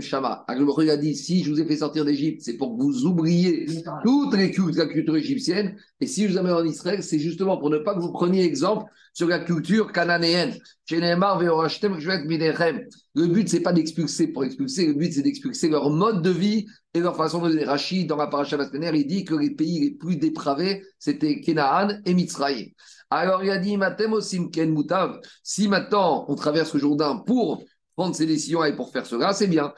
Shama. 0.00 0.44
Il 0.48 0.90
a 0.90 0.96
dit 0.96 1.14
si 1.14 1.44
je 1.44 1.50
vous 1.50 1.60
ai 1.60 1.64
fait 1.64 1.76
sortir 1.76 2.04
d'Égypte, 2.04 2.40
c'est 2.42 2.56
pour 2.56 2.76
que 2.76 2.82
vous 2.82 3.06
oubliez 3.06 3.66
toutes 4.02 4.34
les 4.34 4.50
cultures, 4.50 4.84
la 4.84 4.92
culture 4.92 5.16
égyptienne. 5.16 5.76
Et 6.00 6.08
si 6.08 6.24
je 6.24 6.32
vous 6.32 6.38
amène 6.38 6.54
en 6.54 6.64
Israël, 6.64 7.04
c'est 7.04 7.20
justement 7.20 7.56
pour 7.56 7.70
ne 7.70 7.78
pas 7.78 7.94
que 7.94 8.00
vous 8.00 8.10
preniez 8.10 8.42
exemple 8.42 8.90
sur 9.12 9.28
la 9.28 9.38
culture 9.38 9.92
cananéenne. 9.92 10.56
Le 10.90 13.26
but, 13.26 13.48
c'est 13.48 13.60
pas 13.60 13.72
d'expulser 13.72 14.26
pour 14.26 14.44
expulser, 14.44 14.88
le 14.88 14.94
but, 14.94 15.12
c'est 15.12 15.22
d'expulser 15.22 15.68
leur 15.68 15.88
mode 15.90 16.22
de 16.22 16.30
vie 16.30 16.66
et 16.94 17.00
leur 17.00 17.16
façon 17.16 17.42
de 17.42 17.50
vivre. 17.50 17.66
Rachid, 17.66 18.08
dans 18.08 18.16
la 18.16 18.26
paracha 18.26 18.56
de 18.56 18.96
il 18.96 19.06
dit 19.06 19.24
que 19.24 19.36
les 19.36 19.50
pays 19.50 19.78
les 19.78 19.92
plus 19.92 20.16
dépravés, 20.16 20.82
c'était 20.98 21.40
Kenaan 21.40 22.00
et 22.04 22.12
Mitzrayim. 22.12 22.70
Alors 23.10 23.44
il 23.44 23.50
a 23.50 23.58
dit, 23.58 23.78
si 25.44 25.68
maintenant 25.68 26.24
on 26.28 26.34
traverse 26.34 26.74
le 26.74 26.80
Jourdain 26.80 27.22
pour 27.24 27.62
prendre 27.96 28.14
ses 28.14 28.26
décisions 28.26 28.64
et 28.64 28.74
pour 28.74 28.90
faire 28.92 29.06
cela, 29.06 29.32
c'est 29.32 29.46
bien. 29.46 29.72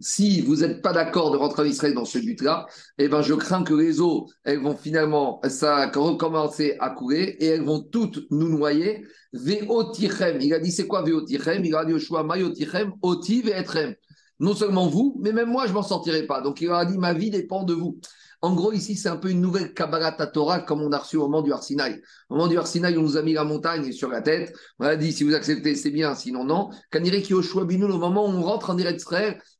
Si 0.00 0.40
vous 0.42 0.56
n'êtes 0.56 0.82
pas 0.82 0.92
d'accord 0.92 1.30
de 1.30 1.36
rentrer 1.36 1.62
en 1.62 1.66
Israël 1.66 1.94
dans 1.94 2.04
ce 2.04 2.18
but-là, 2.18 2.66
eh 2.98 3.08
ben, 3.08 3.22
je 3.22 3.34
crains 3.34 3.62
que 3.62 3.74
les 3.74 4.00
eaux, 4.00 4.26
elles 4.44 4.60
vont 4.60 4.76
finalement 4.76 5.40
ça, 5.48 5.90
recommencer 5.94 6.76
à 6.80 6.90
couler 6.90 7.36
et 7.40 7.46
elles 7.46 7.64
vont 7.64 7.80
toutes 7.80 8.26
nous 8.30 8.48
noyer. 8.48 9.04
Il 9.32 10.54
a 10.54 10.58
dit 10.58 10.72
c'est 10.72 10.86
quoi 10.86 11.02
Veotichem 11.02 11.64
Il 11.64 11.74
a 11.74 11.84
dit 11.84 11.92
Yoshua 11.92 12.24
Mayotichem, 12.24 12.92
Oti 13.02 13.42
Veetrem. 13.42 13.94
Non 14.40 14.54
seulement 14.54 14.88
vous, 14.88 15.20
mais 15.22 15.32
même 15.32 15.50
moi, 15.50 15.66
je 15.66 15.72
m'en 15.72 15.82
sortirai 15.82 16.22
pas. 16.24 16.40
Donc 16.40 16.60
il 16.62 16.70
a 16.70 16.84
dit 16.84 16.98
ma 16.98 17.12
vie 17.12 17.30
dépend 17.30 17.62
de 17.62 17.74
vous. 17.74 18.00
En 18.42 18.54
gros, 18.54 18.72
ici, 18.72 18.96
c'est 18.96 19.10
un 19.10 19.18
peu 19.18 19.30
une 19.30 19.42
nouvelle 19.42 19.74
Kabbalah 19.74 20.12
Torah 20.12 20.60
comme 20.60 20.80
on 20.80 20.92
a 20.92 20.98
reçu 20.98 21.18
au 21.18 21.22
moment 21.28 21.42
du 21.42 21.52
Arsinaï. 21.52 22.00
Au 22.30 22.36
moment 22.36 22.48
du 22.48 22.56
Arsinaï, 22.56 22.96
on 22.96 23.02
nous 23.02 23.18
a 23.18 23.22
mis 23.22 23.34
la 23.34 23.44
montagne 23.44 23.92
sur 23.92 24.08
la 24.08 24.22
tête. 24.22 24.54
On 24.78 24.86
a 24.86 24.96
dit 24.96 25.12
si 25.12 25.24
vous 25.24 25.34
acceptez, 25.34 25.74
c'est 25.74 25.90
bien, 25.90 26.14
sinon 26.14 26.44
non. 26.44 26.70
Kanire 26.90 27.14
Yoshua 27.14 27.66
Binoun, 27.66 27.92
au 27.92 27.98
moment 27.98 28.26
où 28.26 28.30
on 28.30 28.42
rentre 28.42 28.70
en 28.70 28.74
direct 28.74 29.04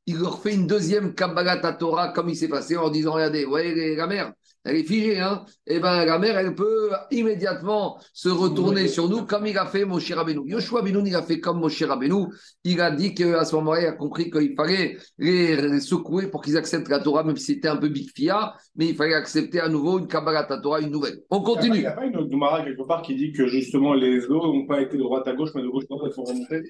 il 0.07 0.17
leur 0.17 0.43
fait 0.43 0.55
une 0.55 0.67
deuxième 0.67 1.15
Kabbalah 1.15 1.73
Torah 1.75 2.09
comme 2.09 2.31
il 2.31 2.37
s'est 2.37 2.49
passé 2.49 2.77
en 2.77 2.89
disant 2.89 3.13
regardez, 3.13 3.45
ouais, 3.45 3.95
la 3.95 4.07
mère, 4.07 4.33
elle 4.65 4.77
est 4.77 4.85
figée, 4.85 5.19
hein, 5.19 5.45
et 5.67 5.77
eh 5.77 5.81
ben 5.81 6.05
la 6.05 6.19
mère, 6.19 6.37
elle 6.37 6.55
peut 6.55 6.91
immédiatement 7.11 7.99
se 8.13 8.29
retourner 8.29 8.89
sur 8.89 9.09
nous 9.09 9.25
comme 9.25 9.47
il 9.47 9.57
a 9.57 9.65
fait 9.65 9.87
Moshe 9.87 10.13
Rabbeinu. 10.13 10.43
Yoshua 10.45 10.83
Binoun, 10.83 11.07
il 11.07 11.15
a 11.15 11.23
fait 11.23 11.41
comme 11.41 11.61
Moshe 11.61 11.83
Rabbeinu. 11.83 12.27
Il 12.65 12.81
a 12.81 12.91
dit 12.91 13.15
qu'à 13.15 13.45
ce 13.47 13.55
moment-là, 13.57 13.81
il 13.81 13.87
a 13.87 13.93
compris 13.93 14.31
qu'il 14.31 14.55
fallait 14.55 14.99
les, 15.19 15.81
secouer 15.81 16.27
pour 16.27 16.43
qu'ils 16.43 16.59
acceptent 16.59 16.89
la 16.91 16.99
Torah, 16.99 17.25
même 17.25 17.37
si 17.37 17.55
c'était 17.55 17.69
un 17.69 17.79
peu 17.79 17.89
big 17.89 18.11
fia, 18.15 18.55
mais 18.77 18.89
il 18.89 18.95
fallait 18.95 19.15
accepter 19.15 19.61
à 19.61 19.69
nouveau 19.69 19.99
une 19.99 20.07
Kabbalah 20.07 20.45
Torah, 20.45 20.81
une 20.81 20.91
nouvelle. 20.91 21.21
On 21.31 21.41
continue. 21.41 21.77
Il 21.77 21.81
n'y 21.81 21.87
a 21.87 21.93
pas 21.93 22.05
une 22.05 22.17
autre 22.17 22.31
Gemara 22.31 22.63
quelque 22.63 22.87
part 22.87 23.01
qui 23.01 23.15
dit 23.15 23.33
que 23.33 23.47
justement 23.47 23.95
les 23.95 24.27
eaux 24.27 24.53
n'ont 24.53 24.67
pas 24.67 24.83
été 24.83 24.99
de 24.99 25.03
droite 25.03 25.27
à 25.27 25.33
gauche, 25.33 25.51
mais 25.55 25.63
de 25.63 25.69
gauche 25.69 25.85
à 25.85 25.95
droite, 25.95 26.11
elles 26.11 26.15
sont 26.15 26.25
remontées? 26.25 26.63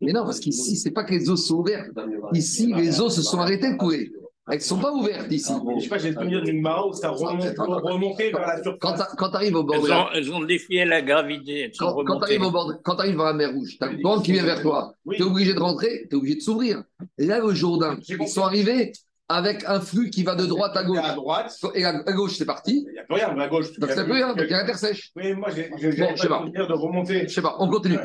Mais 0.00 0.12
non, 0.12 0.24
parce 0.24 0.40
qu'ici, 0.40 0.76
c'est 0.76 0.90
pas 0.90 1.04
que 1.04 1.12
les 1.12 1.30
eaux 1.30 1.36
sont 1.36 1.56
ouvertes. 1.56 1.90
Ici, 2.32 2.72
les 2.74 3.00
eaux 3.00 3.10
se 3.10 3.22
sont 3.22 3.38
arrêtées 3.38 3.70
de 3.70 3.76
couler. 3.76 4.10
Elles 4.46 4.58
ne 4.58 4.62
sont 4.62 4.78
pas 4.78 4.92
ouvertes 4.92 5.32
ici. 5.32 5.52
Je 5.52 5.74
ne 5.74 5.80
sais 5.80 5.88
pas, 5.88 5.96
j'ai 5.96 6.10
le 6.10 6.14
souvenir 6.16 6.42
d'une 6.42 6.60
mara 6.60 6.86
où 6.86 6.92
ça 6.92 7.08
remonte, 7.08 7.42
vers 7.42 8.46
la 8.46 8.62
surface. 8.62 9.14
Quand 9.16 9.30
tu 9.30 9.36
arrives 9.36 9.54
au 9.54 9.62
bord 9.62 9.76
elles, 9.76 9.92
ont, 9.92 10.06
elles 10.12 10.32
ont 10.32 10.44
défié 10.44 10.84
la 10.84 11.00
gravité. 11.00 11.72
quand, 11.78 12.04
quand 12.04 12.18
tu 12.18 12.24
arrives, 12.24 12.42
arrives 12.42 13.16
dans 13.16 13.24
la 13.24 13.32
mer 13.32 13.52
Rouge, 13.52 13.76
tu 13.78 13.84
as 13.84 13.90
le 13.90 14.02
vent 14.02 14.20
qui 14.20 14.32
vient 14.32 14.44
vers 14.44 14.60
toi. 14.60 14.94
Tu 15.10 15.16
es 15.16 15.22
obligé 15.22 15.54
de 15.54 15.60
rentrer, 15.60 16.06
tu 16.10 16.14
es 16.14 16.18
obligé 16.18 16.36
de 16.36 16.40
s'ouvrir. 16.40 16.82
Et 17.16 17.26
là, 17.26 17.42
au 17.42 17.54
Jourdain, 17.54 17.98
ils 18.06 18.28
sont 18.28 18.42
arrivés 18.42 18.92
avec 19.30 19.64
un 19.66 19.80
flux 19.80 20.10
qui 20.10 20.22
va 20.22 20.34
de 20.34 20.44
droite 20.44 20.76
à 20.76 20.84
gauche. 20.84 20.98
À 21.02 21.14
droite. 21.14 21.56
Et 21.74 21.84
à, 21.84 21.92
gauche, 22.12 22.36
c'est 22.36 22.44
parti. 22.44 22.84
Il 22.86 22.92
n'y 22.92 22.98
a 22.98 23.04
plus 23.04 23.14
rien, 23.14 23.38
à 23.38 23.48
gauche. 23.48 23.72
Donc, 23.78 23.90
c'est 23.90 24.04
plus 24.04 24.12
rien, 24.12 24.34
donc 24.34 24.44
il 24.44 24.50
y 24.50 24.54
a 24.54 24.60
l'intersèche. 24.60 25.10
Oui, 25.16 25.32
moi, 25.32 25.48
j'ai 25.50 25.70
bon, 25.70 26.10
le 26.10 26.16
souvenir 26.16 26.68
de 26.68 26.74
remonter. 26.74 27.22
Je 27.26 27.32
sais 27.32 27.42
pas, 27.42 27.56
on 27.60 27.68
continue. 27.68 27.98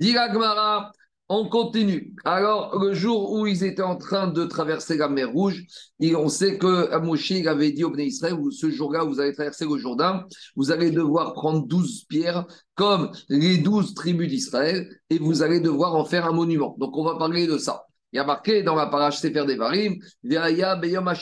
Dira 0.00 0.28
Gmara. 0.28 0.90
On 1.30 1.48
continue. 1.48 2.14
Alors, 2.26 2.78
le 2.78 2.92
jour 2.92 3.32
où 3.32 3.46
ils 3.46 3.64
étaient 3.64 3.80
en 3.80 3.96
train 3.96 4.26
de 4.26 4.44
traverser 4.44 4.98
la 4.98 5.08
mer 5.08 5.32
Rouge, 5.32 5.64
on 6.02 6.28
sait 6.28 6.58
que 6.58 6.94
Moshe 6.98 7.32
avait 7.46 7.72
dit 7.72 7.82
au 7.82 7.90
Bnei 7.90 8.08
Israël, 8.08 8.36
ce 8.50 8.70
jour-là, 8.70 9.04
vous 9.04 9.20
allez 9.20 9.32
traverser 9.32 9.64
le 9.64 9.78
Jourdain, 9.78 10.26
vous 10.54 10.70
allez 10.70 10.90
devoir 10.90 11.32
prendre 11.32 11.66
douze 11.66 12.04
pierres 12.10 12.44
comme 12.74 13.10
les 13.30 13.56
douze 13.56 13.94
tribus 13.94 14.28
d'Israël 14.28 14.86
et 15.08 15.18
vous 15.18 15.42
allez 15.42 15.60
devoir 15.60 15.94
en 15.94 16.04
faire 16.04 16.26
un 16.26 16.32
monument. 16.32 16.76
Donc, 16.78 16.94
on 16.98 17.04
va 17.04 17.16
parler 17.16 17.46
de 17.46 17.56
ça. 17.56 17.84
Il 18.12 18.18
y 18.18 18.20
a 18.20 18.24
marqué 18.24 18.62
dans 18.62 18.74
la 18.74 18.86
parage 18.86 19.18
Sefer 19.18 19.46
Devarim, 19.46 19.96
Beyom 20.22 21.12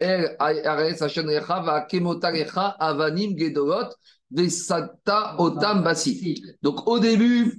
El 0.00 0.36
Avanim 2.80 3.36
Otam 5.38 5.82
Basi. 5.82 6.42
Donc 6.62 6.88
au 6.88 6.98
début, 6.98 7.58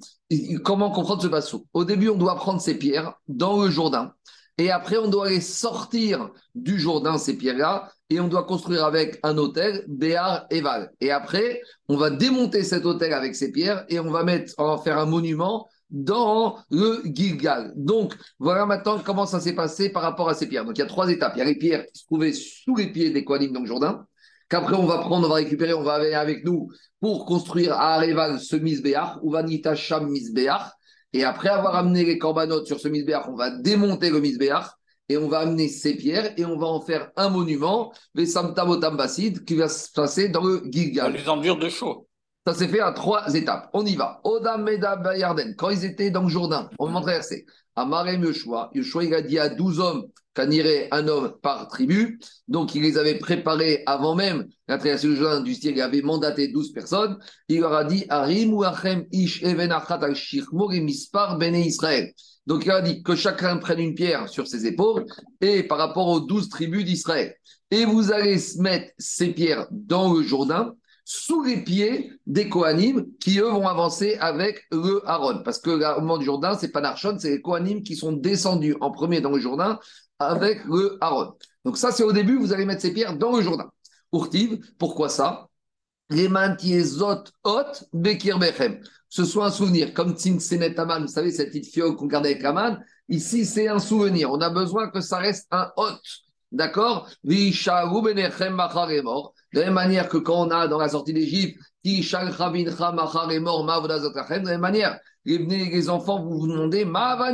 comment 0.63 0.91
comprendre 0.91 1.21
ce 1.21 1.27
basso 1.27 1.65
Au 1.73 1.85
début, 1.85 2.09
on 2.09 2.17
doit 2.17 2.35
prendre 2.35 2.61
ces 2.61 2.77
pierres 2.77 3.13
dans 3.27 3.61
le 3.61 3.69
Jourdain. 3.69 4.13
Et 4.57 4.69
après, 4.69 4.97
on 4.97 5.07
doit 5.07 5.29
les 5.29 5.41
sortir 5.41 6.29
du 6.53 6.79
Jourdain, 6.79 7.17
ces 7.17 7.35
pierres-là, 7.35 7.91
et 8.09 8.19
on 8.19 8.27
doit 8.27 8.43
construire 8.43 8.85
avec 8.85 9.19
un 9.23 9.37
hôtel, 9.37 9.83
Béar 9.87 10.45
et 10.51 10.61
Val. 10.61 10.91
Et 11.01 11.09
après, 11.09 11.61
on 11.87 11.97
va 11.97 12.11
démonter 12.11 12.63
cet 12.63 12.85
hôtel 12.85 13.13
avec 13.13 13.35
ces 13.35 13.51
pierres 13.51 13.83
et 13.89 13.99
on 13.99 14.11
va 14.11 14.23
mettre, 14.23 14.53
on 14.59 14.75
va 14.75 14.77
faire 14.77 14.99
un 14.99 15.07
monument 15.07 15.67
dans 15.89 16.59
le 16.69 17.01
Gilgal. 17.05 17.73
Donc, 17.75 18.15
voilà 18.37 18.67
maintenant 18.67 18.99
comment 19.03 19.25
ça 19.25 19.39
s'est 19.39 19.55
passé 19.55 19.89
par 19.89 20.03
rapport 20.03 20.29
à 20.29 20.35
ces 20.35 20.47
pierres. 20.47 20.65
Donc, 20.65 20.77
il 20.77 20.81
y 20.81 20.83
a 20.83 20.87
trois 20.87 21.09
étapes. 21.09 21.33
Il 21.35 21.39
y 21.39 21.41
a 21.41 21.45
les 21.45 21.57
pierres 21.57 21.85
qui 21.91 22.01
se 22.01 22.05
trouvaient 22.05 22.33
sous 22.33 22.75
les 22.75 22.91
pieds 22.91 23.09
des 23.09 23.23
Kohanim 23.23 23.51
dans 23.51 23.61
le 23.61 23.67
Jourdain 23.67 24.05
qu'après 24.49 24.75
on 24.75 24.85
va 24.85 24.99
prendre, 24.99 25.27
on 25.27 25.29
va 25.29 25.35
récupérer, 25.35 25.73
on 25.73 25.83
va 25.83 25.93
aller 25.93 26.13
avec 26.13 26.45
nous 26.45 26.69
pour 26.99 27.25
construire 27.25 27.73
à 27.73 27.95
Areval 27.95 28.39
ce 28.39 28.55
misbéach, 28.55 29.17
ou 29.21 29.31
Vanita 29.31 29.75
Sham. 29.75 30.13
Et 31.13 31.23
après 31.23 31.49
avoir 31.49 31.75
amené 31.75 32.05
les 32.05 32.17
corbanotes 32.17 32.67
sur 32.67 32.79
ce 32.79 32.87
misbéach, 32.87 33.27
on 33.27 33.35
va 33.35 33.51
démonter 33.51 34.09
le 34.09 34.19
misbéach 34.19 34.67
et 35.09 35.17
on 35.17 35.27
va 35.27 35.39
amener 35.39 35.67
ces 35.67 35.95
pierres 35.95 36.33
et 36.37 36.45
on 36.45 36.57
va 36.57 36.67
en 36.67 36.81
faire 36.81 37.11
un 37.15 37.29
monument, 37.29 37.93
les 38.15 38.25
Samtamotam 38.25 38.97
Basid, 38.97 39.45
qui 39.45 39.55
va 39.55 39.67
se 39.67 39.91
passer 39.91 40.29
dans 40.29 40.43
le 40.43 40.63
Gilgal. 40.71 41.13
les 41.13 41.29
endures 41.29 41.57
de 41.57 41.69
chaud. 41.69 42.07
Ça 42.45 42.53
s'est 42.53 42.67
fait 42.67 42.81
à 42.81 42.91
trois 42.91 43.33
étapes. 43.35 43.69
On 43.73 43.85
y 43.85 43.95
va. 43.95 44.19
Odam 44.25 44.65
Bayarden, 44.65 45.55
quand 45.55 45.69
ils 45.69 45.85
étaient 45.85 46.11
dans 46.11 46.23
le 46.23 46.27
Jourdain, 46.27 46.69
on 46.77 46.91
va 46.91 46.99
traverser. 46.99 47.45
Amarem 47.77 48.21
Yoshua, 48.21 48.69
Yoshua 48.73 49.05
il 49.05 49.13
a 49.13 49.21
dit 49.21 49.39
à 49.39 49.47
12 49.47 49.79
hommes 49.79 50.07
qu'en 50.35 50.49
irait 50.49 50.89
un 50.91 51.07
homme 51.07 51.35
par 51.41 51.69
tribu. 51.69 52.19
Donc, 52.49 52.75
il 52.75 52.81
les 52.81 52.97
avait 52.97 53.17
préparés 53.17 53.83
avant 53.85 54.13
même 54.15 54.47
la 54.67 54.77
traversée 54.77 55.07
du 55.07 55.15
Jourdain 55.15 55.39
du 55.39 55.55
ciel. 55.55 55.75
Il 55.77 55.81
avait 55.81 56.01
mandaté 56.01 56.49
12 56.49 56.73
personnes. 56.73 57.17
Il 57.47 57.61
leur 57.61 57.73
a 57.73 57.85
dit 57.85 58.05
Arim 58.09 58.53
ou 58.53 58.63
Achem 58.63 59.05
Ish 59.13 59.41
Even 59.43 59.71
al 59.71 60.13
Mispar 60.83 61.37
Bene 61.37 61.55
Israël. 61.55 62.11
Donc, 62.45 62.65
il 62.65 62.71
a 62.71 62.81
dit 62.81 63.03
que 63.03 63.15
chacun 63.15 63.55
prenne 63.55 63.79
une 63.79 63.95
pierre 63.95 64.27
sur 64.27 64.47
ses 64.47 64.65
épaules 64.65 65.05
et 65.39 65.63
par 65.63 65.77
rapport 65.77 66.09
aux 66.09 66.19
12 66.19 66.49
tribus 66.49 66.83
d'Israël. 66.83 67.35
Et 67.71 67.85
vous 67.85 68.11
allez 68.11 68.37
mettre 68.59 68.91
ces 68.97 69.29
pierres 69.29 69.65
dans 69.71 70.13
le 70.13 70.23
Jourdain 70.23 70.75
sous 71.05 71.43
les 71.43 71.57
pieds 71.57 72.13
des 72.25 72.49
Kohanim 72.49 73.05
qui, 73.19 73.39
eux, 73.39 73.49
vont 73.49 73.67
avancer 73.67 74.15
avec 74.19 74.63
le 74.71 75.01
Aaron. 75.05 75.43
Parce 75.43 75.59
que 75.59 75.71
au 75.71 76.01
moment 76.01 76.17
du 76.17 76.25
Jourdain, 76.25 76.57
c'est 76.57 76.71
pas 76.71 76.81
Narshon, 76.81 77.17
c'est 77.19 77.31
les 77.31 77.41
Kohanim 77.41 77.83
qui 77.83 77.95
sont 77.95 78.13
descendus 78.13 78.75
en 78.81 78.91
premier 78.91 79.21
dans 79.21 79.31
le 79.31 79.39
Jourdain 79.39 79.79
avec 80.19 80.63
le 80.65 80.97
Aaron. 81.01 81.33
Donc 81.65 81.77
ça, 81.77 81.91
c'est 81.91 82.03
au 82.03 82.11
début, 82.11 82.37
vous 82.37 82.53
allez 82.53 82.65
mettre 82.65 82.81
ces 82.81 82.93
pierres 82.93 83.17
dans 83.17 83.35
le 83.35 83.41
Jourdain. 83.41 83.69
Urtiv, 84.13 84.59
pourquoi 84.77 85.09
ça? 85.09 85.47
Les 86.09 86.27
mantiezot 86.27 87.23
hot 87.43 87.87
bekir. 87.93 88.39
Ce 89.09 89.25
soit 89.25 89.45
un 89.47 89.51
souvenir, 89.51 89.93
comme 89.93 90.17
Senet 90.17 90.79
Aman, 90.79 91.01
vous 91.01 91.07
savez, 91.07 91.31
cette 91.31 91.49
petite 91.49 91.71
fiole 91.71 91.95
qu'on 91.95 92.07
gardait 92.07 92.31
avec 92.31 92.43
Aman. 92.43 92.83
Ici, 93.09 93.45
c'est 93.45 93.67
un 93.67 93.79
souvenir. 93.79 94.31
On 94.31 94.41
a 94.41 94.49
besoin 94.49 94.89
que 94.89 95.01
ça 95.01 95.17
reste 95.17 95.47
un 95.51 95.71
hot. 95.77 95.97
D'accord? 96.51 97.09
De 99.53 99.59
la 99.59 99.65
même 99.65 99.73
manière 99.75 100.09
que 100.09 100.17
quand 100.17 100.47
on 100.47 100.49
a 100.49 100.67
dans 100.67 100.79
la 100.79 100.89
sortie 100.89 101.13
d'Égypte, 101.13 101.59
de 101.85 102.09
la 104.45 104.51
même 104.51 104.59
manière, 104.59 104.99
les 105.25 105.89
enfants, 105.89 106.23
vous 106.23 106.39
vous 106.39 106.47
demandez, 106.47 106.85
à 106.85 107.33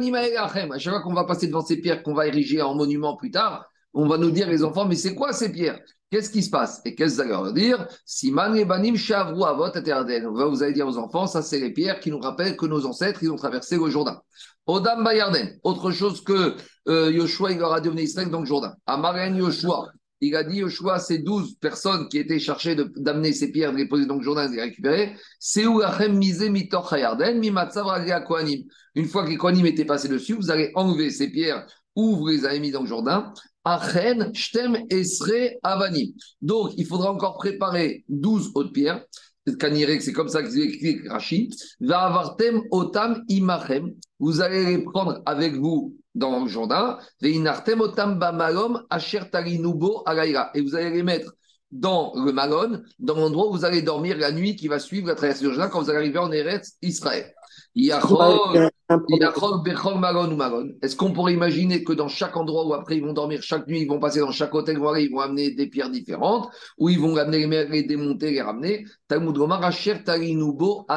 chaque 0.78 0.94
fois 0.94 1.02
qu'on 1.02 1.14
va 1.14 1.24
passer 1.24 1.48
devant 1.48 1.62
ces 1.62 1.78
pierres 1.78 2.04
qu'on 2.04 2.14
va 2.14 2.28
ériger 2.28 2.62
en 2.62 2.76
monument 2.76 3.16
plus 3.16 3.32
tard, 3.32 3.66
on 3.94 4.08
va 4.08 4.18
nous 4.18 4.32
dire, 4.32 4.48
les 4.48 4.64
enfants, 4.64 4.86
mais 4.86 4.96
c'est 4.96 5.16
quoi 5.16 5.34
ces 5.34 5.52
pierres? 5.52 5.80
Qu'est-ce 6.12 6.32
qui 6.32 6.42
se 6.42 6.50
passe? 6.50 6.82
Et 6.86 6.96
qu'est-ce 6.96 7.18
que 7.18 7.30
ça 7.30 7.42
veut 7.42 7.54
dire? 7.54 7.88
Siman 8.04 8.64
Banim 8.66 8.96
Avot 9.12 10.50
Vous 10.50 10.64
allez 10.64 10.74
dire 10.74 10.88
aux 10.88 10.98
enfants, 10.98 11.28
ça 11.28 11.44
c'est 11.44 11.60
les 11.60 11.72
pierres 11.72 12.00
qui 12.00 12.10
nous 12.10 12.20
rappellent 12.20 12.58
que 12.58 12.66
nos 12.66 12.86
ancêtres, 12.88 13.22
ils 13.22 13.30
ont 13.30 13.36
traversé 13.36 13.78
le 13.78 13.90
Jourdain. 13.90 14.20
Odam 14.66 15.04
Bayarden, 15.04 15.60
autre 15.64 15.92
chose 15.92 16.24
que 16.24 16.56
euh, 16.88 17.12
Yoshua, 17.12 17.52
il 17.52 17.60
leur 17.60 17.74
a 17.74 17.82
donné 17.82 18.04
Israël 18.04 18.30
dans 18.30 18.40
le 18.40 18.46
Jourdain. 18.46 18.74
Amaren 18.88 19.36
Yoshua, 19.36 19.88
il 20.22 20.36
a 20.36 20.44
dit 20.44 20.58
Yoshua, 20.58 21.00
ces 21.00 21.20
douze 21.20 21.56
personnes 21.56 22.08
qui 22.10 22.18
étaient 22.18 22.40
chargées 22.40 22.76
d'amener 22.76 23.34
ces 23.34 23.52
pierres, 23.52 23.72
de 23.72 23.78
les 23.78 23.88
poser 23.88 24.06
dans 24.06 24.18
le 24.18 24.24
journal, 24.24 24.50
de 24.50 24.56
les 24.56 24.62
récupérer, 24.62 25.16
c'est 25.40 25.66
où 25.66 25.82
Une 28.96 29.06
fois 29.06 29.24
que 29.24 29.30
les 29.30 29.38
Kohanim 29.38 29.66
étaient 29.66 29.86
passés 29.86 30.10
dessus, 30.10 30.34
vous 30.34 30.52
allez 30.52 30.72
enlever 30.76 31.10
ces 31.10 31.30
pierres 31.30 31.66
où 31.96 32.16
vous 32.16 32.28
les 32.28 32.46
avez 32.46 32.60
mis 32.60 32.72
dans 32.72 32.82
le 32.82 32.88
Jourdain, 32.88 33.34
Achen, 33.66 34.34
Shtem, 34.34 34.86
Esre, 34.90 35.58
Avani. 35.64 36.16
Donc, 36.42 36.72
il 36.78 36.86
faudra 36.86 37.12
encore 37.12 37.38
préparer 37.38 38.04
12 38.10 38.52
autres 38.56 38.72
pierres. 38.72 39.04
C'est 39.46 40.14
comme 40.14 40.30
ça 40.30 40.44
qu'il 40.44 40.62
écrit 40.62 41.08
Rachid. 41.08 41.54
Va 41.80 42.02
avartem 42.02 42.62
otam 42.72 43.24
imachem. 43.30 43.94
Vous 44.20 44.42
allez 44.42 44.66
les 44.66 44.84
prendre 44.84 45.22
avec 45.26 45.56
vous 45.56 45.99
dans 46.16 46.44
le 46.44 46.48
Jourdain. 46.48 46.98
Et 47.22 47.38
vous 47.38 47.48
allez 50.76 50.90
les 50.90 51.04
mettre 51.04 51.34
dans 51.72 52.14
le 52.16 52.32
Malon, 52.32 52.82
dans 52.98 53.16
l'endroit 53.16 53.48
où 53.48 53.52
vous 53.52 53.66
allez 53.66 53.82
dormir 53.82 54.18
la 54.18 54.32
nuit 54.32 54.56
qui 54.56 54.68
va 54.68 54.80
suivre 54.80 55.08
la 55.08 55.16
traversée 55.16 55.46
du 55.46 55.54
Jourdain 55.54 55.70
quand 55.70 55.82
vous 55.82 55.90
allez 55.90 56.00
arriver 56.00 56.20
en 56.20 56.32
Eretz 56.32 56.78
Israël. 56.82 57.34
Est-ce 57.76 58.08
qu'on 60.96 61.14
pourrait 61.14 61.34
imaginer 61.34 61.84
que 61.84 61.94
dans 61.94 62.08
chaque 62.08 62.36
endroit 62.36 62.66
où 62.66 62.74
après 62.74 62.98
ils 62.98 63.06
vont 63.06 63.14
dormir 63.14 63.44
chaque 63.44 63.68
nuit, 63.68 63.82
ils 63.82 63.88
vont 63.88 64.00
passer 64.00 64.20
dans 64.20 64.32
chaque 64.32 64.56
hôtel, 64.56 64.80
ils 64.98 65.12
vont 65.12 65.20
amener 65.20 65.52
des 65.52 65.68
pierres 65.68 65.92
différentes, 65.92 66.50
ou 66.80 66.90
ils 66.90 67.00
vont 67.00 67.16
amener 67.18 67.46
les, 67.46 67.68
les 67.68 67.84
démonter, 67.84 68.32
les 68.32 68.42
ramener? 68.42 68.86
Talmud 69.08 69.38
Tarinubo. 70.04 70.88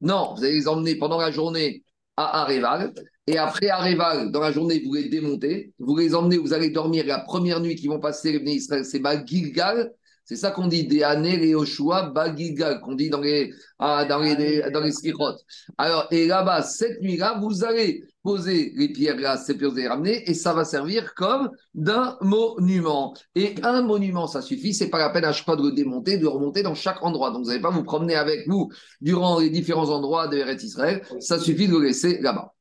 Non, 0.00 0.34
vous 0.34 0.44
allez 0.44 0.54
les 0.54 0.68
emmener 0.68 0.96
pendant 0.96 1.18
la 1.18 1.30
journée 1.30 1.84
à 2.16 2.42
Areval. 2.42 2.92
Et 3.26 3.38
après 3.38 3.68
Areval, 3.68 4.30
dans 4.30 4.40
la 4.40 4.52
journée, 4.52 4.80
vous 4.84 4.94
les 4.94 5.08
démontez. 5.08 5.72
Vous 5.78 5.96
les 5.96 6.14
emmenez, 6.14 6.38
vous 6.38 6.52
allez 6.52 6.70
dormir. 6.70 7.04
La 7.06 7.20
première 7.20 7.60
nuit 7.60 7.74
qu'ils 7.74 7.90
vont 7.90 7.98
passer, 7.98 8.38
les 8.38 8.52
Israël, 8.52 8.84
c'est 8.84 9.02
Gilgal. 9.26 9.92
C'est 10.26 10.36
ça 10.36 10.50
qu'on 10.50 10.66
dit, 10.66 10.88
des 10.88 11.04
années 11.04 11.40
et 11.46 11.54
Oshua, 11.54 12.10
Bagilgal, 12.10 12.80
qu'on 12.80 12.96
dit 12.96 13.10
dans 13.10 13.20
les, 13.20 13.54
ah, 13.78 14.04
dans 14.06 14.18
les, 14.18 14.60
dans 14.72 14.80
les 14.80 14.90
slichot. 14.90 15.36
Alors, 15.78 16.08
et 16.10 16.26
là-bas, 16.26 16.62
cette 16.62 17.00
nuit-là, 17.00 17.38
vous 17.40 17.64
allez 17.64 18.02
poser 18.24 18.72
les 18.74 18.88
pierres 18.88 19.18
là, 19.18 19.36
ces 19.36 19.56
pierres, 19.56 19.70
allez 19.70 19.86
ramener, 19.86 20.28
et 20.28 20.34
ça 20.34 20.52
va 20.52 20.64
servir 20.64 21.14
comme 21.14 21.48
d'un 21.74 22.18
monument. 22.22 23.14
Et 23.36 23.54
un 23.62 23.82
monument, 23.82 24.26
ça 24.26 24.42
suffit, 24.42 24.74
c'est 24.74 24.90
pas 24.90 24.98
la 24.98 25.10
peine 25.10 25.24
à 25.24 25.32
chaque 25.32 25.44
fois 25.44 25.54
de 25.54 25.62
le 25.62 25.70
démonter, 25.70 26.16
de 26.16 26.22
le 26.22 26.28
remonter 26.28 26.64
dans 26.64 26.74
chaque 26.74 27.04
endroit. 27.04 27.30
Donc, 27.30 27.44
vous 27.44 27.50
n'allez 27.50 27.62
pas 27.62 27.70
vous 27.70 27.84
promener 27.84 28.16
avec 28.16 28.48
vous 28.48 28.68
durant 29.00 29.38
les 29.38 29.50
différents 29.50 29.90
endroits 29.90 30.26
de 30.26 30.38
Eretz 30.38 30.64
Israël, 30.64 31.02
ça 31.20 31.38
suffit 31.38 31.68
de 31.68 31.72
le 31.74 31.84
laisser 31.84 32.18
là-bas. 32.20 32.52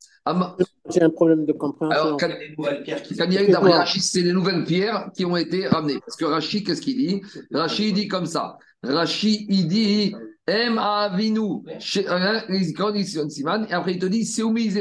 J'ai 0.89 1.03
un 1.03 1.09
problème 1.09 1.45
de 1.45 1.53
compréhension. 1.53 1.99
Alors, 1.99 2.17
quand, 2.17 2.29
quand 2.29 3.25
il 3.25 3.33
y 3.33 3.37
a 3.37 3.43
eu 3.43 3.51
d'après 3.51 3.73
Rachid, 3.73 4.01
c'est 4.01 4.21
les 4.21 4.33
nouvelles 4.33 4.63
pierres 4.63 5.11
qui 5.15 5.23
ont 5.25 5.37
été 5.37 5.67
ramenées. 5.67 5.99
Parce 5.99 6.15
que 6.15 6.25
Rachid, 6.25 6.65
qu'est-ce 6.65 6.81
qu'il 6.81 6.97
dit? 6.97 7.21
Rachid 7.51 7.93
dit 7.93 8.07
comme 8.07 8.25
ça. 8.25 8.57
Rachid, 8.83 9.45
il 9.49 9.67
dit 9.67 10.15
M 10.47 10.77
avinu, 10.77 11.63
et 11.95 12.07
après 13.71 13.93
il 13.93 13.99
te 13.99 14.05
dit 14.05 14.25
Seumi 14.25 14.71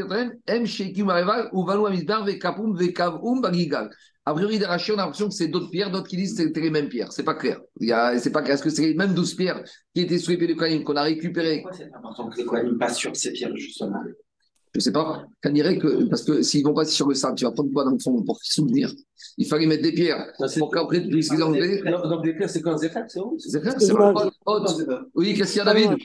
M 0.47 0.67
shekim 0.67 1.09
areval, 1.09 1.51
amizbar, 1.87 2.25
bagigal. 2.25 3.91
A 4.27 4.33
priori, 4.33 4.59
de 4.59 4.65
Rachid, 4.65 4.95
on 4.95 4.99
a 4.99 5.03
l'impression 5.03 5.29
que 5.29 5.35
c'est 5.35 5.49
d'autres 5.49 5.69
pierres, 5.71 5.91
d'autres 5.91 6.09
qui 6.09 6.17
disent 6.17 6.35
que 6.35 6.45
c'était 6.45 6.63
les 6.63 6.71
mêmes 6.71 6.89
pierres. 6.89 7.13
C'est 7.13 7.25
pas 7.25 7.35
clair. 7.35 7.61
Il 7.81 7.89
y 7.89 7.93
a, 7.93 8.19
c'est 8.19 8.31
pas 8.31 8.41
clair. 8.41 8.55
Est-ce 8.55 8.63
que 8.63 8.71
c'est 8.71 8.87
les 8.87 8.95
mêmes 8.95 9.13
douze 9.13 9.35
pierres 9.35 9.63
qui 9.95 10.01
étaient 10.01 10.17
sous 10.19 10.31
les 10.31 10.39
pieds 10.39 10.47
de 10.49 10.55
Kohanim 10.55 10.83
qu'on 10.83 10.97
a 10.97 11.03
récupérées? 11.03 11.61
Pourquoi 11.61 11.77
c'est 11.79 11.95
important 11.95 12.31
que 12.31 12.39
les 12.39 12.45
Kohanim 12.47 12.79
passent 12.79 12.97
sur 12.97 13.15
ces 13.15 13.33
pierres, 13.33 13.55
justement? 13.55 14.01
Je 14.75 14.81
sais 14.81 14.93
pas, 14.93 15.25
qu'on 15.43 15.51
dirait 15.53 15.79
que, 15.79 16.05
parce 16.05 16.23
que 16.25 16.43
s'ils 16.43 16.65
vont 16.65 16.75
passer 16.75 16.93
sur 16.93 17.09
le 17.09 17.15
sable, 17.15 17.37
tu 17.37 17.45
vas 17.45 17.53
prendre 17.53 17.73
quoi 17.73 17.85
dans 17.85 17.93
le 17.93 17.99
fond 17.99 18.21
pour 18.23 18.39
souvenir 18.43 18.91
Il 19.39 19.47
fallait 19.47 19.67
mettre 19.67 19.83
des 19.83 19.93
pierres 19.93 20.27
pour 20.59 20.71
qu'après 20.71 21.01
tu 21.03 21.09
puisses 21.09 21.33
les 21.33 21.43
enlever. 21.43 21.81
Donc, 21.83 22.25
des 22.25 22.35
pierres, 22.35 22.51
c'est 22.51 22.61
quoi 22.61 22.77
Zéphir 22.77 23.05
C'est 23.09 23.21
où 23.21 23.39
Zéphir, 23.39 23.73
c'est. 23.79 23.93
Oui, 25.15 25.35
qu'est-ce 25.35 25.53
qu'il 25.53 25.59
y 25.59 25.61
a, 25.61 25.65
David? 25.65 25.97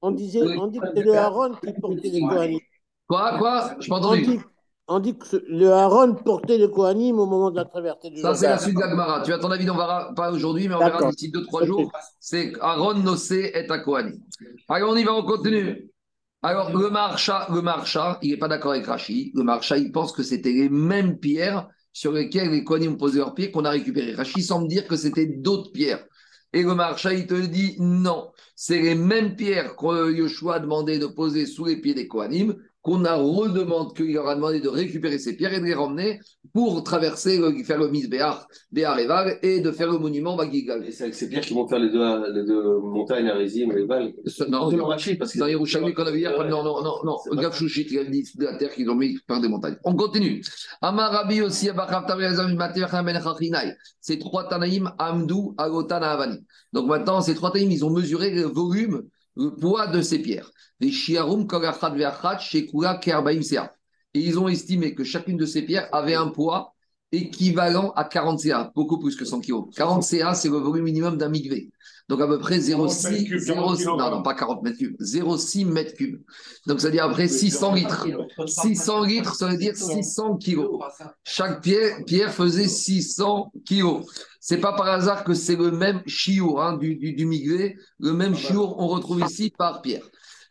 On 0.00 0.12
disait, 0.12 0.40
on 0.58 0.68
dit 0.68 0.78
que 0.78 0.86
c'est 0.94 1.02
le 1.02 1.14
Aaron 1.14 1.54
qui 1.54 1.72
portait 1.80 2.08
les 2.08 2.20
Kohanim. 2.20 2.60
Quoi 3.08 3.36
Quoi? 3.38 3.74
Je 3.80 3.90
m'ai 3.90 3.96
On 3.96 3.98
entendu. 3.98 4.22
dit, 4.22 4.38
on 4.86 5.00
dit 5.00 5.18
que 5.18 5.42
le 5.48 5.72
Aaron 5.72 6.14
portait 6.14 6.56
le 6.56 6.68
Kohanim 6.68 7.18
au 7.18 7.26
moment 7.26 7.50
de 7.50 7.56
la 7.56 7.64
traversée 7.64 8.10
du 8.10 8.20
Ça, 8.20 8.34
c'est 8.34 8.48
la 8.48 8.58
suite 8.58 8.76
de 8.76 8.80
l'Agmara. 8.80 9.22
Tu 9.22 9.32
as 9.32 9.38
ton 9.38 9.50
avis, 9.50 9.68
on 9.68 9.76
verra 9.76 10.12
pas 10.14 10.30
aujourd'hui, 10.30 10.68
mais 10.68 10.74
on 10.74 10.78
verra 10.78 11.10
d'ici 11.10 11.30
2-3 11.32 11.66
jours. 11.66 11.90
C'est 12.20 12.52
Aaron 12.60 12.94
Nosé 12.94 13.50
et 13.58 13.68
Akoani. 13.70 14.22
Allez, 14.68 14.84
on 14.84 14.96
y 14.96 15.04
va, 15.04 15.14
on 15.14 15.24
continue. 15.24 15.90
Alors, 16.42 16.76
le 16.76 16.88
marcha, 16.90 17.48
le 17.52 17.62
marcha, 17.62 18.18
il 18.22 18.30
n'est 18.30 18.36
pas 18.36 18.48
d'accord 18.48 18.72
avec 18.72 18.86
Rachi. 18.86 19.32
Le 19.34 19.42
marcha, 19.42 19.76
il 19.76 19.90
pense 19.90 20.12
que 20.12 20.22
c'était 20.22 20.52
les 20.52 20.68
mêmes 20.68 21.18
pierres 21.18 21.68
sur 21.92 22.12
lesquelles 22.12 22.50
les 22.50 22.62
Kohanim 22.62 22.92
ont 22.92 22.96
posé 22.96 23.18
leurs 23.18 23.34
pieds 23.34 23.50
qu'on 23.50 23.64
a 23.64 23.70
récupérées. 23.70 24.14
Rachi 24.14 24.42
semble 24.42 24.68
dire 24.68 24.86
que 24.86 24.96
c'était 24.96 25.26
d'autres 25.26 25.72
pierres. 25.72 26.04
Et 26.52 26.62
le 26.62 26.74
marcha, 26.74 27.12
il 27.12 27.26
te 27.26 27.34
dit 27.34 27.76
non. 27.80 28.30
C'est 28.54 28.80
les 28.80 28.94
mêmes 28.94 29.34
pierres 29.34 29.74
que 29.74 30.12
Yoshua 30.12 30.56
a 30.56 30.60
demandé 30.60 30.98
de 30.98 31.06
poser 31.06 31.44
sous 31.44 31.64
les 31.64 31.80
pieds 31.80 31.94
des 31.94 32.06
Kohanim 32.06 32.56
qu'on 32.88 33.04
a 33.04 33.16
redemandé, 33.16 33.92
qu'il 33.94 34.14
leur 34.14 34.28
a 34.28 34.34
demandé 34.34 34.60
de 34.60 34.68
récupérer 34.68 35.18
ces 35.18 35.36
pierres 35.36 35.52
et 35.52 35.60
de 35.60 35.64
les 35.66 35.74
ramener 35.74 36.20
pour 36.54 36.82
traverser, 36.82 37.38
le- 37.38 37.62
faire 37.62 37.78
le 37.78 37.88
Misbéar, 37.88 38.46
Béar 38.72 38.98
et 38.98 39.06
Val, 39.06 39.38
et 39.42 39.60
de 39.60 39.70
faire 39.70 39.90
le 39.92 39.98
monument 39.98 40.36
Bagigal. 40.36 40.84
Et 40.86 40.90
c'est 40.90 41.04
avec 41.04 41.14
ces 41.14 41.28
pierres 41.28 41.42
qui 41.42 41.52
vont 41.54 41.68
faire 41.68 41.78
les 41.78 41.90
deux, 41.90 42.32
les 42.32 42.44
deux 42.46 42.78
montagnes, 42.78 43.28
Arizim 43.28 43.70
et 43.72 43.84
Val. 43.84 44.12
Non, 44.48 44.70
non, 44.72 44.88
parce 44.88 45.04
que. 45.32 45.38
dans 45.38 45.46
Yerushalmi 45.46 45.92
qu'on 45.92 46.06
avait 46.06 46.18
hier, 46.20 46.32
non, 46.44 46.64
non, 46.64 46.82
non, 46.82 46.94
non, 47.04 47.52
Shushit, 47.52 47.90
il 47.92 47.98
a 47.98 48.04
dit 48.04 48.24
de 48.36 48.44
la 48.44 48.56
terre 48.56 48.72
qu'ils 48.72 48.88
ont 48.88 48.94
mis 48.94 49.18
par 49.26 49.40
des 49.40 49.48
montagnes. 49.48 49.76
On 49.84 49.94
continue. 49.94 50.42
Amar 50.80 51.12
Rabbi 51.12 51.42
aussi, 51.42 51.68
Ben. 51.70 51.86
Ces 54.00 54.18
trois 54.18 54.48
Tanaïm, 54.48 54.90
Amdou, 54.98 55.54
Agotan, 55.58 56.02
Avani. 56.02 56.38
Donc 56.72 56.86
maintenant, 56.86 57.20
ces 57.20 57.34
trois 57.34 57.50
Tanaïm, 57.50 57.70
ils 57.70 57.84
ont 57.84 57.90
mesuré 57.90 58.30
le 58.30 58.42
volume, 58.42 59.02
le 59.38 59.54
poids 59.54 59.86
de 59.86 60.02
ces 60.02 60.18
pierres. 60.18 60.50
Les 60.80 60.90
Shiarum, 60.90 61.46
Veachat, 61.46 62.38
Shekula, 62.38 62.96
Kerbaim. 62.96 63.40
Et 64.14 64.20
ils 64.20 64.38
ont 64.38 64.48
estimé 64.48 64.94
que 64.94 65.04
chacune 65.04 65.36
de 65.36 65.46
ces 65.46 65.62
pierres 65.62 65.88
avait 65.92 66.14
un 66.14 66.28
poids 66.28 66.74
équivalent 67.12 67.92
à 67.92 68.04
40 68.04 68.40
CA, 68.40 68.72
beaucoup 68.74 68.98
plus 68.98 69.16
que 69.16 69.24
100 69.24 69.40
kg. 69.40 69.70
40 69.74 70.02
CA, 70.02 70.34
c'est 70.34 70.48
le 70.48 70.58
volume 70.58 70.84
minimum 70.84 71.16
d'un 71.16 71.28
migvé. 71.28 71.70
Donc 72.08 72.22
à 72.22 72.26
peu 72.26 72.38
près 72.38 72.58
40 72.58 72.88
mètres 72.88 72.94
0,6, 72.94 73.24
cubes, 73.28 73.44
40 73.44 73.78
0,6 73.78 73.84
non, 73.84 74.10
non, 74.10 74.22
pas 74.22 74.34
40 74.34 74.62
mètres 74.62 74.78
cubes, 74.78 74.96
0,6 75.00 75.66
mètres 75.66 75.94
cubes. 75.94 76.22
Donc 76.66 76.80
ça 76.80 76.86
veut 76.86 76.92
dire 76.92 77.04
à 77.04 77.08
peu 77.08 77.14
près 77.14 77.28
600 77.28 77.74
litres. 77.74 78.06
600 78.46 79.02
litres, 79.04 79.34
ça 79.34 79.48
veut 79.48 79.58
dire 79.58 79.76
600 79.76 80.36
kilos. 80.36 80.80
Chaque 81.24 81.60
pierre, 81.60 81.98
pierre 82.06 82.32
faisait 82.32 82.66
600 82.66 83.52
kilos. 83.66 84.06
C'est 84.40 84.58
pas 84.58 84.72
par 84.72 84.88
hasard 84.88 85.24
que 85.24 85.34
c'est 85.34 85.56
le 85.56 85.70
même 85.70 86.00
chiour 86.06 86.62
hein, 86.62 86.78
du, 86.78 86.96
du, 86.96 87.12
du 87.12 87.26
migré, 87.26 87.76
le 88.00 88.14
même 88.14 88.34
chiour 88.34 88.76
on 88.78 88.86
retrouve 88.86 89.20
ici 89.20 89.52
par 89.56 89.82
pierre. 89.82 90.02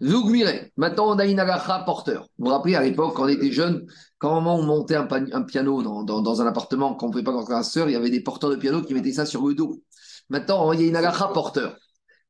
Zougmiré, 0.04 0.72
maintenant 0.78 1.16
on 1.16 1.18
a 1.18 1.26
une 1.26 1.40
agacha 1.40 1.80
porteur. 1.80 2.28
Vous 2.38 2.46
vous 2.46 2.52
rappelez 2.52 2.76
à 2.76 2.84
l'époque, 2.84 3.16
quand 3.16 3.24
on 3.24 3.28
était 3.30 3.52
jeune, 3.52 3.88
quand 4.20 4.38
on 4.46 4.62
montait 4.62 4.96
un, 4.96 5.42
piano 5.42 5.82
dans, 5.82 6.04
dans, 6.04 6.22
dans 6.22 6.42
un 6.42 6.46
appartement, 6.46 6.94
qu'on 6.94 7.08
ne 7.08 7.12
pouvait 7.12 7.24
pas 7.24 7.34
un 7.34 7.64
sœur, 7.64 7.90
il 7.90 7.94
y 7.94 7.96
avait 7.96 8.12
des 8.12 8.22
porteurs 8.22 8.52
de 8.52 8.56
piano 8.58 8.84
qui 8.84 8.94
mettaient 8.94 9.12
ça 9.12 9.26
sur 9.26 9.48
le 9.48 9.56
dos. 9.56 9.82
Maintenant, 10.30 10.72
il 10.74 10.82
y 10.82 10.84
a 10.86 10.88
une 10.88 10.96
agacha 10.96 11.28
porteur. 11.28 11.78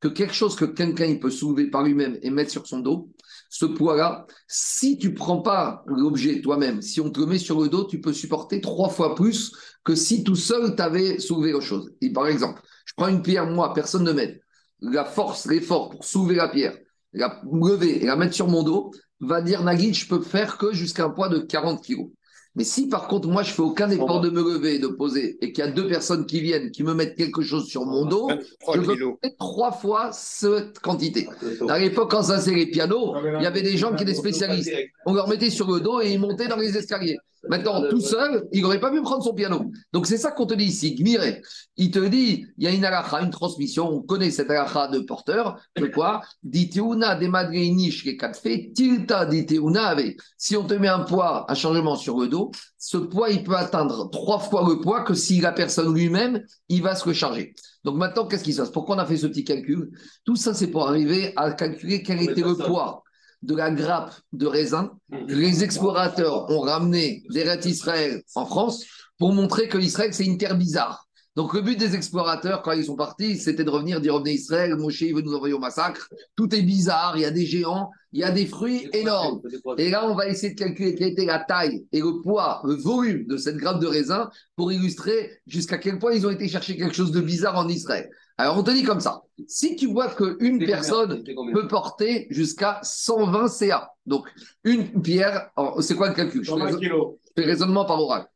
Que 0.00 0.08
quelque 0.08 0.34
chose 0.34 0.54
que 0.54 0.64
quelqu'un 0.64 1.16
peut 1.16 1.30
soulever 1.30 1.70
par 1.70 1.82
lui-même 1.82 2.18
et 2.22 2.30
mettre 2.30 2.52
sur 2.52 2.66
son 2.66 2.78
dos, 2.78 3.10
ce 3.50 3.64
poids-là, 3.64 4.26
si 4.46 4.98
tu 4.98 5.14
prends 5.14 5.40
pas 5.40 5.82
l'objet 5.86 6.40
toi-même, 6.40 6.82
si 6.82 7.00
on 7.00 7.10
te 7.10 7.18
le 7.18 7.26
met 7.26 7.38
sur 7.38 7.60
le 7.60 7.68
dos, 7.68 7.84
tu 7.84 8.00
peux 8.00 8.12
supporter 8.12 8.60
trois 8.60 8.90
fois 8.90 9.14
plus 9.14 9.52
que 9.84 9.94
si 9.94 10.22
tout 10.22 10.36
seul 10.36 10.76
tu 10.76 10.82
avais 10.82 11.18
soulevé 11.18 11.54
autre 11.54 11.64
chose. 11.64 11.92
Et 12.00 12.12
par 12.12 12.28
exemple, 12.28 12.62
je 12.84 12.92
prends 12.96 13.08
une 13.08 13.22
pierre, 13.22 13.46
moi, 13.46 13.74
personne 13.74 14.04
ne 14.04 14.12
m'aide. 14.12 14.40
La 14.80 15.04
force, 15.04 15.46
l'effort 15.46 15.88
pour 15.88 16.04
soulever 16.04 16.36
la 16.36 16.48
pierre, 16.48 16.76
la 17.12 17.40
lever 17.50 18.02
et 18.02 18.06
la 18.06 18.16
mettre 18.16 18.34
sur 18.34 18.46
mon 18.46 18.62
dos, 18.62 18.92
va 19.20 19.42
dire 19.42 19.64
Nagui, 19.64 19.94
je 19.94 20.08
peux 20.08 20.20
faire 20.20 20.58
que 20.58 20.72
jusqu'à 20.72 21.06
un 21.06 21.10
poids 21.10 21.28
de 21.28 21.38
40 21.38 21.84
kg. 21.84 22.10
Mais 22.54 22.64
si 22.64 22.88
par 22.88 23.06
contre, 23.08 23.28
moi, 23.28 23.42
je 23.42 23.52
fais 23.52 23.62
aucun 23.62 23.88
effort 23.90 24.20
de 24.20 24.30
me 24.30 24.42
lever 24.42 24.76
et 24.76 24.78
de 24.78 24.88
poser, 24.88 25.38
et 25.40 25.52
qu'il 25.52 25.64
y 25.64 25.68
a 25.68 25.70
deux 25.70 25.86
personnes 25.86 26.26
qui 26.26 26.40
viennent, 26.40 26.70
qui 26.70 26.82
me 26.82 26.92
mettent 26.94 27.14
quelque 27.14 27.42
chose 27.42 27.66
sur 27.66 27.84
mon 27.84 28.04
dos, 28.04 28.28
23 28.28 28.74
je 28.74 28.80
peux 28.80 28.92
kilos. 28.94 29.14
faire 29.22 29.30
trois 29.38 29.70
fois 29.72 30.10
cette 30.12 30.78
quantité. 30.80 31.28
À 31.68 31.78
l'époque, 31.78 32.10
quand 32.10 32.22
ça 32.24 32.40
c'est 32.40 32.54
les 32.54 32.66
pianos, 32.66 33.14
il 33.38 33.42
y 33.42 33.46
avait 33.46 33.62
des 33.62 33.76
gens 33.76 33.94
qui 33.94 34.02
étaient 34.02 34.14
spécialistes. 34.14 34.72
On 35.06 35.14
leur 35.14 35.28
mettait 35.28 35.50
sur 35.50 35.70
le 35.70 35.80
dos 35.80 36.00
et 36.00 36.10
ils 36.10 36.18
montaient 36.18 36.48
dans 36.48 36.56
les 36.56 36.76
escaliers. 36.76 37.18
Maintenant, 37.48 37.88
tout 37.88 38.00
seul, 38.00 38.46
il 38.52 38.62
n'aurait 38.62 38.80
pas 38.80 38.90
pu 38.90 39.00
prendre 39.02 39.22
son 39.22 39.34
piano. 39.34 39.70
Donc, 39.92 40.06
c'est 40.06 40.16
ça 40.16 40.30
qu'on 40.30 40.46
te 40.46 40.54
dit 40.54 40.66
ici. 40.66 40.94
Gmiré, 40.94 41.42
il 41.76 41.90
te 41.90 41.98
dit, 41.98 42.46
il 42.56 42.64
y 42.64 42.66
a 42.66 42.70
une 42.70 42.84
alacha, 42.84 43.20
une 43.20 43.30
transmission, 43.30 43.88
on 43.88 44.02
connaît 44.02 44.30
cette 44.30 44.50
alacha 44.50 44.88
de 44.88 45.00
porteur, 45.00 45.58
de 45.76 45.86
quoi? 45.86 46.22
Diteuna 46.42 47.14
de 47.16 47.26
madreinish 47.26 48.04
les 48.04 48.16
quatre 48.16 48.38
faits, 48.38 48.72
tilta 48.74 49.26
diteuna 49.26 49.88
ave. 49.88 50.14
Si 50.36 50.56
on 50.56 50.64
te 50.64 50.74
met 50.74 50.88
un 50.88 51.00
poids, 51.00 51.46
un 51.48 51.54
changement 51.54 51.96
sur 51.96 52.18
le 52.18 52.28
dos, 52.28 52.50
ce 52.78 52.96
poids, 52.96 53.30
il 53.30 53.42
peut 53.42 53.56
atteindre 53.56 54.10
trois 54.10 54.38
fois 54.38 54.66
le 54.68 54.80
poids 54.80 55.02
que 55.02 55.14
si 55.14 55.40
la 55.40 55.52
personne 55.52 55.94
lui-même, 55.94 56.44
il 56.68 56.82
va 56.82 56.94
se 56.94 57.04
recharger. 57.04 57.54
Donc 57.84 57.96
maintenant, 57.96 58.26
qu'est-ce 58.26 58.44
qui 58.44 58.52
se 58.52 58.60
passe? 58.60 58.70
Pourquoi 58.70 58.96
on 58.96 58.98
a 58.98 59.06
fait 59.06 59.16
ce 59.16 59.26
petit 59.26 59.44
calcul? 59.44 59.90
Tout 60.24 60.36
ça, 60.36 60.54
c'est 60.54 60.68
pour 60.68 60.88
arriver 60.88 61.32
à 61.36 61.52
calculer 61.52 62.02
quel 62.02 62.22
était 62.22 62.42
le 62.42 62.54
poids 62.54 63.02
de 63.42 63.54
la 63.54 63.70
grappe 63.70 64.14
de 64.32 64.46
raisin 64.46 64.90
les 65.28 65.62
explorateurs 65.64 66.50
ont 66.50 66.60
ramené 66.60 67.22
d'Eret 67.30 67.60
Israël 67.64 68.22
en 68.34 68.46
France 68.46 68.84
pour 69.18 69.32
montrer 69.32 69.68
que 69.68 69.78
Israël, 69.78 70.14
c'est 70.14 70.24
une 70.24 70.38
terre 70.38 70.56
bizarre. 70.56 71.08
Donc 71.36 71.54
le 71.54 71.60
but 71.60 71.78
des 71.78 71.94
explorateurs, 71.94 72.62
quand 72.62 72.72
ils 72.72 72.86
sont 72.86 72.96
partis, 72.96 73.38
c'était 73.38 73.62
de 73.62 73.70
revenir, 73.70 74.00
d'y 74.00 74.10
revenir 74.10 74.34
Israël, 74.34 74.74
Moshe 74.74 75.02
il 75.02 75.14
veut 75.14 75.22
nous 75.22 75.34
envoyer 75.34 75.54
au 75.54 75.60
massacre. 75.60 76.08
Tout 76.34 76.52
est 76.52 76.62
bizarre, 76.62 77.12
il 77.16 77.20
y 77.20 77.24
a 77.24 77.30
des 77.30 77.46
géants, 77.46 77.90
il 78.10 78.20
y 78.20 78.24
a 78.24 78.32
des 78.32 78.46
fruits 78.46 78.88
énormes. 78.92 79.40
Et 79.76 79.88
là, 79.90 80.10
on 80.10 80.16
va 80.16 80.26
essayer 80.26 80.54
de 80.54 80.58
calculer 80.58 80.96
quelle 80.96 81.12
était 81.12 81.26
la 81.26 81.38
taille 81.38 81.86
et 81.92 82.00
le 82.00 82.20
poids, 82.22 82.60
le 82.64 82.74
volume 82.74 83.26
de 83.26 83.36
cette 83.36 83.56
grappe 83.56 83.80
de 83.80 83.86
raisin 83.86 84.28
pour 84.56 84.72
illustrer 84.72 85.30
jusqu'à 85.46 85.78
quel 85.78 86.00
point 86.00 86.12
ils 86.12 86.26
ont 86.26 86.30
été 86.30 86.48
chercher 86.48 86.76
quelque 86.76 86.96
chose 86.96 87.12
de 87.12 87.20
bizarre 87.20 87.56
en 87.56 87.68
Israël. 87.68 88.10
Alors, 88.40 88.56
on 88.56 88.62
te 88.62 88.70
dit 88.70 88.84
comme 88.84 89.00
ça. 89.00 89.22
Si 89.48 89.74
tu 89.74 89.86
vois 89.86 90.08
qu'une 90.14 90.64
personne 90.64 91.24
peut 91.24 91.66
porter 91.66 92.28
jusqu'à 92.30 92.78
120 92.82 93.48
CA, 93.48 93.90
donc 94.06 94.26
une 94.64 95.02
pierre, 95.02 95.50
c'est 95.80 95.96
quoi 95.96 96.08
le 96.08 96.14
calcul? 96.14 96.44
Je 96.44 96.50
120 96.50 96.68
fais 96.68 96.76
kilos. 96.76 97.14
fais 97.36 97.44
raisonnement 97.44 97.84
par 97.84 98.00
oral. 98.00 98.26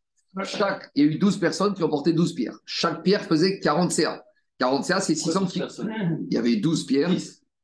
Chaque, 0.45 0.91
il 0.95 1.05
y 1.05 1.09
a 1.09 1.13
eu 1.13 1.19
12 1.19 1.39
personnes 1.39 1.75
qui 1.75 1.85
ont 1.85 1.89
porté 1.89 2.13
12 2.13 2.35
pierres. 2.35 2.59
Chaque 2.65 3.03
pierre 3.03 3.23
faisait 3.23 3.61
40 3.61 3.93
CA. 3.93 4.25
40 4.59 4.85
CA, 4.85 5.01
c'est 5.01 5.15
600 5.15 5.47
kilos. 5.47 5.81
Il 6.29 6.35
y 6.35 6.37
avait 6.37 6.57
12 6.57 6.87
pierres. 6.87 7.11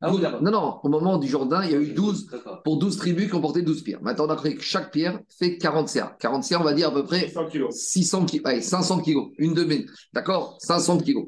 Ah 0.00 0.12
oui, 0.12 0.20
d'accord. 0.20 0.42
Non, 0.42 0.52
non, 0.52 0.80
au 0.84 0.88
moment 0.88 1.18
du 1.18 1.26
Jourdain, 1.26 1.64
il 1.64 1.72
y 1.72 1.74
a 1.74 1.80
eu 1.80 1.92
12 1.92 2.28
D'accord. 2.28 2.62
pour 2.62 2.78
12 2.78 2.98
tribus 2.98 3.26
qui 3.28 3.34
ont 3.34 3.40
porté 3.40 3.62
12 3.62 3.82
pierres. 3.82 4.00
Maintenant, 4.00 4.26
on 4.26 4.30
a 4.30 4.36
compris 4.36 4.54
que 4.54 4.62
chaque 4.62 4.92
pierre 4.92 5.18
fait 5.28 5.58
40 5.58 5.88
CA. 5.88 6.16
40 6.20 6.44
CA, 6.44 6.60
on 6.60 6.64
va 6.64 6.72
dire 6.72 6.88
à 6.88 6.94
peu 6.94 7.02
près 7.02 7.28
100 7.28 7.46
kilos. 7.48 7.74
600 7.74 8.26
kilos, 8.26 8.46
allez, 8.46 8.60
500 8.62 9.00
kilos, 9.00 9.30
une 9.38 9.54
demi, 9.54 9.86
d'accord? 10.12 10.56
500 10.60 10.98
kilos. 10.98 11.26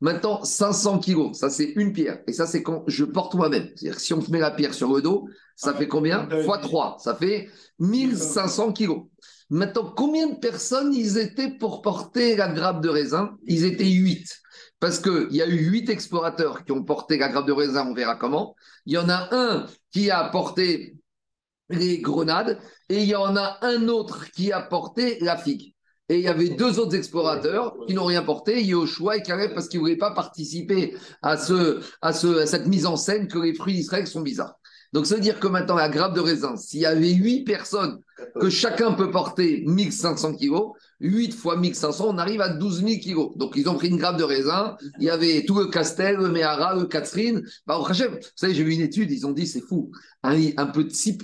Maintenant, 0.00 0.42
500 0.44 0.98
kilos, 0.98 1.36
ça 1.38 1.50
c'est 1.50 1.72
une 1.76 1.92
pierre. 1.92 2.20
Et 2.26 2.32
ça, 2.32 2.46
c'est 2.46 2.62
quand 2.62 2.84
je 2.86 3.04
porte 3.04 3.34
moi-même. 3.34 3.68
C'est-à-dire 3.74 3.96
que 3.96 4.02
si 4.02 4.12
on 4.12 4.22
met 4.30 4.38
la 4.40 4.50
pierre 4.50 4.74
sur 4.74 4.92
le 4.94 5.00
dos, 5.02 5.28
ça 5.56 5.72
Ah, 5.74 5.78
fait 5.78 5.88
combien 5.88 6.28
Fois 6.44 6.58
demi. 6.58 6.68
3, 6.68 6.96
ça 6.98 7.14
fait 7.14 7.48
1500 7.78 8.72
kilos. 8.72 9.04
Maintenant, 9.50 9.92
combien 9.96 10.28
de 10.28 10.36
personnes 10.36 10.92
ils 10.94 11.18
étaient 11.18 11.50
pour 11.50 11.82
porter 11.82 12.34
la 12.36 12.48
grappe 12.48 12.82
de 12.82 12.88
raisin 12.88 13.36
Ils 13.46 13.64
étaient 13.64 13.88
8. 13.88 14.26
Parce 14.80 14.98
qu'il 14.98 15.28
y 15.30 15.42
a 15.42 15.46
eu 15.46 15.70
8 15.70 15.88
explorateurs 15.90 16.64
qui 16.64 16.72
ont 16.72 16.82
porté 16.82 17.16
la 17.16 17.28
grappe 17.28 17.46
de 17.46 17.52
raisin, 17.52 17.86
on 17.88 17.94
verra 17.94 18.16
comment. 18.16 18.54
Il 18.86 18.94
y 18.94 18.98
en 18.98 19.08
a 19.08 19.28
un 19.32 19.66
qui 19.92 20.10
a 20.10 20.24
porté 20.28 20.96
les 21.70 21.98
grenades 22.00 22.58
et 22.88 23.02
il 23.02 23.08
y 23.08 23.14
en 23.14 23.36
a 23.36 23.58
un 23.62 23.88
autre 23.88 24.30
qui 24.30 24.52
a 24.52 24.60
porté 24.60 25.18
la 25.20 25.36
figue. 25.36 25.73
Et 26.10 26.18
il 26.18 26.22
y 26.22 26.28
avait 26.28 26.50
deux 26.50 26.78
autres 26.78 26.94
explorateurs 26.94 27.74
qui 27.86 27.94
n'ont 27.94 28.04
rien 28.04 28.22
porté, 28.22 28.62
Yoshua 28.62 29.16
et 29.16 29.22
Caleb, 29.22 29.54
parce 29.54 29.68
qu'ils 29.68 29.80
ne 29.80 29.84
voulaient 29.84 29.96
pas 29.96 30.10
participer 30.10 30.94
à, 31.22 31.38
ce, 31.38 31.80
à, 32.02 32.12
ce, 32.12 32.40
à 32.40 32.46
cette 32.46 32.66
mise 32.66 32.84
en 32.84 32.96
scène 32.96 33.26
que 33.26 33.38
les 33.38 33.54
fruits 33.54 33.74
d'Israël 33.74 34.06
sont 34.06 34.20
bizarres. 34.20 34.58
Donc, 34.92 35.06
ça 35.06 35.16
veut 35.16 35.20
dire 35.20 35.40
que 35.40 35.48
maintenant, 35.48 35.74
la 35.74 35.88
grappe 35.88 36.14
de 36.14 36.20
raisin, 36.20 36.56
s'il 36.56 36.80
y 36.80 36.86
avait 36.86 37.10
huit 37.10 37.42
personnes, 37.42 37.98
que 38.40 38.48
chacun 38.48 38.92
peut 38.92 39.10
porter 39.10 39.64
1500 39.66 40.34
kilos, 40.36 40.72
8 41.00 41.32
fois 41.32 41.56
1500, 41.56 42.06
on 42.10 42.18
arrive 42.18 42.40
à 42.40 42.50
12 42.50 42.84
000 42.84 43.00
kilos. 43.00 43.36
Donc, 43.36 43.54
ils 43.56 43.68
ont 43.68 43.74
pris 43.74 43.88
une 43.88 43.96
grappe 43.96 44.18
de 44.18 44.22
raisin, 44.22 44.76
il 45.00 45.06
y 45.06 45.10
avait 45.10 45.44
tout 45.46 45.58
le 45.58 45.66
Castel, 45.66 46.16
le 46.16 46.28
Mehara, 46.28 46.76
le 46.76 46.84
Catherine. 46.84 47.42
Bah, 47.66 47.78
au 47.78 47.86
Hachem, 47.86 48.12
vous 48.12 48.18
savez, 48.36 48.54
j'ai 48.54 48.62
vu 48.62 48.74
une 48.74 48.82
étude, 48.82 49.10
ils 49.10 49.26
ont 49.26 49.32
dit, 49.32 49.48
c'est 49.48 49.62
fou. 49.62 49.90
Un, 50.22 50.36
un 50.58 50.66
petit, 50.66 51.18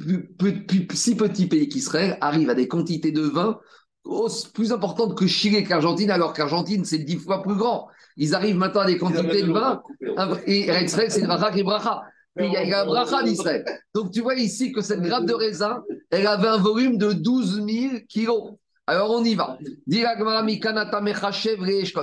si 0.94 1.14
petit 1.14 1.46
pays 1.46 1.68
qu'Israël 1.68 2.18
arrive 2.20 2.50
à 2.50 2.54
des 2.54 2.66
quantités 2.66 3.12
de 3.12 3.22
vin 3.22 3.60
plus 4.52 4.72
importantes 4.72 5.16
que 5.16 5.26
Chili 5.26 5.56
et 5.56 5.64
qu'Argentine, 5.64 6.10
alors 6.10 6.32
qu'Argentine, 6.32 6.84
c'est 6.84 6.98
10 6.98 7.16
fois 7.18 7.42
plus 7.42 7.54
grand. 7.54 7.88
Ils 8.16 8.34
arrivent 8.34 8.56
maintenant 8.56 8.82
à 8.82 8.86
des 8.86 8.98
quantités 8.98 9.42
de 9.42 9.52
vin, 9.52 9.82
et 10.46 10.70
Israël, 10.82 11.10
c'est 11.10 11.20
une 11.20 11.26
bracha 11.26 11.56
et 11.56 11.62
bracha. 11.62 12.02
Et 12.38 12.46
Il 12.46 12.52
y 12.52 12.56
a, 12.56 12.62
il 12.62 12.70
y 12.70 12.72
a 12.72 12.82
un 12.82 12.86
bracha 12.86 13.22
d'Israël. 13.22 13.64
Donc, 13.94 14.12
tu 14.12 14.20
vois 14.20 14.34
ici 14.34 14.72
que 14.72 14.80
cette 14.80 15.02
grappe 15.02 15.26
de 15.26 15.34
raisin, 15.34 15.82
elle 16.10 16.26
avait 16.26 16.48
un 16.48 16.58
volume 16.58 16.96
de 16.96 17.12
12 17.12 17.62
000 17.66 17.94
kilos. 18.08 18.54
Alors, 18.86 19.10
on 19.10 19.22
y 19.24 19.34
va. 19.34 19.58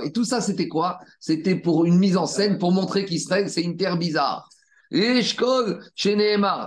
Et 0.04 0.12
tout 0.12 0.24
ça, 0.24 0.42
c'était 0.42 0.68
quoi? 0.68 1.00
C'était 1.20 1.56
pour 1.56 1.86
une 1.86 1.98
mise 1.98 2.18
en 2.18 2.26
scène, 2.26 2.58
pour 2.58 2.72
montrer 2.72 3.06
qu'Israël, 3.06 3.50
c'est 3.50 3.62
une 3.62 3.78
terre 3.78 3.98
bizarre. 3.98 4.48
Il 4.92 5.04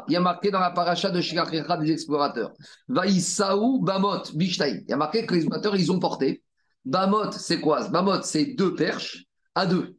y 0.08 0.16
a 0.16 0.20
marqué 0.20 0.50
dans 0.50 0.60
la 0.60 0.70
paracha 0.70 1.10
de 1.10 1.20
Shirachecha 1.20 1.76
des 1.78 1.92
explorateurs. 1.92 2.52
Vaïsaou, 2.88 3.80
Bamot, 3.80 4.22
Bishtaï. 4.34 4.84
Il 4.86 4.90
y 4.90 4.92
a 4.92 4.96
marqué 4.96 5.24
que 5.24 5.34
les 5.34 5.40
explorateurs, 5.40 5.76
ils 5.76 5.90
ont 5.90 5.98
porté. 5.98 6.42
Bamot, 6.84 7.32
c'est 7.32 7.60
quoi? 7.60 7.88
Bamot, 7.88 8.22
c'est 8.22 8.54
deux 8.54 8.74
perches 8.74 9.24
à 9.54 9.66
deux. 9.66 9.96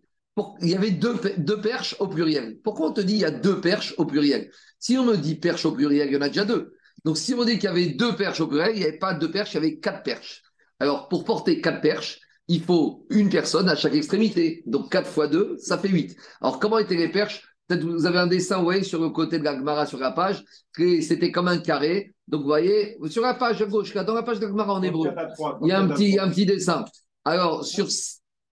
Il 0.62 0.70
y 0.70 0.76
avait 0.76 0.92
deux, 0.92 1.20
deux 1.38 1.62
perches 1.62 1.96
au 2.00 2.08
pluriel. 2.08 2.60
Pourquoi 2.64 2.90
on 2.90 2.94
te 2.94 3.02
dit 3.02 3.14
il 3.14 3.20
y 3.20 3.26
a 3.26 3.32
deux 3.32 3.60
perches 3.60 3.94
au 3.98 4.06
pluriel? 4.06 4.50
Si 4.80 4.98
on 4.98 5.06
me 5.06 5.18
dit 5.18 5.36
perche 5.36 5.66
au 5.66 5.72
pluriel, 5.72 6.08
il 6.08 6.14
y 6.14 6.18
en 6.18 6.22
a 6.22 6.30
déjà 6.30 6.46
deux. 6.46 6.74
Donc 7.04 7.18
si 7.18 7.34
on 7.34 7.44
dit 7.44 7.56
qu'il 7.56 7.66
y 7.66 7.68
avait 7.68 7.88
deux 7.88 8.16
perches 8.16 8.40
au 8.40 8.48
pluriel, 8.48 8.72
il 8.76 8.80
n'y 8.80 8.86
avait 8.86 8.98
pas 8.98 9.14
deux 9.14 9.30
perches, 9.30 9.54
il 9.54 9.56
y 9.56 9.58
avait 9.58 9.80
quatre 9.80 10.04
perches. 10.04 10.42
Alors 10.80 11.10
pour 11.10 11.26
porter 11.26 11.60
quatre 11.62 11.82
perches, 11.82 12.20
il 12.48 12.62
faut 12.62 13.06
une 13.10 13.30
personne 13.30 13.70
à 13.70 13.76
chaque 13.76 13.94
extrémité. 13.94 14.64
Donc 14.66 14.92
4 14.92 15.08
fois 15.08 15.28
2, 15.28 15.56
ça 15.58 15.78
fait 15.78 15.88
8. 15.88 16.16
Alors 16.42 16.60
comment 16.60 16.80
étaient 16.80 16.96
les 16.96 17.10
perches 17.10 17.44
Peut-être 17.72 17.86
vous 17.86 18.06
avez 18.06 18.18
un 18.20 18.28
dessin, 18.28 18.58
vous 18.58 18.66
voyez, 18.66 18.84
sur 18.84 19.00
le 19.00 19.12
côté 19.12 19.40
de 19.40 19.46
la 19.46 19.86
sur 19.86 19.98
la 19.98 20.12
page, 20.12 20.44
c'était 20.76 21.32
comme 21.32 21.48
un 21.48 21.58
carré. 21.58 22.14
Donc 22.28 22.42
vous 22.42 22.48
voyez, 22.48 22.98
sur 23.10 23.22
la 23.24 23.34
page 23.34 23.62
à 23.62 23.66
gauche, 23.66 23.94
dans 23.94 24.14
la 24.14 24.24
page 24.24 24.42
de 24.42 24.46
la 24.48 24.70
en 24.70 24.84
hébreu, 24.84 25.08
4 25.08 25.18
à 25.18 25.26
3, 25.28 25.60
il 25.62 25.70
y 25.70 25.72
a 25.72 25.80
un 25.80 25.88
4 25.88 25.92
à 25.92 25.96
petit, 25.96 26.16
3. 26.18 26.28
un 26.28 26.30
petit 26.32 26.46
dessin. 26.46 26.84
Alors, 27.24 27.64
sur, 27.64 27.88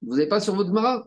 vous 0.02 0.16
n'avez 0.16 0.28
pas 0.30 0.40
sur 0.40 0.56
votre 0.56 0.70
Gemara? 0.70 1.06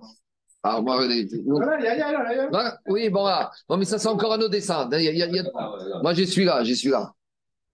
Alors, 0.62 0.82
moi, 0.82 0.96
regardez. 0.96 1.26
Voilà, 1.46 1.78
il 1.78 1.84
y 1.84 1.88
a, 1.88 1.94
il 1.94 1.98
y 2.00 2.02
a, 2.02 2.08
il 2.08 2.12
y 2.12 2.16
a, 2.16 2.32
il 2.32 2.36
y 2.36 2.40
a. 2.40 2.48
Voilà. 2.50 2.78
Oui, 2.86 3.08
bon, 3.08 3.24
là. 3.24 3.50
Bon, 3.66 3.78
mais 3.78 3.86
ça, 3.86 3.98
c'est 3.98 4.08
encore 4.08 4.34
un 4.34 4.38
autre 4.40 4.50
dessin. 4.50 4.86
Il 4.92 5.00
y 5.04 5.08
a- 5.08 5.12
il 5.12 5.16
y 5.18 5.22
a- 5.22 5.26
il 5.28 5.34
y 5.36 5.38
a- 5.38 5.44
Ah 5.54 5.72
ouais, 5.72 5.78
non. 5.88 6.02
moi, 6.02 6.12
j'ai 6.12 6.26
celui-là, 6.26 6.62
j'ai 6.64 6.74
celui-là. 6.74 7.12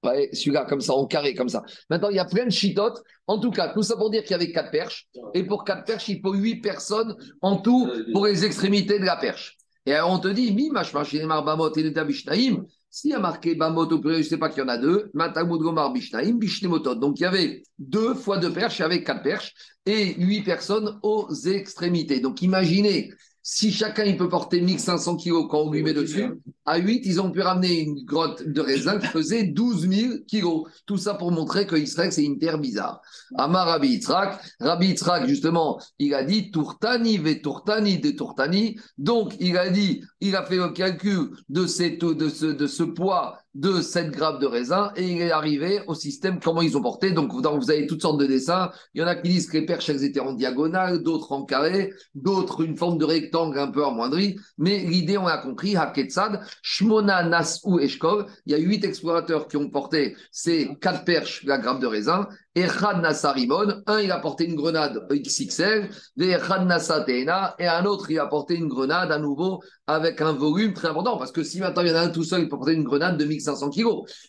Ouais, 0.04 0.30
celui-là, 0.32 0.66
comme 0.66 0.80
ça, 0.80 0.92
en 0.94 1.06
carré, 1.06 1.34
comme 1.34 1.48
ça. 1.48 1.64
Maintenant, 1.90 2.10
il 2.10 2.16
y 2.16 2.20
a 2.20 2.24
plein 2.24 2.44
de 2.44 2.50
chitotes. 2.50 3.02
En 3.26 3.40
tout 3.40 3.50
cas, 3.50 3.70
tout 3.74 3.82
ça 3.82 3.96
pour 3.96 4.10
dire 4.10 4.22
qu'il 4.22 4.30
y 4.30 4.34
avait 4.34 4.52
quatre 4.52 4.70
perches. 4.70 5.08
Et 5.34 5.42
pour 5.42 5.64
quatre 5.64 5.84
perches, 5.84 6.08
il 6.08 6.20
faut 6.22 6.32
huit 6.32 6.60
personnes 6.60 7.16
en 7.42 7.56
tout 7.56 7.90
pour 8.12 8.26
les 8.26 8.44
extrémités 8.44 9.00
de 9.00 9.04
la 9.04 9.16
perche. 9.16 9.57
Et 9.88 9.98
on 10.02 10.18
te 10.18 10.28
dit, 10.28 10.52
mi 10.52 10.68
mashma 10.68 11.02
shinemar 11.02 11.42
bamot 11.42 11.72
et 11.74 11.82
netabishnaim. 11.82 12.66
S'il 12.90 13.12
y 13.12 13.14
a 13.14 13.18
marqué 13.18 13.54
bamot 13.54 13.86
au 13.86 13.98
pluriel, 13.98 14.22
je 14.22 14.26
ne 14.26 14.30
sais 14.30 14.36
pas 14.36 14.50
qu'il 14.50 14.58
y 14.58 14.62
en 14.62 14.68
a 14.68 14.76
deux. 14.76 15.10
Matamud 15.14 15.58
gomar 15.58 15.94
bishnaim, 15.94 16.34
bishnemotot. 16.34 16.96
Donc, 16.96 17.18
il 17.20 17.22
y 17.22 17.24
avait 17.24 17.62
deux 17.78 18.12
fois 18.12 18.36
deux 18.36 18.52
perches, 18.52 18.82
avait 18.82 19.02
quatre 19.02 19.22
perches 19.22 19.54
et 19.86 20.12
huit 20.22 20.42
personnes 20.42 20.98
aux 21.02 21.32
extrémités. 21.32 22.20
Donc, 22.20 22.42
imaginez, 22.42 23.10
si 23.50 23.72
chacun 23.72 24.04
il 24.04 24.18
peut 24.18 24.28
porter 24.28 24.60
1500 24.60 25.16
kilos 25.16 25.46
quand 25.48 25.60
on 25.60 25.72
lui 25.72 25.82
met 25.82 25.94
dessus, 25.94 26.34
à 26.66 26.76
8, 26.76 27.06
ils 27.06 27.18
ont 27.18 27.30
pu 27.30 27.40
ramener 27.40 27.80
une 27.80 28.04
grotte 28.04 28.46
de 28.46 28.60
raisin 28.60 28.98
qui 28.98 29.06
faisait 29.06 29.44
12 29.44 29.88
000 29.88 30.14
kilos. 30.26 30.68
Tout 30.84 30.98
ça 30.98 31.14
pour 31.14 31.32
montrer 31.32 31.66
que 31.66 31.74
Israël, 31.74 32.12
c'est 32.12 32.24
une 32.24 32.38
terre 32.38 32.58
bizarre. 32.58 33.00
Amar 33.38 33.66
Rabbi 33.68 33.88
Yitzhak, 33.88 34.38
Rabbi 34.60 34.88
Yitzhak, 34.88 35.26
justement, 35.26 35.80
il 35.98 36.12
a 36.12 36.24
dit 36.24 36.50
Tourtani 36.50 37.16
ve 37.16 37.40
Tourtani 37.40 37.98
de 37.98 38.10
Tourtani. 38.10 38.78
Donc, 38.98 39.34
il 39.40 39.56
a 39.56 39.70
dit, 39.70 40.04
il 40.20 40.36
a 40.36 40.44
fait 40.44 40.56
le 40.56 40.68
calcul 40.68 41.30
de, 41.48 41.66
cette, 41.66 42.04
de, 42.04 42.28
ce, 42.28 42.44
de 42.44 42.66
ce 42.66 42.82
poids 42.82 43.38
de 43.58 43.82
cette 43.82 44.12
grappe 44.12 44.40
de 44.40 44.46
raisin 44.46 44.92
et 44.94 45.04
il 45.04 45.20
est 45.20 45.32
arrivé 45.32 45.80
au 45.88 45.94
système, 45.94 46.38
comment 46.38 46.62
ils 46.62 46.76
ont 46.76 46.80
porté. 46.80 47.10
Donc, 47.10 47.32
vous, 47.32 47.70
avez 47.70 47.88
toutes 47.88 48.02
sortes 48.02 48.20
de 48.20 48.26
dessins. 48.26 48.70
Il 48.94 49.00
y 49.00 49.04
en 49.04 49.08
a 49.08 49.16
qui 49.16 49.28
disent 49.28 49.48
que 49.48 49.58
les 49.58 49.66
perches, 49.66 49.88
elles 49.88 50.04
étaient 50.04 50.20
en 50.20 50.32
diagonale, 50.32 51.02
d'autres 51.02 51.32
en 51.32 51.44
carré, 51.44 51.92
d'autres 52.14 52.60
une 52.60 52.76
forme 52.76 52.98
de 52.98 53.04
rectangle 53.04 53.58
un 53.58 53.66
peu 53.66 53.84
amoindrie. 53.84 54.36
Mais 54.58 54.78
l'idée, 54.78 55.18
on 55.18 55.26
a 55.26 55.38
compris, 55.38 55.76
Haketsad, 55.76 56.40
Shmona, 56.62 57.24
Nas 57.24 57.58
ou 57.64 57.80
Eshkol, 57.80 58.26
il 58.46 58.52
y 58.52 58.54
a 58.54 58.58
huit 58.58 58.84
explorateurs 58.84 59.48
qui 59.48 59.56
ont 59.56 59.68
porté 59.70 60.16
ces 60.30 60.70
quatre 60.80 61.04
perches, 61.04 61.42
la 61.44 61.58
grappe 61.58 61.80
de 61.80 61.86
raisin. 61.88 62.28
Echad 62.58 63.00
Nassarimon, 63.00 63.82
un 63.86 64.00
il 64.00 64.10
a 64.10 64.18
porté 64.18 64.44
une 64.44 64.56
grenade 64.56 65.06
XXL, 65.10 65.90
et 66.20 66.34
un 66.34 67.84
autre 67.84 68.10
il 68.10 68.18
a 68.18 68.26
porté 68.26 68.56
une 68.56 68.68
grenade 68.68 69.12
à 69.12 69.18
nouveau 69.18 69.62
avec 69.86 70.20
un 70.20 70.32
volume 70.32 70.74
très 70.74 70.88
important, 70.88 71.16
parce 71.18 71.32
que 71.32 71.42
si 71.42 71.60
maintenant 71.60 71.82
il 71.82 71.88
y 71.88 71.92
en 71.92 71.96
a 71.96 72.00
un 72.00 72.08
tout 72.08 72.24
seul, 72.24 72.42
il 72.42 72.48
peut 72.48 72.56
porter 72.56 72.72
une 72.72 72.84
grenade 72.84 73.16
de 73.16 73.24
1500 73.24 73.70
kg, 73.70 73.86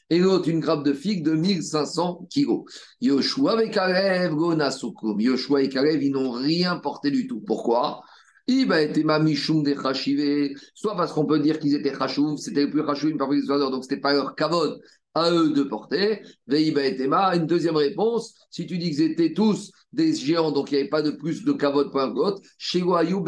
et 0.10 0.20
l'autre 0.20 0.48
une 0.48 0.60
grappe 0.60 0.84
de 0.84 0.94
figue 0.94 1.24
de 1.24 1.32
1500 1.32 2.28
kg. 2.34 2.64
Yoshua 3.02 3.64
et 3.64 3.72
Kalev, 3.72 4.36
Gonasukum. 4.36 5.20
Yoshua 5.20 5.64
et 5.64 5.70
Kalev, 5.70 6.04
ils 6.04 6.12
n'ont 6.12 6.32
rien 6.32 6.78
porté 6.78 7.12
du 7.12 7.28
tout. 7.28 7.42
Pourquoi? 7.42 8.02
Soit 10.74 10.96
parce 10.96 11.14
qu'on 11.14 11.26
peut 11.26 11.40
dire 11.40 11.60
qu'ils 11.60 11.76
étaient 11.76 11.94
chachouv, 11.96 12.38
c'était 12.38 12.64
le 12.64 12.72
plus 12.72 12.84
chachouv 12.84 13.16
parmi 13.16 13.42
les 13.42 13.50
oiseaux, 13.50 13.70
donc 13.70 13.84
c'était 13.84 14.02
pas 14.02 14.14
leur 14.14 14.34
kavod 14.34 14.80
à 15.16 15.32
eux 15.32 15.52
de 15.52 15.64
porter. 15.64 16.22
Veiba 16.48 16.86
et 16.86 16.96
Tema, 16.96 17.36
une 17.36 17.46
deuxième 17.48 17.76
réponse, 17.76 18.36
si 18.50 18.66
tu 18.66 18.78
dis 18.78 18.90
qu'ils 18.90 19.02
étaient 19.02 19.34
tous 19.34 19.72
des 19.92 20.14
géants, 20.14 20.52
donc 20.52 20.72
il 20.72 20.76
n'y 20.76 20.82
avait 20.82 20.90
pas 20.90 21.02
de 21.02 21.12
plus 21.12 21.44
de 21.44 21.52
kavod 21.52 21.92
pour 21.92 22.00
un 22.00 22.12
autre, 22.12 22.42
chez 22.58 22.84
Wayou 22.84 23.26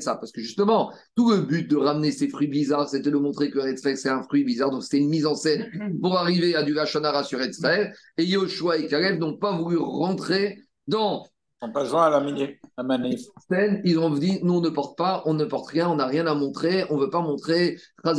ça, 0.00 0.16
parce 0.16 0.30
que 0.32 0.40
justement, 0.40 0.92
tout 1.16 1.30
le 1.30 1.38
but 1.38 1.68
de 1.68 1.76
ramener 1.76 2.12
ces 2.12 2.28
fruits 2.28 2.46
bizarres, 2.46 2.88
c'était 2.88 3.10
de 3.10 3.16
montrer 3.16 3.50
que 3.50 3.58
Retzfek 3.58 3.96
c'est 3.96 4.08
un 4.08 4.22
fruit 4.22 4.44
bizarre, 4.44 4.70
donc 4.70 4.84
c'était 4.84 4.98
une 4.98 5.08
mise 5.08 5.26
en 5.26 5.34
scène 5.34 5.68
pour 6.00 6.16
arriver 6.16 6.54
à 6.54 6.62
du 6.62 6.74
Lachonara 6.74 7.24
sur 7.24 7.40
Retzfek, 7.40 7.92
et 8.18 8.24
Yoshua 8.24 8.78
et 8.78 8.86
Caleb 8.86 9.18
n'ont 9.18 9.36
pas 9.36 9.56
voulu 9.56 9.78
rentrer 9.78 10.60
dans 10.86 11.26
En 11.60 11.72
passant 11.72 12.02
à 12.02 12.10
la, 12.10 12.20
manif. 12.20 13.22
scène, 13.50 13.80
ils 13.84 13.98
ont 13.98 14.10
dit 14.10 14.38
nous 14.42 14.54
on 14.54 14.60
ne 14.60 14.70
porte 14.70 14.96
pas, 14.96 15.22
on 15.26 15.34
ne 15.34 15.44
porte 15.44 15.68
rien, 15.70 15.90
on 15.90 15.96
n'a 15.96 16.06
rien 16.06 16.26
à 16.26 16.34
montrer, 16.34 16.84
on 16.90 16.96
ne 16.96 17.02
veut 17.02 17.10
pas 17.10 17.20
montrer 17.20 17.78